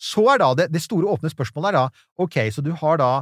Så 0.00 0.26
er 0.32 0.42
da 0.42 0.52
det, 0.58 0.70
det 0.74 0.82
store 0.82 1.08
åpne 1.14 1.30
spørsmålet 1.30 1.70
er 1.70 1.78
da, 1.78 2.04
ok, 2.18 2.40
så 2.50 2.64
du 2.64 2.72
har 2.80 2.98
da 2.98 3.12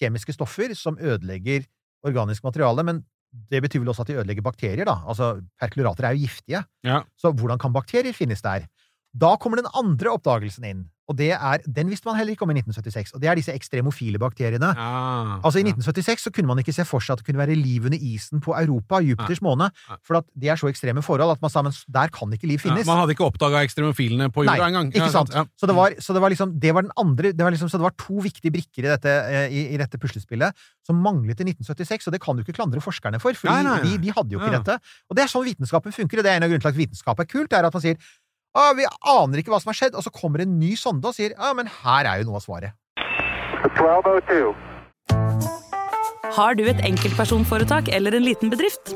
kjemiske 0.00 0.34
stoffer 0.34 0.72
som 0.78 0.96
ødelegger 1.00 1.66
organisk 2.08 2.44
materiale, 2.46 2.84
men 2.86 3.02
det 3.32 3.62
betyr 3.64 3.80
vel 3.80 3.92
også 3.92 4.04
at 4.04 4.10
de 4.10 4.18
ødelegger 4.20 4.44
bakterier, 4.44 4.84
da. 4.88 4.98
Altså, 5.08 5.34
perklorater 5.60 6.04
er 6.04 6.16
jo 6.16 6.26
giftige. 6.26 6.64
Ja. 6.84 7.02
Så 7.16 7.32
hvordan 7.32 7.60
kan 7.60 7.72
bakterier 7.72 8.12
finnes 8.16 8.44
der? 8.44 8.66
Da 9.12 9.36
kommer 9.36 9.60
den 9.60 9.68
andre 9.76 10.08
oppdagelsen 10.16 10.64
inn, 10.64 10.84
og 11.10 11.16
det 11.18 11.32
er, 11.34 11.60
den 11.66 11.90
visste 11.90 12.06
man 12.08 12.14
heller 12.16 12.32
ikke 12.32 12.46
om 12.46 12.52
i 12.54 12.54
1976, 12.56 13.10
og 13.12 13.20
det 13.20 13.28
er 13.28 13.36
disse 13.36 13.52
ekstremofile 13.52 14.16
bakteriene. 14.22 14.70
Ja. 14.72 15.40
Altså 15.44 15.58
I 15.60 15.66
Ja. 15.66 15.74
1976 15.74 16.22
så 16.24 16.30
kunne 16.32 16.48
man 16.48 16.56
ikke 16.62 16.72
se 16.72 16.86
for 16.88 17.02
seg 17.04 17.12
at 17.12 17.18
det 17.20 17.26
kunne 17.26 17.42
være 17.42 17.56
liv 17.58 17.84
under 17.84 17.98
isen 18.00 18.40
på 18.40 18.54
Europa, 18.56 19.00
Jupiters 19.04 19.42
måne, 19.44 19.68
for 20.06 20.16
at 20.22 20.24
det 20.38 20.48
er 20.48 20.56
så 20.56 20.70
ekstreme 20.70 21.02
forhold 21.04 21.34
at 21.34 21.42
man 21.42 21.50
sa 21.52 21.60
men 21.66 21.74
der 21.92 22.08
kan 22.14 22.32
ikke 22.32 22.46
liv 22.48 22.56
Ja, 22.62 22.70
finnes. 22.70 22.86
man 22.88 23.02
hadde 23.02 23.12
ikke 23.12 23.26
oppdaga 23.28 23.60
ekstremofilene 23.66 24.30
på 24.32 24.46
jorda 24.46 24.64
engang. 24.70 24.88
ikke 24.94 25.10
sant? 25.12 25.34
Ja. 25.34 25.44
Så 25.60 25.66
det 25.68 25.76
var, 25.76 25.90
så 26.00 26.14
det 26.16 26.22
var 26.22 26.30
liksom 26.32 26.56
Det 26.62 26.72
var 26.72 26.82
den 26.86 26.92
andre 26.96 27.32
det 27.36 27.44
var 27.44 27.50
liksom, 27.52 27.68
Så 27.68 27.76
det 27.76 27.84
var 27.84 27.96
to 27.98 28.16
viktige 28.22 28.52
brikker 28.54 28.86
i 28.86 28.88
dette, 28.94 29.10
eh, 29.28 29.48
i, 29.52 29.74
i 29.74 29.76
dette 29.76 29.98
puslespillet 29.98 30.54
som 30.86 30.96
manglet 30.96 31.36
i 31.42 31.44
1976, 31.52 32.06
og 32.08 32.12
det 32.16 32.22
kan 32.22 32.36
du 32.36 32.42
ikke 32.46 32.56
klandre 32.56 32.80
forskerne 32.80 33.20
for, 33.20 33.34
for 33.34 33.48
de, 33.52 33.98
de 33.98 34.10
hadde 34.16 34.32
jo 34.32 34.38
ikke 34.40 34.52
Ja. 34.54 34.58
dette. 34.62 34.80
Og 35.10 35.16
det 35.16 35.24
er 35.24 35.28
sånn 35.28 35.44
vitenskapen 35.44 35.92
funker, 35.92 36.18
og 36.18 36.24
det 36.24 36.32
er 36.32 36.36
en 36.40 36.44
av 36.44 36.48
grunnene 36.48 36.62
til 36.64 36.72
at 36.72 36.80
vitenskap 36.80 37.20
er 37.20 37.24
kult, 37.28 37.52
er 37.52 37.64
at 37.68 37.74
man 37.74 37.82
sier 37.82 37.96
ah, 38.54 38.72
vi 38.76 38.86
aner 38.86 39.40
ikke 39.42 39.52
hva 39.52 39.60
som 39.62 39.72
har 39.72 39.78
skjedd, 39.78 39.96
og 39.96 40.04
så 40.04 40.12
kommer 40.14 40.44
en 40.44 40.58
ny 40.60 40.74
sonde 40.78 41.08
og 41.08 41.16
sier 41.16 41.34
ja, 41.36 41.52
men 41.56 41.70
her 41.82 42.08
er 42.08 42.22
jo 42.22 42.30
noe 42.30 42.40
av 42.40 42.46
svaret. 42.46 42.76
1202. 43.72 44.52
Har 46.32 46.56
du 46.56 46.64
et 46.64 46.80
enkeltpersonforetak 46.88 47.90
eller 47.92 48.16
en 48.16 48.24
liten 48.24 48.52
bedrift? 48.52 48.94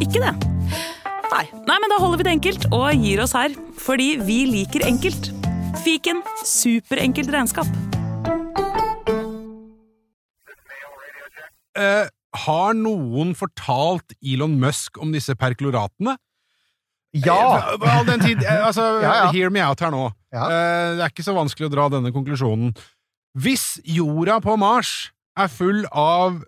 Ikke 0.00 0.22
det? 0.22 0.32
Nei. 1.34 1.44
Nei, 1.66 1.76
men 1.82 1.90
da 1.90 1.98
holder 2.00 2.20
vi 2.20 2.26
det 2.26 2.34
enkelt 2.36 2.66
og 2.72 2.86
gir 2.94 3.20
oss 3.24 3.34
her. 3.36 3.52
Fordi 3.80 4.14
vi 4.24 4.44
liker 4.48 4.86
enkelt. 4.86 5.32
Fiken 5.84 6.22
superenkelt 6.46 7.32
regnskap. 7.34 7.68
Uh, 11.74 12.06
har 12.46 12.76
noen 12.78 13.34
fortalt 13.36 14.14
Elon 14.22 14.54
Musk 14.62 15.00
om 15.02 15.12
disse 15.14 15.34
perkloratene? 15.38 16.16
Ja! 17.14 17.74
Eh, 17.74 17.96
All 17.98 18.06
den 18.08 18.22
tid, 18.24 18.42
eh, 18.42 18.60
altså, 18.66 18.84
Ja, 19.04 19.14
ja. 19.24 19.32
Hear 19.34 19.52
me 19.54 19.62
out 19.64 19.80
her 19.84 19.92
nå. 19.94 20.04
Ja. 20.34 20.44
Eh, 20.50 20.88
det 20.98 21.04
er 21.06 21.12
ikke 21.12 21.26
så 21.26 21.34
vanskelig 21.36 21.68
å 21.70 21.74
dra 21.74 21.88
denne 21.92 22.12
konklusjonen. 22.14 22.72
Hvis 23.38 23.76
jorda 23.86 24.40
på 24.42 24.54
Mars 24.60 25.12
er 25.38 25.50
full 25.50 25.82
av 25.90 26.40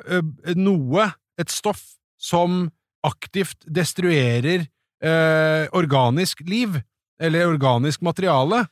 noe, 0.54 1.08
et 1.38 1.50
stoff, 1.52 1.82
som 2.16 2.70
aktivt 3.06 3.66
destruerer 3.68 4.64
eh, 5.04 5.66
organisk 5.76 6.40
liv, 6.48 6.78
eller 7.20 7.48
organisk 7.50 8.02
materiale, 8.06 8.64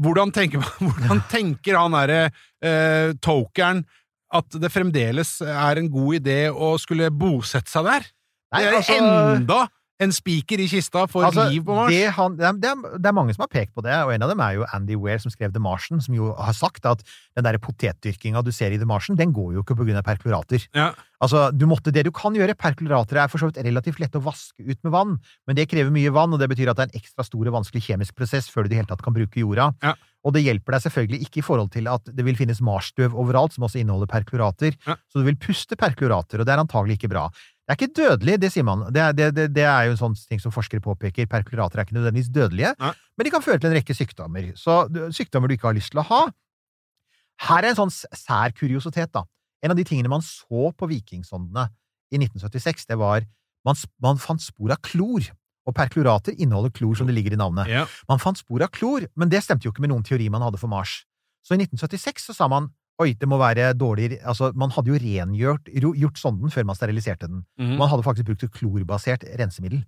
hvordan 0.00 0.32
tenker, 0.34 0.62
hvordan 0.82 1.22
tenker 1.30 1.78
han 1.78 1.94
derre 1.96 2.20
eh, 2.64 3.12
tokeren 3.24 3.84
at 4.36 4.56
det 4.60 4.70
fremdeles 4.74 5.36
er 5.46 5.78
en 5.80 5.90
god 5.92 6.18
idé 6.18 6.38
å 6.50 6.74
skulle 6.82 7.10
bosette 7.14 7.70
seg 7.72 7.86
der? 7.88 8.08
Nei, 8.54 8.62
det 8.62 8.70
er 8.72 8.78
altså- 8.80 8.98
enda 9.00 9.60
en 10.02 10.12
spiker 10.12 10.60
i 10.60 10.66
kista 10.68 11.06
for 11.08 11.24
Altså, 11.24 11.46
liv 11.48 11.64
på 11.64 11.74
Mars. 11.76 11.92
Det, 11.92 12.02
han, 12.16 12.36
det, 12.36 12.44
er, 12.44 12.80
det, 12.98 13.08
er, 13.08 13.16
mange 13.16 13.32
som 13.36 13.46
har 13.46 13.52
pekt 13.52 13.72
på 13.76 13.84
det, 13.86 13.94
og 14.04 14.12
en 14.12 14.24
av 14.26 14.32
dem 14.32 14.42
er 14.44 14.58
jo 14.58 14.66
Andy 14.76 14.98
Weir, 15.00 15.20
som 15.22 15.32
skrev 15.32 15.54
The 15.54 15.62
Martian, 15.62 16.02
som 16.04 16.16
jo 16.16 16.32
har 16.36 16.56
sagt 16.56 16.88
at 16.88 17.04
den 17.36 17.46
der 17.46 17.58
potetdyrkinga 17.62 18.42
du 18.44 18.52
ser 18.54 18.74
i 18.74 18.80
The 18.80 18.88
Martian, 18.88 19.16
den 19.16 19.32
går 19.36 19.54
jo 19.56 19.64
ikke 19.64 19.78
på 19.78 19.86
grunn 19.88 20.00
av 20.00 20.04
perklorater. 20.06 20.66
Ja. 20.76 20.90
Altså, 21.24 21.46
du 21.48 21.64
måtte, 21.64 21.92
Det 21.94 22.04
du 22.04 22.12
kan 22.12 22.34
gjøre 22.36 22.52
Perklorater 22.58 23.22
er 23.22 23.30
for 23.32 23.40
så 23.40 23.48
vidt 23.48 23.62
relativt 23.64 24.02
lette 24.02 24.20
å 24.20 24.24
vaske 24.24 24.60
ut 24.60 24.76
med 24.84 24.92
vann, 24.92 25.14
men 25.48 25.56
det 25.56 25.68
krever 25.70 25.92
mye 25.94 26.12
vann, 26.12 26.34
og 26.34 26.42
det 26.42 26.50
betyr 26.52 26.68
at 26.70 26.76
det 26.76 26.84
er 26.86 26.92
en 26.92 27.00
ekstra 27.00 27.24
stor 27.24 27.48
og 27.48 27.56
vanskelig 27.56 27.86
kjemisk 27.88 28.18
prosess 28.18 28.50
før 28.52 28.64
du 28.64 28.68
i 28.68 28.74
det 28.74 28.82
hele 28.82 28.90
tatt 28.90 29.04
kan 29.04 29.16
bruke 29.16 29.40
jorda. 29.40 29.70
Ja. 29.82 29.94
Og 30.26 30.34
det 30.34 30.42
hjelper 30.42 30.74
deg 30.74 30.82
selvfølgelig 30.82 31.22
ikke 31.22 31.40
i 31.40 31.46
forhold 31.46 31.70
til 31.72 31.88
at 31.88 32.08
det 32.12 32.24
vil 32.26 32.36
finnes 32.36 32.60
marsstøv 32.64 33.14
overalt, 33.14 33.54
som 33.54 33.64
også 33.68 33.80
inneholder 33.80 34.10
perklorater, 34.10 34.74
Ja. 34.84 34.96
så 35.08 35.22
du 35.22 35.24
vil 35.28 35.38
puste 35.38 35.78
perklorater, 35.78 36.40
og 36.40 36.46
det 36.46 36.52
er 36.52 36.64
antagelig 36.64 36.98
ikke 36.98 37.12
bra. 37.14 37.28
Det 37.66 37.74
er 37.74 37.78
ikke 37.80 37.98
dødelig, 37.98 38.34
det 38.38 38.48
sier 38.54 38.62
man. 38.62 38.84
Det 38.94 39.00
er, 39.02 39.14
det, 39.16 39.26
det, 39.34 39.46
det 39.56 39.64
er 39.66 39.88
jo 39.88 39.96
en 39.96 39.98
sånn 39.98 40.12
ting 40.30 40.38
som 40.38 40.52
forskere 40.54 40.78
påpeker. 40.84 41.26
Perklorater 41.26 41.80
er 41.80 41.88
ikke 41.88 41.96
nødvendigvis 41.96 42.30
dødelige, 42.30 42.70
Nei. 42.78 42.92
men 43.18 43.26
de 43.26 43.32
kan 43.34 43.42
føre 43.42 43.58
til 43.58 43.72
en 43.72 43.74
rekke 43.74 43.96
sykdommer. 43.98 44.52
Så 44.60 44.84
sykdommer 45.16 45.50
du 45.50 45.56
ikke 45.56 45.66
har 45.72 45.74
lyst 45.74 45.90
til 45.90 45.98
å 45.98 46.06
ha. 46.06 46.20
Her 47.48 47.64
er 47.64 47.72
en 47.72 47.80
sånn 47.80 47.90
sær 47.90 48.54
kuriositet, 48.54 49.10
da. 49.16 49.24
En 49.66 49.74
av 49.74 49.80
de 49.80 49.86
tingene 49.88 50.12
man 50.12 50.22
så 50.22 50.70
på 50.78 50.88
vikingsondene 50.92 51.66
i 52.14 52.20
1976, 52.20 52.86
det 52.86 53.00
var 53.00 53.26
man, 53.66 53.82
man 53.98 54.22
fant 54.22 54.46
spor 54.46 54.70
av 54.76 54.80
klor. 54.86 55.26
Og 55.66 55.74
perklorater 55.74 56.36
inneholder 56.38 56.70
klor, 56.70 56.94
som 56.94 57.08
det 57.10 57.16
ligger 57.16 57.34
i 57.34 57.40
navnet. 57.40 57.66
Ja. 57.66 57.82
Man 58.06 58.22
fant 58.22 58.38
spor 58.38 58.62
av 58.62 58.70
klor, 58.70 59.08
men 59.18 59.32
det 59.32 59.42
stemte 59.42 59.66
jo 59.66 59.74
ikke 59.74 59.82
med 59.82 59.90
noen 59.90 60.06
teori 60.06 60.28
man 60.30 60.44
hadde 60.46 60.60
for 60.62 60.70
Mars. 60.70 61.00
Så 61.42 61.56
i 61.56 61.58
1976 61.58 62.28
så 62.30 62.36
sa 62.36 62.46
man 62.50 62.70
oi, 63.02 63.12
det 63.18 63.28
må 63.28 63.38
være 63.40 63.72
dårlig 63.76 64.16
Altså, 64.22 64.52
man 64.56 64.72
hadde 64.74 64.92
jo 64.92 65.00
rengjort 65.00 65.68
gjort 65.72 66.20
sonden 66.20 66.52
før 66.52 66.66
man 66.68 66.78
steriliserte 66.78 67.28
den. 67.28 67.44
Mm. 67.60 67.76
Man 67.80 67.90
hadde 67.92 68.06
faktisk 68.06 68.28
brukt 68.30 68.46
et 68.46 68.56
klorbasert 68.56 69.26
rensemiddel. 69.40 69.84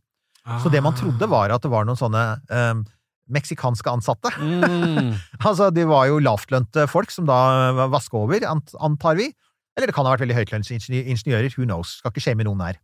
Så 0.63 0.71
det 0.73 0.81
man 0.81 0.97
trodde, 0.97 1.27
var 1.29 1.53
at 1.53 1.65
det 1.65 1.69
var 1.69 1.85
noen 1.85 1.99
sånne 1.99 2.23
um, 2.49 2.85
meksikanske 3.29 3.93
ansatte. 3.93 4.33
mm. 4.41 5.11
Altså, 5.49 5.69
de 5.75 5.85
var 5.89 6.09
jo 6.09 6.23
lavtlønte 6.25 6.87
folk 6.89 7.13
som 7.13 7.29
da 7.29 7.89
vaska 7.93 8.17
over, 8.17 8.47
antar 8.49 9.19
vi. 9.21 9.29
Eller 9.77 9.91
det 9.91 9.95
kan 9.95 10.09
ha 10.09 10.15
vært 10.15 10.25
veldig 10.25 10.39
høytlønte 10.39 10.75
ingeniører, 10.75 11.53
who 11.55 11.67
knows. 11.69 11.99
Skal 12.01 12.15
ikke 12.15 12.35
med 12.41 12.49
noen 12.49 12.65
her. 12.65 12.81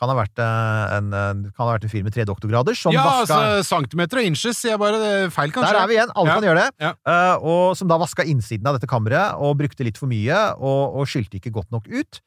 Kan 0.00 0.08
ha 0.08 0.14
vært, 0.16 0.38
eh, 0.40 0.96
en, 0.96 1.12
eh, 1.12 1.50
kan 1.52 1.66
ha 1.66 1.74
vært 1.74 1.84
en 1.84 1.92
fyr 1.92 2.02
med 2.06 2.14
tre 2.14 2.24
doktorgrader 2.24 2.76
som 2.78 2.94
Ja, 2.94 3.02
vaska 3.04 3.36
altså 3.36 3.64
centimeter 3.68 4.22
og 4.22 4.24
inches, 4.30 4.56
sier 4.56 4.72
jeg 4.72 4.80
bare. 4.80 4.96
Det 4.96 5.10
er 5.26 5.30
feil, 5.34 5.52
kanskje. 5.52 5.74
Der 5.74 5.82
er 5.82 5.90
vi 5.90 5.98
igjen, 5.98 6.12
alle 6.16 6.26
Ja, 6.30 6.38
kan 6.40 6.46
gjøre 6.48 6.62
det. 6.62 6.70
ja. 6.80 6.92
Uh, 7.04 7.36
og 7.44 7.76
som 7.76 7.88
da 7.90 7.98
vaska 8.00 8.24
innsiden 8.24 8.66
av 8.66 8.78
dette 8.78 8.88
kammeret, 8.88 9.36
og 9.36 9.58
brukte 9.60 9.84
litt 9.84 9.98
for 10.00 10.08
mye, 10.08 10.40
og, 10.56 10.96
og 10.96 11.06
skylte 11.06 11.36
ikke 11.36 11.52
godt 11.52 11.70
nok 11.70 11.84
ut. 11.92 12.20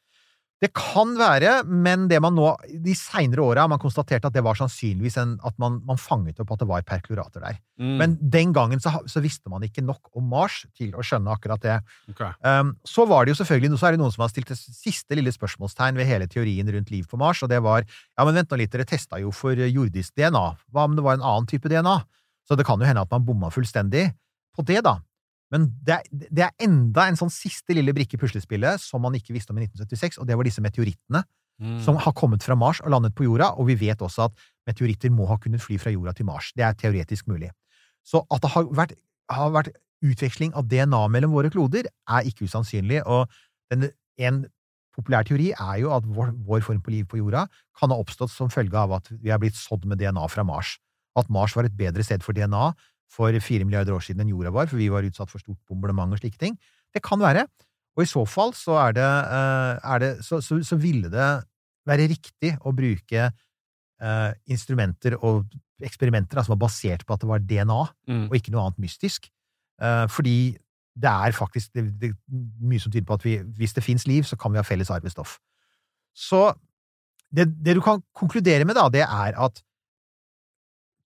Det 0.64 0.70
kan 0.72 1.10
være, 1.18 1.58
men 1.68 2.06
det 2.08 2.16
man 2.24 2.32
nå, 2.38 2.46
de 2.80 2.94
seinere 2.96 3.42
åra 3.44 3.66
man 3.68 3.80
konstatert 3.82 4.24
at 4.24 4.32
det 4.32 4.40
var 4.46 4.56
sannsynligvis 4.56 5.18
en, 5.20 5.34
at 5.44 5.56
man, 5.60 5.76
man 5.84 6.00
fanget 6.00 6.40
opp 6.40 6.54
at 6.54 6.62
det 6.62 6.68
var 6.70 6.86
perklorater 6.88 7.44
der. 7.44 7.58
Mm. 7.80 7.94
Men 8.00 8.14
den 8.32 8.54
gangen 8.56 8.80
så, 8.80 8.94
så 9.10 9.20
visste 9.20 9.52
man 9.52 9.66
ikke 9.66 9.84
nok 9.84 10.08
om 10.16 10.30
Mars 10.32 10.62
til 10.78 10.94
å 10.96 11.04
skjønne 11.04 11.34
akkurat 11.34 11.60
det. 11.60 11.76
Okay. 12.14 12.32
Um, 12.40 12.72
så 12.86 13.04
var 13.10 13.26
det 13.26 13.34
jo 13.34 13.40
selvfølgelig 13.42 13.76
så 13.76 13.90
er 13.90 13.96
det 13.96 14.00
noen 14.00 14.14
som 14.14 14.24
har 14.24 14.32
stilt 14.32 14.52
det 14.54 14.56
siste 14.56 15.18
lille 15.18 15.34
spørsmålstegn 15.34 16.00
ved 16.00 16.08
hele 16.08 16.30
teorien 16.30 16.70
rundt 16.72 16.92
liv 16.94 17.04
på 17.10 17.20
Mars, 17.20 17.42
og 17.44 17.52
det 17.52 17.60
var 17.64 17.84
ja, 17.84 18.24
men 18.24 18.38
vent 18.38 18.54
nå 18.54 18.62
litt, 18.62 18.72
dere 18.72 18.88
testa 18.88 19.20
jo 19.20 19.34
for 19.34 19.58
jordisk 19.58 20.14
DNA. 20.16 20.46
Hva 20.72 20.88
om 20.88 20.96
det 20.96 21.04
var 21.04 21.18
en 21.18 21.26
annen 21.26 21.50
type 21.50 21.68
DNA? 21.68 21.98
Så 22.48 22.56
det 22.56 22.64
kan 22.68 22.80
jo 22.80 22.88
hende 22.88 23.04
at 23.04 23.12
man 23.12 23.26
bomma 23.26 23.52
fullstendig 23.52 24.08
på 24.54 24.64
det, 24.64 24.80
da. 24.86 24.98
Men 25.54 25.70
det 25.86 26.00
er, 26.00 26.10
det 26.10 26.44
er 26.48 26.66
enda 26.66 27.06
en 27.06 27.18
sånn 27.20 27.32
siste 27.32 27.76
lille 27.76 27.94
brikke 27.94 28.18
i 28.18 28.20
puslespillet 28.20 28.82
som 28.82 29.04
man 29.04 29.14
ikke 29.14 29.36
visste 29.36 29.54
om 29.54 29.60
i 29.62 29.68
1976, 29.68 30.18
og 30.18 30.26
det 30.28 30.36
var 30.38 30.48
disse 30.48 30.64
meteorittene 30.64 31.22
Mm. 31.60 31.78
som 31.84 31.94
har 31.96 32.12
kommet 32.18 32.42
fra 32.42 32.56
Mars 32.58 32.80
og 32.82 32.90
landet 32.90 33.14
på 33.14 33.28
jorda, 33.28 33.52
og 33.54 33.68
vi 33.68 33.76
vet 33.78 34.00
også 34.02 34.26
at 34.26 34.40
meteoritter 34.66 35.12
må 35.14 35.28
ha 35.30 35.36
kunnet 35.38 35.62
fly 35.62 35.76
fra 35.78 35.92
jorda 35.92 36.12
til 36.16 36.26
Mars. 36.26 36.50
Det 36.56 36.64
er 36.66 36.74
teoretisk 36.74 37.28
mulig. 37.30 37.52
Så 38.02 38.24
at 38.26 38.42
det 38.42 38.50
har 38.50 38.66
vært, 38.74 38.94
har 39.30 39.52
vært 39.54 39.70
utveksling 40.02 40.50
av 40.58 40.66
DNA 40.68 41.06
mellom 41.14 41.30
våre 41.36 41.52
kloder, 41.54 41.86
er 42.10 42.26
ikke 42.26 42.48
usannsynlig, 42.48 43.04
og 43.06 43.30
den, 43.70 43.92
en 44.18 44.44
populær 44.96 45.22
teori 45.26 45.52
er 45.52 45.78
jo 45.84 45.92
at 45.94 46.06
vår, 46.06 46.34
vår 46.46 46.66
form 46.66 46.82
på 46.82 46.90
liv 46.90 47.06
på 47.06 47.20
jorda 47.22 47.46
kan 47.78 47.94
ha 47.94 47.98
oppstått 48.02 48.34
som 48.34 48.50
følge 48.50 48.78
av 48.78 48.92
at 48.98 49.10
vi 49.22 49.30
er 49.30 49.38
blitt 49.38 49.58
sådd 49.58 49.86
med 49.86 50.02
DNA 50.02 50.26
fra 50.30 50.42
Mars. 50.46 50.76
At 51.14 51.30
Mars 51.30 51.54
var 51.54 51.68
et 51.68 51.78
bedre 51.78 52.02
sted 52.02 52.22
for 52.26 52.34
DNA 52.34 52.72
for 53.12 53.34
fire 53.44 53.66
milliarder 53.66 53.94
år 53.94 54.02
siden 54.04 54.24
enn 54.24 54.32
jorda 54.32 54.52
var, 54.54 54.70
for 54.70 54.80
vi 54.80 54.90
var 54.92 55.06
utsatt 55.06 55.30
for 55.30 55.42
stort 55.42 55.60
bombardement 55.68 56.14
og 56.14 56.22
slike 56.22 56.40
ting. 56.40 56.56
Det 56.94 57.02
kan 57.04 57.20
være. 57.22 57.46
Og 57.94 58.02
i 58.02 58.10
så 58.10 58.24
fall 58.26 58.54
så 58.58 58.78
er 58.88 58.96
det, 58.96 59.06
eh, 59.06 59.74
er 59.94 60.02
det 60.02 60.10
så, 60.26 60.40
så, 60.42 60.58
så 60.66 60.78
ville 60.80 61.10
det 61.12 61.28
være 61.86 62.08
riktig 62.10 62.54
å 62.64 62.72
bruke 62.72 63.28
uh, 63.28 64.30
instrumenter 64.50 65.18
og 65.20 65.52
eksperimenter 65.84 66.38
da, 66.38 66.44
som 66.46 66.54
var 66.54 66.62
basert 66.64 67.04
på 67.04 67.12
at 67.12 67.20
det 67.20 67.28
var 67.28 67.42
DNA, 67.44 67.80
Mm. 68.08 68.26
og 68.30 68.36
ikke 68.38 68.54
noe 68.54 68.64
annet 68.64 68.80
mystisk. 68.86 69.28
Uh, 69.82 70.06
fordi 70.08 70.56
det 70.94 71.10
er 71.10 71.36
faktisk 71.36 71.74
det, 71.74 71.84
det, 72.00 72.12
mye 72.62 72.80
som 72.80 72.92
tyder 72.92 73.06
på 73.06 73.18
at 73.18 73.24
vi, 73.26 73.36
hvis 73.58 73.74
det 73.74 73.84
fins 73.84 74.06
liv, 74.06 74.22
så 74.24 74.36
kan 74.36 74.52
vi 74.52 74.60
ha 74.60 74.64
felles 74.64 74.90
arvestoff. 74.90 75.38
Så 76.14 76.54
det, 77.34 77.48
det 77.64 77.74
du 77.76 77.82
kan 77.82 78.02
konkludere 78.14 78.64
med, 78.64 78.78
da, 78.78 78.88
det 78.88 79.02
er 79.02 79.34
at 79.36 79.60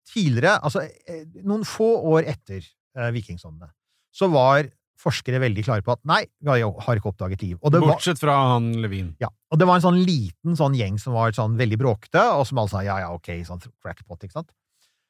tidligere, 0.08 0.58
altså 0.64 0.84
eh, 0.86 1.24
noen 1.46 1.64
få 1.68 1.88
år 2.14 2.28
etter 2.34 2.62
eh, 2.62 3.10
vikingsondene, 3.14 3.70
så 4.14 4.30
var 4.32 4.68
forskere 4.98 5.38
veldig 5.42 5.62
klare 5.62 5.84
på 5.86 5.94
at 5.94 6.00
nei, 6.10 6.24
vi 6.42 6.50
har 6.50 6.98
ikke 6.98 7.12
oppdaget 7.12 7.42
liv. 7.44 7.58
Og 7.62 7.70
det 7.70 7.80
var, 7.82 7.92
Bortsett 7.94 8.18
fra 8.18 8.34
han 8.54 8.72
Levin. 8.82 9.12
ja, 9.22 9.30
og 9.52 9.60
det 9.60 9.68
var 9.68 9.78
en 9.78 9.84
sånn 9.84 10.00
liten 10.02 10.58
sånn 10.58 10.74
gjeng 10.74 10.98
som 10.98 11.14
var 11.14 11.34
sånn 11.36 11.54
veldig 11.58 11.78
bråkete, 11.80 12.24
og 12.34 12.46
som 12.48 12.58
alle 12.62 12.72
sa 12.72 12.82
ja, 12.86 12.98
ja, 13.04 13.12
ok, 13.14 13.30
sånn 13.46 13.62
crackpot, 13.78 14.26
ikke 14.26 14.40
sant? 14.40 14.50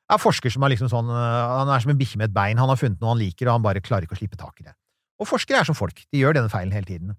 Det 0.08 0.16
er 0.16 0.20
forsker 0.22 0.52
som 0.52 0.64
er 0.64 0.72
liksom 0.72 0.90
sånn, 0.92 1.08
øh, 1.12 1.54
han 1.61 1.72
er 1.72 1.84
som 1.84 1.92
en 1.92 2.00
bikkje 2.00 2.20
med 2.20 2.30
et 2.30 2.37
bein, 2.37 2.61
han 2.61 2.70
har 2.72 2.80
funnet 2.80 3.00
noe 3.00 3.14
han 3.14 3.20
liker, 3.20 3.48
og 3.48 3.58
han 3.58 3.64
bare 3.64 3.84
klarer 3.84 4.08
ikke 4.08 4.16
å 4.16 4.20
slippe 4.20 4.40
tak 4.40 4.61
i 4.61 4.68
det. 4.68 4.76
Og 5.20 5.28
forskere 5.28 5.61
er 5.61 5.68
som 5.68 5.76
folk. 5.76 6.04
De 6.12 6.20
gjør 6.20 6.37
denne 6.37 6.52
feilen 6.52 6.72
hele 6.72 6.88
tiden. 6.88 7.16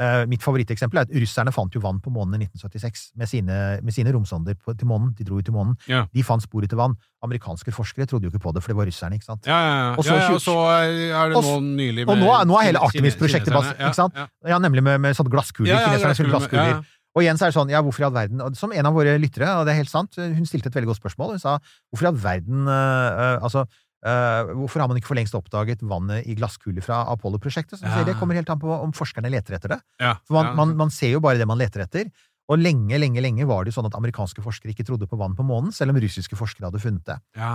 Eh, 0.00 0.22
mitt 0.24 0.40
favoritteksempel 0.40 1.02
er 1.02 1.04
at 1.04 1.10
russerne 1.12 1.52
fant 1.52 1.74
jo 1.76 1.80
vann 1.84 1.98
på 2.00 2.08
månen 2.14 2.40
i 2.40 2.46
1976 2.46 3.10
med 3.20 3.28
sine, 3.28 3.56
med 3.84 3.92
sine 3.92 4.12
romsonder 4.14 4.56
på, 4.56 4.72
til 4.78 4.88
månen. 4.88 5.10
De 5.18 5.26
dro 5.28 5.36
jo 5.36 5.44
til 5.44 5.52
månen. 5.52 5.74
Ja. 5.90 6.06
De 6.14 6.24
fant 6.24 6.40
spor 6.40 6.64
etter 6.64 6.80
vann. 6.80 6.96
Amerikanske 7.22 7.74
forskere 7.76 8.08
trodde 8.08 8.24
jo 8.24 8.32
ikke 8.32 8.40
på 8.46 8.54
det, 8.56 8.62
for 8.64 8.72
det 8.72 8.78
var 8.78 8.88
russerne, 8.88 9.18
ikke 9.20 9.28
sant? 9.28 9.44
Ja, 9.46 9.58
ja, 9.60 9.74
ja. 9.76 9.90
Og 10.00 10.06
så 10.08 10.16
og 10.32 10.40
så 10.40 10.56
er 10.72 11.34
det 11.34 11.36
nå 11.36 11.60
nylig 11.60 11.76
nylig 11.76 12.08
og 12.08 12.16
med 12.16 12.24
nå 12.24 12.40
nå 12.48 12.56
er 12.58 12.70
hele 12.70 12.82
Artemis-prosjektet 12.88 13.52
basert, 13.52 13.76
bas- 13.76 13.92
ikke 13.92 14.00
sant? 14.00 14.18
Ja, 14.48 14.58
nemlig 14.64 14.82
med, 14.82 14.98
med 15.04 15.18
sånne 15.18 15.32
glasskuler. 15.34 15.76
Kineserne 15.76 16.16
skulle 16.16 16.32
glasskuler. 16.32 16.82
Og 17.12 17.20
igjen 17.26 17.36
så 17.36 17.44
er 17.44 17.52
det 17.52 17.58
sånn, 17.58 17.68
ja, 17.72 17.82
hvorfor 17.84 18.00
i 18.00 18.06
all 18.08 18.14
verden 18.14 18.40
Som 18.56 18.72
en 18.72 18.86
av 18.88 18.94
våre 18.96 19.18
lyttere, 19.20 19.50
og 19.60 19.66
det 19.68 19.74
er 19.74 19.82
helt 19.82 19.92
sant, 19.92 20.16
hun 20.16 20.48
stilte 20.48 20.70
et 20.72 20.78
veldig 20.78 20.94
godt 20.94 21.02
spørsmål. 21.02 21.34
Hun 21.36 21.42
sa 21.42 21.58
hvorfor 21.92 22.06
i 22.06 22.08
all 22.08 22.20
verden 22.22 22.64
uh, 22.64 23.36
Altså, 23.44 23.66
øh, 24.06 24.52
hvorfor 24.58 24.82
har 24.82 24.90
man 24.90 24.98
ikke 24.98 25.10
for 25.10 25.18
lengst 25.18 25.36
oppdaget 25.38 25.84
vannet 25.86 26.26
i 26.26 26.36
glasskuler 26.38 26.84
fra 26.84 27.04
Apollo-prosjektet? 27.12 27.82
Ja. 27.82 28.02
Det 28.06 28.16
kommer 28.20 28.38
helt 28.38 28.50
an 28.52 28.60
på 28.62 28.70
om 28.74 28.92
forskerne 28.96 29.30
leter 29.32 29.58
etter 29.58 29.76
det. 29.76 29.80
Ja, 30.02 30.16
For 30.26 30.38
man, 30.38 30.52
ja. 30.52 30.58
man, 30.58 30.76
man 30.84 30.94
ser 30.94 31.16
jo 31.16 31.24
bare 31.24 31.40
det 31.40 31.48
man 31.48 31.60
leter 31.60 31.86
etter. 31.86 32.12
Og 32.50 32.58
lenge, 32.58 32.98
lenge, 32.98 33.22
lenge 33.22 33.46
var 33.48 33.62
det 33.62 33.72
jo 33.72 33.78
sånn 33.78 33.88
at 33.88 33.96
amerikanske 33.96 34.42
forskere 34.44 34.74
ikke 34.74 34.84
trodde 34.86 35.06
på 35.08 35.18
vann 35.20 35.36
på 35.38 35.44
månen, 35.46 35.70
selv 35.74 35.94
om 35.94 36.00
russiske 36.02 36.36
forskere 36.36 36.68
hadde 36.68 36.82
funnet 36.82 37.04
det. 37.08 37.18
ja. 37.38 37.52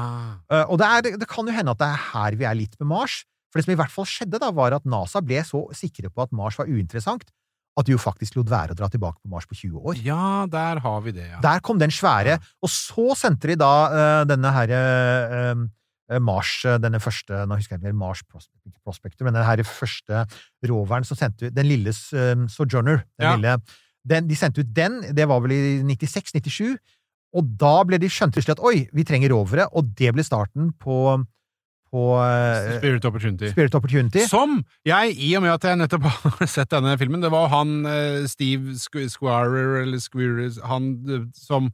Eh, 0.50 0.64
og 0.64 0.80
det, 0.80 0.88
er, 0.88 1.18
det 1.20 1.28
kan 1.30 1.48
jo 1.48 1.54
hende 1.54 1.74
at 1.76 1.82
det 1.82 1.90
er 1.92 2.06
her 2.14 2.38
vi 2.40 2.48
er 2.48 2.58
litt 2.58 2.78
med 2.80 2.90
Mars. 2.96 3.22
For 3.52 3.60
det 3.60 3.68
som 3.68 3.76
i 3.76 3.80
hvert 3.80 3.94
fall 3.94 4.08
skjedde, 4.08 4.40
da, 4.44 4.52
var 4.56 4.76
at 4.76 4.88
NASA 4.88 5.22
ble 5.24 5.44
så 5.48 5.66
sikre 5.76 6.12
på 6.12 6.24
at 6.24 6.34
Mars 6.36 6.58
var 6.60 6.72
uinteressant, 6.72 7.28
at 7.78 7.86
de 7.86 7.94
jo 7.94 8.02
faktisk 8.02 8.40
lot 8.40 8.50
være 8.50 8.74
å 8.74 8.80
dra 8.80 8.90
tilbake 8.90 9.22
på 9.22 9.32
Mars 9.32 9.46
på 9.48 9.56
20 9.60 9.84
år. 9.84 10.00
ja, 10.02 10.48
der 10.50 10.82
har 10.82 11.02
vi 11.06 11.14
det, 11.14 11.28
ja. 11.30 11.42
Der 11.44 11.62
kom 11.64 11.80
den 11.80 11.94
svære, 11.94 12.40
og 12.64 12.72
så 12.74 13.14
sendte 13.20 13.52
de 13.52 13.60
da 13.60 13.74
uh, 13.92 14.24
denne 14.28 14.52
herre 14.56 14.80
Mars, 16.24 16.54
eh, 16.66 16.78
denne 16.80 17.02
første 17.04 17.42
Nå 17.48 17.58
husker 17.60 17.76
jeg 17.76 17.82
ikke 17.82 17.90
mer 17.92 17.98
Mars 18.00 18.22
Prospector, 18.86 19.26
men 19.28 19.36
den 19.36 19.44
her 19.44 19.64
første 19.68 20.22
roveren 20.70 21.04
som 21.08 21.18
sendte 21.20 21.50
ut 21.50 21.56
Den 21.58 21.68
lille 21.68 21.92
eh, 21.92 22.46
Sojourner. 22.54 23.04
Den 23.20 23.28
Ja. 23.28 23.36
lille, 23.36 23.58
den, 24.08 24.28
de 24.30 24.36
sendte 24.40 24.64
ut 24.64 24.70
den, 24.74 25.02
det 25.14 25.26
var 25.28 25.42
vel 25.44 25.52
i 25.52 25.62
96-97, 25.84 26.78
og 27.36 27.50
da 27.60 27.74
ble 27.84 27.98
de 28.00 28.08
skjønte 28.08 28.38
plutselig 28.40 28.56
at 28.56 28.64
oi, 28.64 28.86
vi 28.96 29.04
trenger 29.04 29.34
rovere, 29.36 29.66
og 29.76 29.90
det 30.00 30.14
ble 30.16 30.24
starten 30.24 30.70
på, 30.80 31.02
på 31.92 32.06
uh, 32.16 32.78
Spirit 32.80 33.04
Opportunity. 33.10 33.50
Spirit 33.52 33.76
Opportunity. 33.76 34.24
Som 34.32 34.62
jeg, 34.88 35.12
i 35.20 35.34
og 35.36 35.44
med 35.44 35.52
at 35.58 35.68
jeg 35.68 35.82
nettopp 35.82 36.08
har 36.40 36.48
sett 36.48 36.72
denne 36.72 36.96
filmen, 36.98 37.20
det 37.22 37.34
var 37.36 37.52
han 37.52 37.82
uh, 37.84 38.24
Steve 38.32 38.78
Squ- 38.80 39.10
Squarer, 39.12 39.82
eller 39.84 40.00
Squarer, 40.00 40.56
han 40.72 40.88
uh, 41.12 41.28
som 41.36 41.68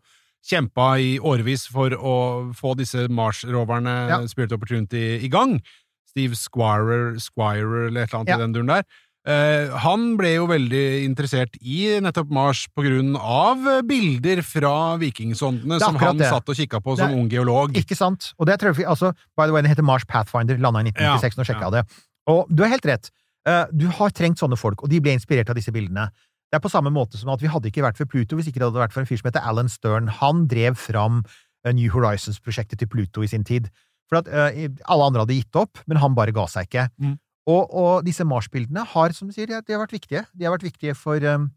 kjempa 0.44 0.98
i 1.00 1.18
årevis 1.20 1.68
for 1.72 1.90
å 1.96 2.16
få 2.54 2.76
disse 2.76 3.08
Mars-roverne, 3.10 4.10
Ja. 4.10 4.18
Spirit 4.28 4.52
Opportunity, 4.52 5.20
i 5.24 5.30
gang. 5.30 5.62
Steve 6.10 6.36
Squirer, 6.36 7.20
Squire, 7.20 7.88
eller 7.88 8.04
et 8.04 8.10
eller 8.14 8.20
annet 8.20 8.28
Ja. 8.30 8.36
i 8.36 8.40
den 8.40 8.54
duren 8.54 8.68
der. 8.68 8.84
Eh, 9.26 9.70
han 9.80 10.18
ble 10.18 10.34
jo 10.36 10.48
veldig 10.48 11.06
interessert 11.08 11.56
i 11.64 11.98
nettopp 12.04 12.30
Mars 12.30 12.68
på 12.76 12.84
grunn 12.84 13.16
av 13.16 13.58
bilder 13.88 14.42
fra 14.44 14.98
vikingsondene 15.00 15.76
er 15.76 15.80
som 15.80 15.96
han 15.96 16.18
det. 16.18 16.28
satt 16.28 16.50
og 16.50 16.56
kikka 16.56 16.82
på 16.84 16.98
som 16.98 17.10
er- 17.10 17.16
ung 17.16 17.30
geolog. 17.30 17.72
Ikke 17.74 17.96
sant? 17.96 18.34
Og 18.38 18.46
det 18.48 18.60
tror 18.60 18.76
jeg, 18.76 18.86
altså, 18.86 19.14
by 19.38 19.46
the 19.48 19.54
way, 19.54 19.62
den 19.62 19.72
heter 19.72 19.82
Mars 19.84 20.04
Pathfinder, 20.04 20.58
landa 20.60 20.80
i 20.82 20.92
1996, 20.92 21.38
nå 21.38 21.46
sjekka 21.46 21.72
jeg 21.72 21.72
det. 21.72 21.86
Og 22.28 22.48
du 22.54 22.64
har 22.64 22.70
helt 22.72 22.84
rett. 22.86 23.12
Eh, 23.46 23.66
Du 23.76 23.88
har 23.88 24.10
trengt 24.10 24.38
sånne 24.40 24.58
folk, 24.58 24.84
og 24.84 24.90
de 24.90 25.00
ble 25.00 25.12
inspirert 25.14 25.50
av 25.50 25.56
disse 25.56 25.72
bildene. 25.72 26.10
Det 26.54 26.60
er 26.60 26.62
på 26.62 26.70
samme 26.70 26.92
måte 26.94 27.18
som 27.18 27.32
at 27.34 27.42
vi 27.42 27.50
hadde 27.50 27.66
ikke 27.72 27.82
vært 27.82 27.98
for 27.98 28.06
Pluto 28.06 28.38
hvis 28.38 28.46
ikke 28.52 28.62
det 28.62 28.68
hadde 28.70 28.78
vært 28.84 28.94
for 28.94 29.02
en 29.02 29.08
fyr 29.10 29.18
som 29.18 29.26
heter 29.32 29.42
Alan 29.50 29.72
Stern. 29.74 30.12
Han 30.22 30.44
drev 30.52 30.78
fram 30.78 31.24
eh, 31.66 31.74
New 31.74 31.90
Horizons-prosjektet 31.90 32.78
til 32.84 32.92
Pluto 32.94 33.24
i 33.26 33.30
sin 33.32 33.42
tid. 33.48 33.72
For 34.12 34.20
at 34.22 34.28
uh, 34.30 34.54
alle 34.94 35.08
andre 35.10 35.24
hadde 35.24 35.34
gitt 35.40 35.58
opp, 35.58 35.80
men 35.90 35.98
han 35.98 36.14
bare 36.14 36.36
ga 36.36 36.44
seg 36.52 36.68
ikke. 36.68 36.84
Mm. 37.02 37.16
Og, 37.50 37.74
og 37.74 38.06
disse 38.06 38.22
Mars-bildene 38.28 38.84
har, 38.94 39.16
som 39.18 39.32
du 39.32 39.34
sier, 39.34 39.50
de 39.50 39.58
har- 39.74 39.82
vært 39.82 39.96
viktige. 39.98 40.22
De 40.38 40.46
har 40.46 40.54
vært 40.54 40.68
viktige 40.68 40.94
for, 40.94 41.18
um, 41.26 41.48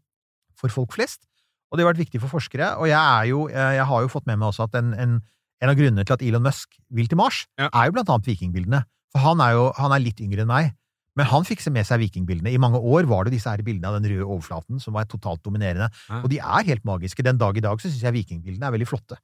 for 0.57 0.73
folk 0.73 0.95
flest, 0.97 1.27
og 1.69 1.77
de 1.77 1.85
har 1.85 1.91
vært 1.93 2.01
viktige 2.01 2.23
for 2.23 2.33
forskere. 2.33 2.71
Og 2.81 2.89
jeg 2.89 2.97
er 2.97 3.29
jo, 3.29 3.45
jeg 3.53 3.85
har 3.91 4.01
jo 4.01 4.09
fått 4.09 4.25
med 4.25 4.39
meg 4.41 4.49
også 4.49 4.65
at 4.65 4.79
en, 4.81 4.95
en, 4.97 5.19
en 5.61 5.69
av 5.69 5.77
grunnene 5.77 6.07
til 6.07 6.17
at 6.17 6.25
Elon 6.25 6.41
Musk 6.47 6.79
vil 6.89 7.11
til 7.11 7.21
Mars, 7.21 7.43
Ja. 7.59 7.69
er 7.69 7.91
jo 7.91 7.99
blant 7.99 8.09
annet 8.15 8.31
vikingbildene. 8.33 8.81
For 9.13 9.21
han 9.27 9.43
er 9.45 9.53
jo 9.59 9.67
han 9.77 9.93
er 9.93 10.01
litt 10.03 10.19
yngre 10.23 10.41
enn 10.47 10.49
meg. 10.49 10.73
Men 11.17 11.29
han 11.31 11.47
fikk 11.47 11.63
se 11.63 11.73
med 11.73 11.87
seg 11.87 12.01
vikingbildene. 12.03 12.53
I 12.53 12.61
mange 12.61 12.79
år 12.79 13.07
var 13.09 13.25
det 13.25 13.33
disse 13.33 13.49
her 13.49 13.63
bildene 13.65 13.89
av 13.89 13.97
den 13.97 14.11
røde 14.11 14.27
overflaten 14.27 14.81
som 14.83 14.93
var 14.97 15.09
totalt 15.09 15.41
dominerende. 15.45 15.89
Ja. 16.09 16.21
Og 16.21 16.29
de 16.33 16.37
er 16.37 16.69
helt 16.69 16.85
magiske. 16.87 17.25
Den 17.25 17.41
dag 17.41 17.57
i 17.57 17.63
dag 17.65 17.81
så 17.81 17.89
syns 17.89 18.05
jeg 18.05 18.17
vikingbildene 18.19 18.69
er 18.69 18.77
veldig 18.77 18.89
flotte. 18.89 19.17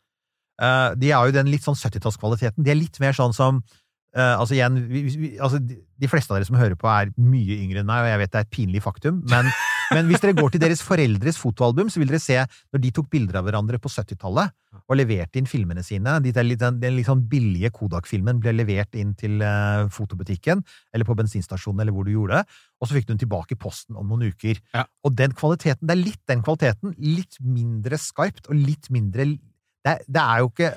Uh, 0.61 0.93
de 0.97 1.09
er 1.13 1.29
jo 1.29 1.33
den 1.35 1.49
litt 1.49 1.65
sånn 1.65 1.77
70-tallskvaliteten. 1.77 2.65
De 2.65 2.73
er 2.73 2.77
litt 2.77 2.99
mer 3.01 3.15
sånn 3.17 3.33
som 3.33 3.61
uh, 4.17 4.35
altså 4.37 4.57
igjen, 4.57 4.77
vi, 4.89 5.03
vi, 5.09 5.31
altså 5.37 5.61
de, 5.61 5.79
de 6.01 6.09
fleste 6.09 6.33
av 6.33 6.39
dere 6.39 6.49
som 6.49 6.57
hører 6.59 6.77
på, 6.79 6.89
er 6.89 7.13
mye 7.17 7.57
yngre 7.61 7.81
enn 7.81 7.89
meg, 7.89 8.05
og 8.05 8.11
jeg 8.11 8.21
vet 8.21 8.33
det 8.33 8.41
er 8.41 8.47
et 8.47 8.53
pinlig 8.53 8.83
faktum, 8.85 9.21
men, 9.31 9.49
men 9.93 10.09
hvis 10.09 10.21
dere 10.23 10.35
går 10.37 10.53
til 10.53 10.61
deres 10.63 10.81
foreldres 10.85 11.37
fotoalbum, 11.41 11.89
så 11.93 12.01
vil 12.01 12.09
dere 12.11 12.21
se 12.23 12.39
når 12.43 12.81
de 12.83 12.91
tok 12.95 13.09
bilder 13.13 13.39
av 13.39 13.47
hverandre 13.47 13.79
på 13.81 13.91
70-tallet 13.93 14.53
og 14.89 14.97
leverte 14.97 15.37
inn 15.39 15.47
filmene 15.49 15.83
sine. 15.85 16.15
Den, 16.25 16.47
litt- 16.49 16.61
den, 16.61 16.79
den 16.81 16.99
sånn 17.05 17.21
billige 17.29 17.69
Kodak-filmen 17.75 18.39
ble 18.41 18.55
levert 18.57 18.97
inn 18.99 19.13
til 19.19 19.43
eh, 19.45 19.85
fotobutikken, 19.93 20.63
eller 20.93 21.07
på 21.07 21.17
bensinstasjonen, 21.19 21.83
eller 21.83 21.95
hvor 21.95 22.07
du 22.07 22.13
gjorde 22.15 22.41
det, 22.41 22.59
og 22.81 22.89
så 22.89 22.97
fikk 22.97 23.07
du 23.07 23.13
den 23.13 23.21
tilbake 23.23 23.55
i 23.55 23.61
posten 23.61 23.99
om 23.99 24.09
noen 24.09 24.33
uker. 24.33 24.59
Ja. 24.73 24.87
Og 25.05 25.15
den 25.19 25.35
kvaliteten, 25.37 25.85
det 25.87 25.95
er 25.95 26.01
litt 26.03 26.21
den 26.29 26.43
kvaliteten, 26.45 26.97
litt 26.99 27.37
mindre 27.43 28.01
skarpt 28.01 28.49
og 28.49 28.57
litt 28.59 28.89
mindre 28.93 29.29
Det, 29.83 29.97
det 30.07 30.21
er 30.21 30.39
jo 30.39 30.47
ikke 30.51 30.73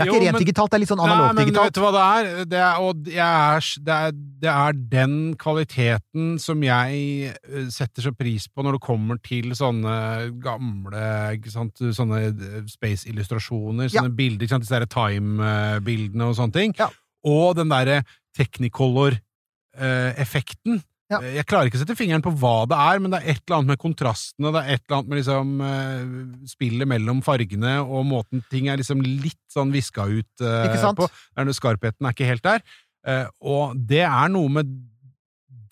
det 0.00 0.06
er 0.06 0.08
Jo, 0.08 0.14
ikke 0.16 0.24
rent 0.24 0.32
men- 0.36 0.42
digitalt, 0.44 0.70
det 0.72 0.76
er 0.78 0.82
litt 0.82 0.90
sånn 0.90 1.02
Nei, 1.04 1.32
men 1.36 1.50
vet 1.54 1.74
du 1.76 1.80
hva 1.84 1.90
det 1.92 2.04
er? 2.08 2.22
Det 2.50 2.60
er, 2.64 2.74
og 2.80 2.90
er, 3.12 3.60
det, 3.84 3.94
er, 3.96 4.10
det 4.40 4.50
er 4.54 4.72
den 4.96 5.14
kvaliteten 5.36 6.24
som 6.40 6.62
jeg 6.64 6.90
eh, 7.36 7.68
setter 7.70 8.02
så 8.08 8.12
pris 8.16 8.48
på 8.48 8.62
når 8.64 8.72
det 8.78 8.82
kommer 8.88 9.16
til 9.22 9.52
sånne 9.58 9.94
gamle 10.42 11.04
sant, 11.52 11.76
sånne 11.78 12.18
eh, 12.32 12.64
space-illustrasjoner, 12.72 13.84
Ja. 13.90 13.94
sånne 14.00 14.16
bilder, 14.16 14.42
ikke 14.48 14.54
sant, 14.56 14.64
disse 14.66 14.86
time-bildene 14.90 16.24
og 16.30 16.34
sånne 16.40 16.56
ting. 16.56 16.72
Ja. 16.80 16.88
Og 17.28 17.52
den 17.58 17.68
derre 17.68 18.00
technicolor-effekten. 18.38 20.80
Ja. 21.10 21.18
Eh, 21.18 21.36
Jeg 21.40 21.46
klarer 21.50 21.70
ikke 21.70 21.80
å 21.80 21.82
sette 21.82 21.96
fingeren 21.98 22.24
på 22.24 22.32
hva 22.38 22.66
det 22.70 22.78
er, 22.78 23.00
men 23.02 23.12
det 23.12 23.20
er 23.20 23.32
et 23.34 23.42
eller 23.42 23.58
annet 23.58 23.72
med 23.74 23.82
kontrastene, 23.82 24.52
det 24.54 24.62
er 24.62 24.76
et 24.76 24.84
eller 24.84 24.98
annet 24.98 25.10
med 25.10 25.20
liksom 25.20 25.64
eh, 25.66 26.12
spillet 26.52 26.90
mellom 26.90 27.24
fargene, 27.26 27.74
og 27.82 28.06
måten 28.08 28.44
ting 28.52 28.70
er 28.70 28.80
liksom 28.80 29.02
litt 29.02 29.40
sånn 29.50 29.74
viska 29.74 30.06
ut 30.06 30.44
uh, 30.46 30.94
på. 30.94 31.10
Skarpheten 31.56 32.06
er 32.06 32.14
ikke 32.14 32.30
helt 32.30 32.46
der. 32.46 32.62
Uh, 33.06 33.26
og 33.40 33.78
det 33.90 34.04
er 34.06 34.30
noe 34.30 34.52
med 34.52 34.70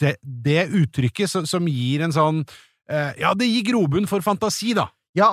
det, 0.00 0.16
det 0.22 0.68
uttrykket 0.74 1.30
som, 1.30 1.46
som 1.46 1.66
gir 1.68 2.02
en 2.06 2.14
sånn 2.14 2.38
uh, 2.42 3.12
Ja, 3.18 3.34
det 3.36 3.50
gir 3.50 3.66
grobunn 3.68 4.08
for 4.10 4.24
fantasi, 4.24 4.72
da. 4.78 4.88
Ja, 5.18 5.28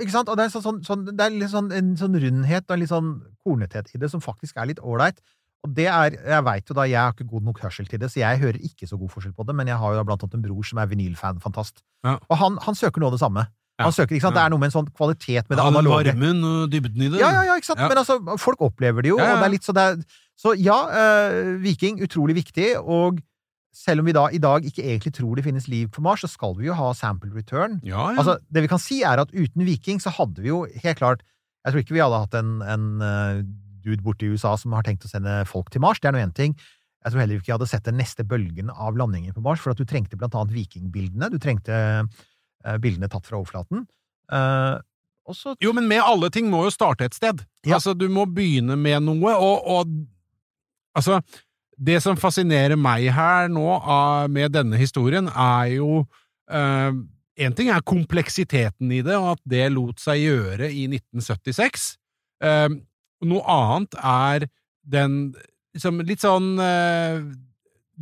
ikke 0.00 0.14
sant? 0.14 0.30
Og 0.32 0.38
det 0.38 0.46
er, 0.46 0.52
sånn, 0.54 0.82
sånn, 0.86 1.04
det 1.08 1.24
er 1.26 1.50
sånn, 1.50 1.72
en 1.74 1.94
sånn 1.98 2.16
rundhet 2.22 2.68
og 2.68 2.76
en 2.76 2.82
litt 2.82 2.92
sånn 2.92 3.10
kornethet 3.44 3.90
i 3.94 4.00
det 4.00 4.10
som 4.12 4.22
faktisk 4.24 4.58
er 4.60 4.70
litt 4.70 4.80
ålreit. 4.80 5.18
Og 5.64 5.72
det 5.74 5.86
er, 5.90 6.14
Jeg 6.20 6.44
vet 6.44 6.68
jo 6.68 6.74
da, 6.74 6.84
jeg 6.86 7.00
har 7.00 7.12
ikke 7.14 7.28
god 7.30 7.42
nok 7.48 7.60
hørsel 7.64 7.86
til 7.90 7.98
det, 7.98 8.10
så 8.12 8.20
jeg 8.20 8.38
hører 8.38 8.58
ikke 8.62 8.86
så 8.86 8.98
god 9.00 9.10
forskjell 9.10 9.34
på 9.34 9.46
det, 9.48 9.54
men 9.56 9.66
jeg 9.66 9.76
har 9.80 9.94
jo 9.94 9.98
da 10.00 10.04
blant 10.06 10.22
annet 10.22 10.34
en 10.38 10.42
bror 10.44 10.66
som 10.68 10.78
er 10.78 10.90
vinylfan-fantast. 10.90 11.82
Ja. 12.06 12.18
Og 12.28 12.36
han, 12.38 12.58
han 12.62 12.74
søker 12.78 13.02
noe 13.02 13.10
av 13.10 13.16
det 13.16 13.22
samme. 13.24 13.46
Ja. 13.76 13.84
Han 13.88 13.92
søker, 13.92 14.16
ikke 14.16 14.24
sant? 14.28 14.36
Det 14.38 14.44
er 14.44 14.52
noe 14.54 14.60
med 14.62 14.70
en 14.70 14.76
sånn 14.78 14.86
kvalitet 14.88 15.50
med 15.50 15.58
det 15.58 15.64
Ja, 15.64 15.68
analoge. 15.68 16.12
varmen 16.12 16.44
og 16.48 16.70
dybden 16.72 17.02
i 17.02 17.08
det. 17.12 17.20
Ja, 17.20 17.32
ja, 17.34 17.42
ja, 17.50 17.56
ikke 17.60 17.68
sant? 17.72 17.82
Men 17.82 17.98
altså, 18.00 18.20
folk 18.40 18.62
opplever 18.64 19.04
det 19.04 19.10
jo, 19.12 19.18
og 19.20 19.26
det 19.26 19.48
er 19.48 19.52
litt 19.52 19.66
så 19.66 19.74
det 19.76 19.84
er, 19.90 19.98
Så 20.36 20.52
ja, 20.60 20.76
uh, 20.92 21.56
Viking, 21.64 21.98
utrolig 22.04 22.36
viktig, 22.36 22.76
og 22.80 23.20
selv 23.76 24.00
om 24.00 24.08
vi 24.08 24.14
da 24.16 24.26
i 24.32 24.40
dag 24.40 24.64
ikke 24.64 24.84
egentlig 24.84 25.12
tror 25.18 25.36
det 25.36 25.44
finnes 25.44 25.66
liv 25.68 25.90
på 25.92 26.00
Mars, 26.04 26.22
så 26.24 26.28
skal 26.32 26.54
vi 26.56 26.70
jo 26.70 26.76
ha 26.76 26.92
sample 26.96 27.28
return. 27.34 27.78
Ja, 27.84 28.12
ja. 28.12 28.18
Altså, 28.20 28.38
det 28.48 28.64
vi 28.64 28.70
kan 28.72 28.80
si 28.80 29.02
er 29.04 29.20
at 29.20 29.32
uten 29.36 29.66
Viking 29.68 30.00
så 30.00 30.12
hadde 30.16 30.40
vi 30.44 30.48
jo 30.48 30.62
helt 30.64 30.96
klart 31.00 31.24
Jeg 31.66 31.72
tror 31.74 31.82
ikke 31.82 31.96
vi 31.96 32.00
hadde 32.04 32.20
hatt 32.22 32.34
en, 32.38 32.50
en 32.62 32.84
eh, 33.02 33.42
dude 33.86 34.04
borte 34.04 34.26
i 34.26 34.32
USA 34.34 34.56
som 34.60 34.74
har 34.76 34.86
tenkt 34.86 35.06
å 35.06 35.10
sende 35.10 35.38
folk 35.48 35.70
til 35.72 35.84
Mars, 35.84 36.00
det 36.02 36.10
er 36.10 36.16
nå 36.16 36.24
én 36.24 36.34
ting. 36.36 36.56
Jeg 37.04 37.12
tror 37.12 37.22
heller 37.22 37.38
ikke 37.38 37.52
jeg 37.52 37.58
hadde 37.58 37.70
sett 37.70 37.86
den 37.86 38.00
neste 38.00 38.26
bølgen 38.26 38.72
av 38.72 38.98
landinger 38.98 39.36
på 39.36 39.44
Mars, 39.44 39.62
for 39.62 39.72
at 39.72 39.80
du 39.80 39.86
trengte 39.86 40.18
blant 40.18 40.34
annet 40.34 40.54
vikingbildene. 40.56 41.30
Du 41.30 41.38
trengte 41.42 41.76
eh, 41.76 42.76
bildene 42.82 43.10
tatt 43.12 43.28
fra 43.28 43.38
overflaten. 43.38 43.86
Eh, 44.34 44.74
og 45.26 45.62
Jo, 45.62 45.72
men 45.74 45.88
med 45.90 46.02
alle 46.02 46.30
ting 46.34 46.50
må 46.50 46.64
jo 46.66 46.74
starte 46.74 47.06
et 47.06 47.14
sted. 47.14 47.42
Ja. 47.66 47.78
Altså, 47.78 47.94
du 47.98 48.08
må 48.10 48.26
begynne 48.30 48.78
med 48.78 49.06
noe, 49.06 49.34
og, 49.34 49.66
og 49.66 49.96
altså 50.98 51.20
Det 51.76 51.98
som 52.00 52.16
fascinerer 52.16 52.78
meg 52.80 53.10
her 53.12 53.50
nå 53.52 53.66
av, 53.76 54.30
med 54.32 54.54
denne 54.54 54.78
historien, 54.80 55.26
er 55.28 55.74
jo 55.76 56.06
en 57.36 57.56
ting 57.56 57.68
er 57.68 57.84
kompleksiteten 57.84 58.92
i 58.96 59.02
det, 59.04 59.16
og 59.18 59.34
at 59.34 59.42
det 59.48 59.66
lot 59.74 60.00
seg 60.00 60.22
gjøre 60.22 60.70
i 60.70 60.86
1976. 60.88 61.88
Eh, 62.44 62.68
noe 63.24 63.42
annet 63.48 63.96
er 64.02 64.48
den 64.86 65.34
liksom, 65.76 66.02
litt 66.06 66.24
sånn 66.24 66.54
eh, 66.62 67.22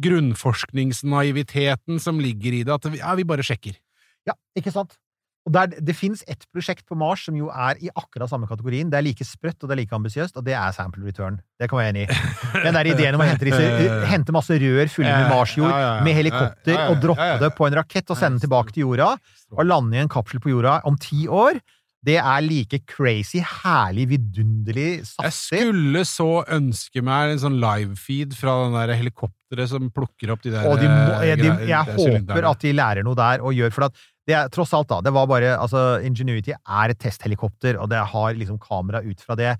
grunnforskningsnaiviteten 0.04 2.02
som 2.02 2.20
ligger 2.22 2.52
i 2.60 2.64
det, 2.66 2.74
at 2.74 2.90
vi, 2.90 3.00
ja, 3.02 3.14
vi 3.18 3.26
bare 3.28 3.46
sjekker. 3.46 3.78
Ja, 4.26 4.34
ikke 4.58 4.72
sant? 4.74 4.96
Og 5.44 5.52
der, 5.52 5.74
Det 5.76 5.92
fins 5.92 6.22
ett 6.26 6.46
prosjekt 6.56 6.86
på 6.88 6.96
Mars 6.96 7.26
som 7.26 7.36
jo 7.36 7.50
er 7.52 7.76
i 7.84 7.90
akkurat 7.92 8.30
samme 8.30 8.48
kategorien. 8.48 8.88
Det 8.88 8.96
er 8.96 9.04
like 9.04 9.26
sprøtt 9.28 9.60
og 9.60 9.68
det 9.68 9.74
er 9.74 9.80
like 9.82 9.96
ambisiøst, 9.96 10.38
og 10.40 10.46
det 10.46 10.54
er 10.56 10.72
Sample 10.72 11.04
Return. 11.04 11.36
Det 11.60 11.68
kan 11.68 11.78
vi 11.78 11.84
være 11.84 11.92
enig 11.92 12.04
i. 12.06 12.62
Den 12.64 12.78
der 12.78 12.88
ideen 12.88 13.18
om 13.18 13.20
å 13.20 13.28
hente, 13.28 13.44
disse, 13.50 13.90
hente 14.14 14.32
masse 14.32 14.56
rør 14.62 14.88
fulle 14.92 15.12
med 15.12 15.28
marsjord 15.34 15.76
med 16.06 16.16
helikopter 16.16 16.80
og 16.88 16.96
droppe 17.02 17.28
det 17.44 17.52
på 17.58 17.68
en 17.68 17.76
rakett 17.82 18.08
og 18.08 18.20
sende 18.20 18.38
den 18.38 18.46
tilbake 18.46 18.72
til 18.72 18.86
jorda, 18.86 19.10
og 19.52 19.68
lande 19.68 19.98
i 19.98 20.02
en 20.02 20.12
kapsel 20.12 20.40
på 20.40 20.54
jorda 20.54 20.78
om 20.88 20.96
ti 21.00 21.26
år. 21.28 21.60
Det 22.04 22.16
er 22.20 22.40
like 22.44 22.80
crazy, 22.90 23.40
herlig, 23.40 24.06
vidunderlig, 24.12 24.88
Jeg 25.06 25.32
skulle 25.32 26.02
så 26.08 26.42
ønske 26.52 27.00
meg 27.04 27.32
en 27.32 27.40
sånn 27.40 27.60
livefeed 27.62 28.34
fra 28.36 28.56
den 28.64 28.76
der 28.76 28.92
helikopteret 28.98 29.70
som 29.70 29.86
plukker 29.94 30.34
opp 30.34 30.42
de 30.44 30.52
der 30.52 30.66
Og 30.68 30.82
de 30.82 30.90
må, 30.90 30.98
eh, 31.20 31.30
jeg, 31.30 31.40
de, 31.40 31.52
jeg 31.70 31.70
de 31.70 31.94
håper 32.02 32.48
at 32.50 32.66
de 32.66 32.74
lærer 32.76 33.06
noe 33.06 33.16
der 33.18 33.44
og 33.44 33.56
gjør 33.56 33.72
For 33.76 33.88
at 33.88 34.02
det 34.24 34.36
er 34.36 34.50
tross 34.52 34.72
alt, 34.76 34.88
da. 34.88 35.02
Det 35.04 35.12
var 35.12 35.28
bare 35.28 35.54
Altså, 35.58 36.00
Ingenuity 36.04 36.54
er 36.56 36.92
et 36.92 37.00
testhelikopter, 37.00 37.76
og 37.80 37.90
det 37.92 38.00
har 38.12 38.36
liksom 38.38 38.56
kamera 38.60 39.02
ut 39.04 39.20
fra 39.20 39.36
det. 39.36 39.50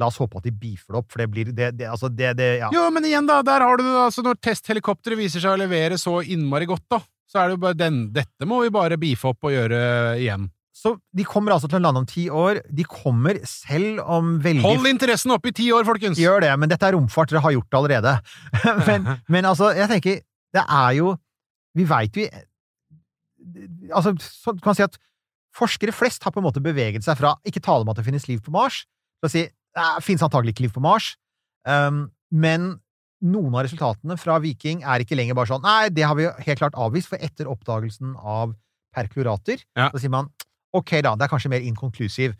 La 0.00 0.08
oss 0.08 0.16
håpe 0.18 0.40
at 0.40 0.46
de 0.48 0.50
beefer 0.50 0.94
det 0.96 1.00
opp, 1.02 1.10
for 1.12 1.22
det 1.22 1.28
blir 1.30 1.50
det, 1.52 1.68
det, 1.78 1.86
altså 1.92 2.08
det, 2.08 2.32
det 2.40 2.48
ja. 2.62 2.70
Jo, 2.74 2.86
men 2.90 3.04
igjen, 3.06 3.28
da, 3.28 3.42
der 3.46 3.62
har 3.62 3.76
du 3.78 3.84
det. 3.84 3.92
Altså, 4.00 4.24
når 4.26 4.40
testhelikopteret 4.42 5.20
viser 5.20 5.44
seg 5.44 5.54
å 5.54 5.60
levere 5.60 6.00
så 6.00 6.18
innmari 6.24 6.66
godt, 6.70 6.86
da, 6.96 7.02
så 7.30 7.42
er 7.42 7.50
det 7.52 7.58
jo 7.58 7.62
bare 7.66 7.78
den 7.78 8.00
Dette 8.16 8.48
må 8.48 8.62
vi 8.64 8.72
bare 8.74 8.98
beefe 9.00 9.30
opp 9.30 9.46
og 9.46 9.54
gjøre 9.54 9.82
igjen. 10.22 10.48
Så 10.74 10.96
de 11.14 11.22
kommer 11.26 11.54
altså 11.54 11.68
til 11.70 11.78
å 11.78 11.84
lande 11.84 12.00
om 12.02 12.06
ti 12.08 12.24
år. 12.34 12.58
De 12.66 12.82
kommer 12.88 13.38
selv 13.46 14.00
om 14.10 14.34
veldig 14.42 14.64
Hold 14.64 14.88
interessen 14.90 15.30
oppe 15.30 15.52
i 15.52 15.54
ti 15.54 15.68
år, 15.72 15.86
folkens! 15.86 16.18
Gjør 16.18 16.42
det, 16.42 16.50
men 16.58 16.72
dette 16.72 16.88
er 16.88 16.96
romfart. 16.96 17.30
Dere 17.30 17.44
har 17.44 17.54
gjort 17.54 17.68
det 17.70 17.78
allerede. 17.78 18.14
men, 18.88 19.06
men 19.36 19.48
altså, 19.50 19.70
jeg 19.78 19.90
tenker 19.92 20.18
Det 20.54 20.64
er 20.64 20.96
jo 20.98 21.14
Vi 21.78 21.86
veit 21.88 22.18
jo 22.18 22.26
Altså, 23.94 24.14
så 24.18 24.54
kan 24.56 24.72
man 24.72 24.78
si 24.78 24.86
at 24.86 24.98
forskere 25.54 25.94
flest 25.94 26.24
har 26.26 26.32
på 26.34 26.40
en 26.40 26.46
måte 26.48 26.62
beveget 26.64 27.04
seg 27.06 27.18
fra 27.20 27.34
ikke 27.46 27.62
tale 27.62 27.84
om 27.84 27.90
at 27.92 28.00
det 28.00 28.06
finnes 28.06 28.24
liv 28.26 28.40
på 28.42 28.50
Mars, 28.54 28.80
til 29.20 29.28
å 29.28 29.30
si 29.30 29.42
det 29.46 29.84
finnes 30.02 30.24
antagelig 30.24 30.54
ikke 30.54 30.64
liv 30.64 30.72
på 30.74 30.82
Mars, 30.82 31.12
um, 31.68 32.06
men 32.34 32.72
noen 33.24 33.54
av 33.54 33.66
resultatene 33.66 34.16
fra 34.18 34.40
Viking 34.42 34.82
er 34.82 35.04
ikke 35.04 35.18
lenger 35.18 35.36
bare 35.38 35.52
sånn 35.52 35.62
Nei, 35.62 35.92
det 35.94 36.06
har 36.08 36.16
vi 36.18 36.26
jo 36.26 36.32
helt 36.46 36.62
klart 36.62 36.78
avvist, 36.86 37.12
for 37.12 37.22
etter 37.22 37.50
oppdagelsen 37.52 38.16
av 38.18 38.56
perklorater, 38.94 39.62
Ja. 39.78 39.90
så 39.92 40.02
sier 40.02 40.12
man 40.14 40.32
ok, 40.74 40.98
da, 41.06 41.14
det 41.16 41.26
er 41.28 41.32
kanskje 41.32 41.52
mer 41.54 41.64
inkonklusiv. 41.64 42.34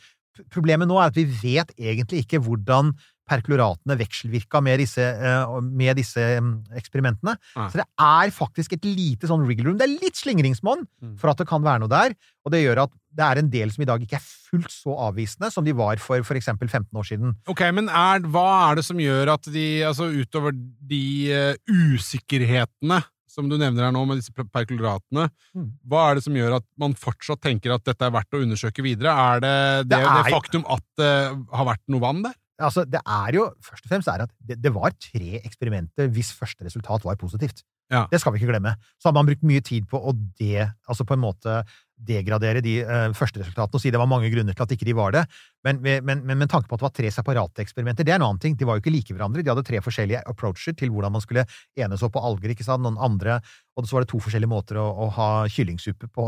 Problemet 0.51 0.91
nå 0.91 0.97
er 0.99 1.13
at 1.13 1.19
vi 1.19 1.29
vet 1.31 1.71
egentlig 1.79 2.25
ikke 2.25 2.43
hvordan 2.43 2.93
perkloratene 3.25 3.95
vekselvirka 3.97 4.61
med 4.61 4.83
disse, 4.83 5.01
eh, 5.01 5.53
med 5.65 5.97
disse 5.97 6.21
mm, 6.45 6.51
eksperimentene. 6.77 7.33
Nei. 7.57 7.69
Så 7.73 7.81
det 7.81 7.87
er 8.05 8.33
faktisk 8.37 8.75
et 8.77 8.85
lite 8.85 9.31
sånn 9.31 9.47
wriggle 9.47 9.71
room. 9.71 9.79
Det 9.81 9.87
er 9.87 9.95
litt 10.03 10.19
slingringsmonn 10.21 10.83
Mm. 11.01 11.15
for 11.21 11.31
at 11.31 11.41
det 11.41 11.47
kan 11.49 11.63
være 11.65 11.81
noe 11.81 11.89
der, 11.89 12.13
og 12.45 12.53
det 12.53 12.61
gjør 12.65 12.83
at 12.85 12.93
det 13.15 13.25
er 13.25 13.39
en 13.41 13.49
del 13.51 13.71
som 13.73 13.83
i 13.83 13.89
dag 13.89 14.03
ikke 14.03 14.19
er 14.19 14.27
fullt 14.27 14.71
så 14.75 14.93
avvisende 15.07 15.51
som 15.55 15.65
de 15.65 15.73
var 15.73 15.97
for 16.03 16.19
f.eks. 16.21 16.43
eksempel 16.43 16.69
15 16.69 16.99
år 16.99 17.07
siden. 17.09 17.35
Ok, 17.49 17.63
men 17.73 17.89
er, 17.89 18.21
hva 18.29 18.71
er 18.71 18.81
det 18.81 18.85
som 18.85 19.01
gjør 19.01 19.33
at 19.39 19.49
de, 19.55 19.67
altså 19.87 20.11
utover 20.13 20.53
de 20.53 21.05
uh, 21.33 21.55
usikkerhetene 21.95 23.01
som 23.35 23.49
du 23.51 23.57
nevner 23.59 23.89
her 23.89 23.93
nå 23.95 24.05
med 24.07 24.21
disse 24.23 24.33
per- 24.35 24.47
perkloratene, 24.55 25.29
Mm. 25.55 25.69
hva 25.91 26.11
er 26.11 26.15
det 26.21 26.25
som 26.25 26.35
gjør 26.39 26.57
at 26.61 26.65
man 26.79 26.95
fortsatt 26.95 27.41
tenker 27.43 27.75
at 27.75 27.85
dette 27.85 28.03
er 28.07 28.15
verdt 28.15 28.35
å 28.35 28.43
undersøke 28.43 28.83
videre? 28.87 29.11
Er 29.11 29.41
det 29.45 29.89
det, 29.89 29.99
Det 29.99 30.07
er 30.07 30.23
det 30.23 30.33
faktum 30.33 30.65
at 30.71 30.83
det 30.97 31.13
har 31.53 31.67
vært 31.73 31.83
noe 31.89 32.01
vann 32.01 32.23
der? 32.23 32.35
Altså, 32.63 32.85
det 32.89 33.01
er 33.05 33.33
jo 33.35 33.49
først 33.61 33.85
og 33.85 33.91
fremst 33.91 34.09
at 34.09 34.31
det, 34.41 34.61
det 34.63 34.73
var 34.73 34.93
tre 35.03 35.41
eksperimenter 35.43 36.07
hvis 36.15 36.31
første 36.33 36.63
resultat 36.65 37.03
var 37.03 37.17
positivt. 37.19 37.65
Ja. 37.93 38.07
Det 38.11 38.21
skal 38.21 38.33
vi 38.33 38.41
ikke 38.41 38.53
glemme. 38.55 38.77
Så 38.97 39.11
har 39.11 39.17
man 39.17 39.27
brukt 39.29 39.45
mye 39.45 39.61
tid 39.65 39.89
på 39.91 40.01
å 40.01 40.15
de, 40.41 40.65
altså 40.89 41.05
på 41.05 41.17
en 41.17 41.25
måte 41.25 41.65
degradere 42.05 42.59
de 42.65 42.81
uh, 42.83 43.13
første 43.15 43.39
resultatene 43.39 43.79
og 43.79 43.81
si 43.81 43.91
det 43.95 44.01
var 44.01 44.09
mange 44.11 44.27
grunner 44.33 44.57
til 44.57 44.65
at 44.65 44.73
ikke 44.75 44.87
de 44.89 44.95
var 44.99 45.13
det. 45.15 45.21
Men, 45.65 45.79
men, 45.85 46.25
men 46.27 46.41
men 46.41 46.51
tanke 46.51 46.67
på 46.67 46.75
at 46.75 46.83
det 46.83 46.87
var 46.89 46.95
tre 46.97 47.13
separate 47.15 47.63
eksperimenter, 47.63 48.05
det 48.05 48.13
er 48.13 48.19
en 48.19 48.27
annen 48.27 48.41
ting. 48.43 48.57
De 48.59 48.67
var 48.67 48.77
jo 48.77 48.83
ikke 48.83 48.93
like 48.93 49.15
hverandre. 49.15 49.45
De 49.45 49.53
hadde 49.53 49.65
tre 49.69 49.79
forskjellige 49.85 50.25
approacher 50.29 50.75
til 50.77 50.91
hvordan 50.91 51.15
man 51.15 51.23
skulle 51.23 51.47
enes 51.79 52.03
opp 52.05 52.17
på 52.17 52.25
alger, 52.25 52.51
ikke 52.57 52.67
sant. 52.67 52.83
Noen 52.85 52.99
andre, 52.99 53.39
og 53.79 53.87
så 53.87 53.97
var 53.97 54.05
det 54.05 54.11
to 54.11 54.21
forskjellige 54.25 54.51
måter 54.51 54.81
å, 54.83 54.89
å 54.91 55.09
ha 55.15 55.31
kyllingsuppe 55.55 56.11
på, 56.11 56.27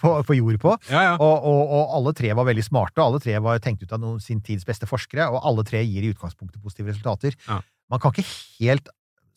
på, 0.00 0.16
på 0.24 0.38
jord 0.40 0.58
på. 0.64 0.74
Ja, 0.88 1.04
ja. 1.10 1.14
Og, 1.18 1.36
og, 1.52 1.62
og 1.76 1.94
alle 2.00 2.16
tre 2.16 2.32
var 2.40 2.48
veldig 2.48 2.64
smarte, 2.70 2.96
og 3.02 3.06
alle 3.10 3.22
tre 3.22 3.36
var 3.44 3.62
tenkt 3.62 3.84
ut 3.84 3.92
av 3.94 4.02
noen, 4.02 4.24
sin 4.24 4.40
tids 4.46 4.66
beste 4.66 4.88
forskere, 4.88 5.28
og 5.28 5.44
alle 5.44 5.68
tre 5.68 5.84
gir 5.84 6.08
i 6.08 6.14
utgangspunktet 6.16 6.64
positive 6.64 6.94
resultater. 6.94 7.36
Ja. 7.44 7.60
Man 7.92 8.00
kan 8.00 8.14
ikke 8.14 8.30
helt 8.64 8.88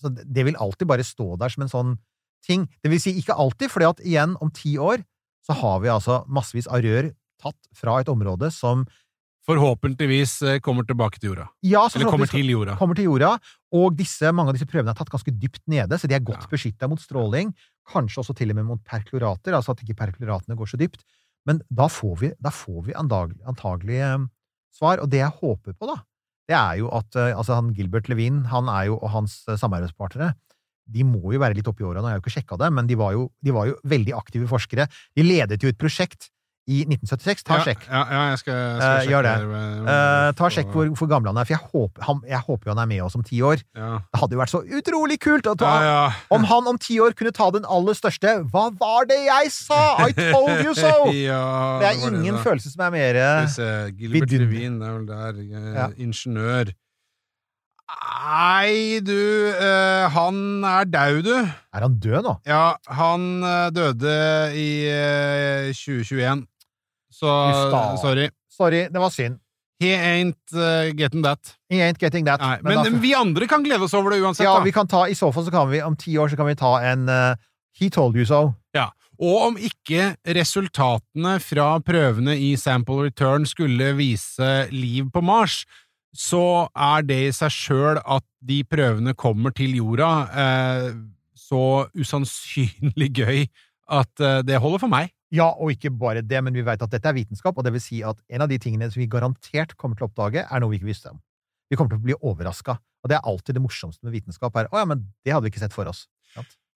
så 0.02 0.12
Det 0.14 0.46
vil 0.46 0.56
alltid 0.62 0.88
bare 0.88 1.04
stå 1.04 1.38
der 1.42 1.50
som 1.50 1.64
en 1.66 1.72
sånn 1.74 1.98
ting. 2.46 2.68
Det 2.84 2.92
vil 2.92 3.00
si 3.02 3.16
ikke 3.20 3.34
alltid, 3.36 3.72
fordi 3.74 3.88
at 3.90 4.00
igjen, 4.06 4.36
om 4.42 4.52
ti 4.54 4.76
år, 4.78 5.02
så 5.46 5.56
har 5.58 5.80
vi 5.82 5.90
altså 5.90 6.22
massevis 6.28 6.68
av 6.68 6.82
rør 6.86 7.12
tatt 7.42 7.58
fra 7.76 8.00
et 8.02 8.10
område 8.12 8.52
som 8.54 8.86
Forhåpentligvis 9.48 10.42
eh, 10.44 10.58
kommer 10.60 10.84
tilbake 10.84 11.22
til 11.22 11.30
jorda. 11.32 11.46
ja, 11.64 11.86
så 11.88 11.96
Eller 12.02 12.10
kommer 12.12 12.28
til 12.28 12.50
jorda. 12.52 12.74
kommer 12.76 12.96
til 13.00 13.06
jorda, 13.08 13.30
og 13.72 13.96
disse, 13.96 14.28
mange 14.36 14.52
av 14.52 14.58
disse 14.58 14.68
prøvene 14.68 14.92
er 14.92 14.98
tatt 15.00 15.10
ganske 15.14 15.32
dypt 15.40 15.62
nede, 15.72 15.96
så 15.96 16.08
de 16.10 16.16
er 16.18 16.20
godt 16.20 16.44
Ja. 16.44 16.50
beskytta 16.52 16.90
mot 16.92 17.00
stråling, 17.00 17.54
kanskje 17.88 18.20
også 18.20 18.36
til 18.36 18.50
og 18.52 18.56
med 18.58 18.66
mot 18.66 18.84
perklorater, 18.84 19.56
altså 19.56 19.72
at 19.72 19.80
ikke 19.86 19.96
perkloratene 19.96 20.58
går 20.58 20.68
så 20.68 20.78
dypt. 20.78 21.00
Men 21.46 21.62
da 21.72 21.88
får 21.88 22.20
vi, 22.20 22.34
da 22.42 22.50
får 22.52 22.84
vi 22.88 22.94
antagelig, 23.00 23.40
antagelig 23.48 24.00
eh, 24.04 24.28
svar, 24.76 25.00
og 25.00 25.10
det 25.10 25.20
jeg 25.24 25.32
håper 25.40 25.74
på, 25.80 25.88
da, 25.88 26.02
det 26.48 26.56
er 26.56 26.80
jo 26.82 26.92
at 26.96 27.18
eh, 27.20 27.36
altså 27.36 27.58
han 27.60 27.74
Gilbert 27.76 28.10
Levin 28.12 28.46
han 28.52 28.70
er 28.72 28.88
jo, 28.90 29.00
og 29.02 29.12
hans 29.14 29.42
eh, 29.48 29.60
samarbeidspartnere 29.60 30.34
de 30.88 31.04
må 31.04 31.34
jo 31.34 31.42
være 31.42 31.58
litt 31.58 31.68
oppi 31.68 31.84
åra, 31.84 32.00
nå 32.00 32.08
har 32.08 32.16
jeg 32.16 32.22
jo 32.22 32.24
ikke 32.24 32.36
sjekka 32.38 32.58
det, 32.62 32.70
men 32.72 32.88
de 32.88 32.96
var, 33.00 33.12
jo, 33.12 33.28
de 33.44 33.52
var 33.52 33.68
jo 33.68 33.74
veldig 33.92 34.14
aktive 34.16 34.48
forskere. 34.48 34.86
De 35.20 35.26
ledet 35.26 35.60
jo 35.60 35.68
et 35.68 35.80
prosjekt 35.80 36.30
i 36.68 36.82
1976. 36.84 37.44
Ta 37.48 37.58
ja, 37.58 37.64
sjekk. 37.64 37.86
Ja, 37.88 38.02
ja, 38.12 38.22
jeg 38.34 38.40
skal, 38.42 38.54
jeg 38.54 38.76
Eh, 38.76 38.78
skal 38.78 38.98
sjekke 39.00 39.12
gjør 39.14 39.28
det. 39.28 39.36
Eh, 39.94 40.32
ta 40.38 40.50
sjekk 40.52 40.74
hvor, 40.76 40.90
hvor 41.00 41.10
gammel 41.12 41.32
han 41.32 41.40
er, 41.40 41.48
for 41.48 41.56
jeg 41.56 41.72
håper, 41.72 42.06
han, 42.10 42.22
jeg 42.28 42.42
håper 42.48 42.70
jo 42.70 42.74
han 42.76 42.82
er 42.84 42.90
med 42.92 43.04
oss 43.06 43.16
om 43.20 43.24
ti 43.28 43.42
år. 43.42 43.64
ja. 43.78 43.92
Det 44.12 44.22
hadde 44.22 44.36
jo 44.36 44.42
vært 44.42 44.54
så 44.54 44.62
utrolig 44.80 45.20
kult 45.24 45.48
ta, 45.60 45.74
om 46.34 46.48
han 46.52 46.68
om 46.68 46.80
ti 46.82 47.00
år 47.04 47.16
kunne 47.18 47.32
ta 47.36 47.50
den 47.56 47.68
aller 47.70 47.96
største 47.96 48.34
Hva 48.52 48.68
var 48.80 49.08
det 49.08 49.20
jeg 49.26 49.52
sa?! 49.54 49.80
I 50.08 50.12
told 50.12 50.66
you 50.66 50.74
so! 50.76 51.08
Det 51.82 51.88
er 51.88 52.02
ingen 52.02 52.36
det 52.36 52.44
følelse 52.44 52.74
som 52.74 52.84
er 52.88 52.92
mer 52.94 53.22
Skal 53.52 53.94
Gilbert. 53.96 54.30
Det 54.30 54.42
er 54.42 54.92
vel 54.98 55.08
der. 55.08 55.96
Ingeniør. 55.98 56.76
Nei, 57.88 59.00
du 59.00 59.16
uh, 59.16 60.12
Han 60.12 60.64
er 60.68 60.90
daud, 60.92 61.24
du. 61.24 61.36
Er 61.72 61.86
han 61.86 61.96
død 62.04 62.26
nå? 62.26 62.34
Ja, 62.48 62.76
han 62.92 63.28
uh, 63.44 63.70
døde 63.72 64.16
i 64.60 64.68
uh, 64.92 65.72
2021. 65.72 66.44
Så 67.18 67.28
Uff 67.50 68.00
sorry. 68.02 68.30
Sorry, 68.54 68.88
det 68.94 69.02
var 69.02 69.10
synd. 69.14 69.40
He 69.80 69.92
ain't 69.94 70.54
uh, 70.58 70.90
getting 70.98 71.22
that. 71.26 71.52
He 71.70 71.78
ain't 71.86 72.00
getting 72.02 72.26
that. 72.26 72.42
Nei, 72.42 72.58
Men 72.64 72.82
men 72.84 72.94
da- 72.96 73.02
vi 73.02 73.14
andre 73.14 73.48
kan 73.48 73.64
glede 73.66 73.86
oss 73.86 73.94
over 73.94 74.14
det 74.14 74.22
uansett. 74.24 74.46
ja, 74.46 74.56
da. 74.58 74.64
vi 74.66 74.72
kan 74.74 74.88
ta, 74.90 75.04
I 75.08 75.14
så 75.18 75.30
fall 75.34 75.46
så 75.46 75.54
kan 75.54 75.70
vi 75.70 75.82
om 75.86 75.96
ti 75.96 76.16
år 76.18 76.32
så 76.34 76.38
kan 76.40 76.50
vi 76.50 76.56
ta 76.58 76.72
en 76.82 77.10
uh, 77.10 77.36
He 77.78 77.90
told 77.94 78.18
you 78.18 78.26
so. 78.26 78.56
Ja, 78.74 78.88
og 79.22 79.36
om 79.52 79.58
ikke 79.58 80.16
resultatene 80.34 81.36
fra 81.42 81.68
prøvene 81.86 82.34
i 82.42 82.56
Sample 82.58 83.08
Return 83.10 83.46
skulle 83.50 83.92
vise 83.98 84.68
liv 84.74 85.12
på 85.14 85.22
Mars, 85.22 85.60
så 86.18 86.68
er 86.74 87.06
det 87.06 87.20
i 87.28 87.34
seg 87.36 87.54
sjøl 87.54 88.00
at 88.02 88.26
de 88.42 88.64
prøvene 88.66 89.14
kommer 89.18 89.54
til 89.54 89.76
jorda, 89.78 90.10
eh, 90.34 90.90
så 91.38 91.86
usannsynlig 91.94 93.12
gøy 93.14 93.44
at 93.94 94.22
eh, 94.26 94.42
det 94.46 94.58
holder 94.62 94.82
for 94.82 94.90
meg. 94.94 95.14
Ja, 95.36 95.50
og 95.60 95.74
ikke 95.74 95.90
bare 95.92 96.22
det, 96.24 96.40
men 96.46 96.56
vi 96.56 96.64
vet 96.64 96.82
at 96.86 96.92
dette 96.94 97.10
er 97.10 97.16
vitenskap, 97.18 97.58
og 97.60 97.66
det 97.68 97.74
vil 97.76 97.84
si 97.84 97.98
at 98.08 98.20
en 98.32 98.46
av 98.46 98.48
de 98.52 98.58
tingene 98.64 98.88
som 98.92 99.02
vi 99.02 99.10
garantert 99.12 99.74
kommer 99.76 99.98
til 100.00 100.06
å 100.08 100.12
oppdage, 100.12 100.46
er 100.48 100.62
noe 100.64 100.72
vi 100.72 100.80
ikke 100.80 100.88
visste 100.92 101.12
om. 101.12 101.20
Vi 101.68 101.76
kommer 101.76 101.92
til 101.92 102.00
å 102.00 102.06
bli 102.06 102.16
overraska, 102.22 102.78
og 103.04 103.12
det 103.12 103.18
er 103.18 103.28
alltid 103.28 103.58
det 103.58 103.64
morsomste 103.66 104.08
med 104.08 104.16
vitenskap. 104.16 104.56
er, 104.56 104.70
å 104.72 104.80
ja, 104.80 104.86
men 104.88 105.02
det 105.28 105.34
hadde 105.36 105.44
vi 105.44 105.52
ikke 105.52 105.66
sett 105.66 105.76
for 105.76 105.90
oss. 105.92 106.06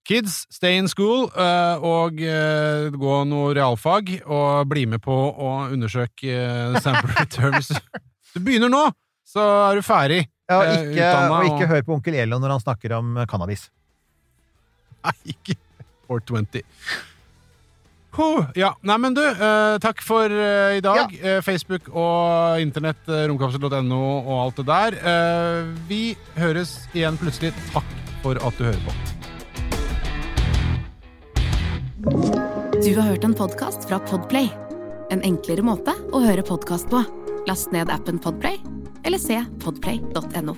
Kids, 0.04 0.47
stay 0.49 0.80
in 0.82 0.88
school 0.89 1.30
eh, 1.38 1.78
og 1.86 2.20
eh, 2.26 2.89
gå 2.91 3.16
noe 3.30 3.54
realfag, 3.56 4.10
og 4.26 4.66
bli 4.68 4.88
med 4.89 4.99
på 5.06 5.14
å 5.16 5.52
undersøke 5.72 6.34
eh, 6.34 6.80
Sample 6.82 7.14
returns. 7.22 7.70
Du 8.34 8.41
begynner 8.41 8.72
nå, 8.74 8.82
så 9.24 9.45
er 9.70 9.80
du 9.80 9.86
ferdig. 9.86 10.26
Ja, 10.52 10.58
og 10.58 10.74
ikke, 10.74 10.97
utdannet 10.97 11.32
og 11.38 11.45
ikke 11.54 11.64
og- 11.68 11.72
hør 11.72 11.86
på 11.88 11.95
onkel 11.99 12.18
Elon 12.26 12.41
når 12.43 12.58
han 12.58 12.66
snakker 12.66 12.97
om 12.97 13.14
cannabis. 13.32 13.70
Nei, 15.06 15.16
ikke 15.38 15.56
420. 16.10 16.66
Huh, 18.12 18.49
ja, 18.59 18.74
nei, 18.84 18.97
men 18.99 19.14
du, 19.16 19.22
eh, 19.24 19.78
takk 19.80 20.01
for 20.03 20.28
eh, 20.28 20.78
i 20.78 20.84
dag. 20.84 21.14
Eh, 21.16 21.39
Facebook 21.45 21.88
og 21.95 22.59
internett, 22.59 22.99
eh, 23.07 23.24
romkapsel.no 23.32 24.01
og 24.20 24.34
alt 24.36 24.59
det 24.59 24.66
der. 24.68 24.97
Eh, 24.99 25.72
vi 25.88 26.01
høres 26.36 26.76
igjen 26.91 27.20
plutselig. 27.22 27.53
Takk 27.72 27.88
for 28.22 28.36
at 28.36 28.59
du 28.59 28.68
hører 28.68 28.84
på. 28.84 28.91
Du 32.82 32.91
har 32.97 33.05
hørt 33.14 33.24
en 33.24 33.38
podkast 33.38 33.88
fra 33.88 34.01
Podplay. 34.09 34.49
En 35.12 35.24
enklere 35.28 35.64
måte 35.64 35.95
å 36.12 36.24
høre 36.24 36.43
podkast 36.43 36.91
på. 36.91 37.03
Last 37.47 37.72
ned 37.72 37.89
appen 37.93 38.20
Podplay, 38.20 38.59
eller 39.07 39.22
se 39.22 39.39
podplay.no. 39.64 40.57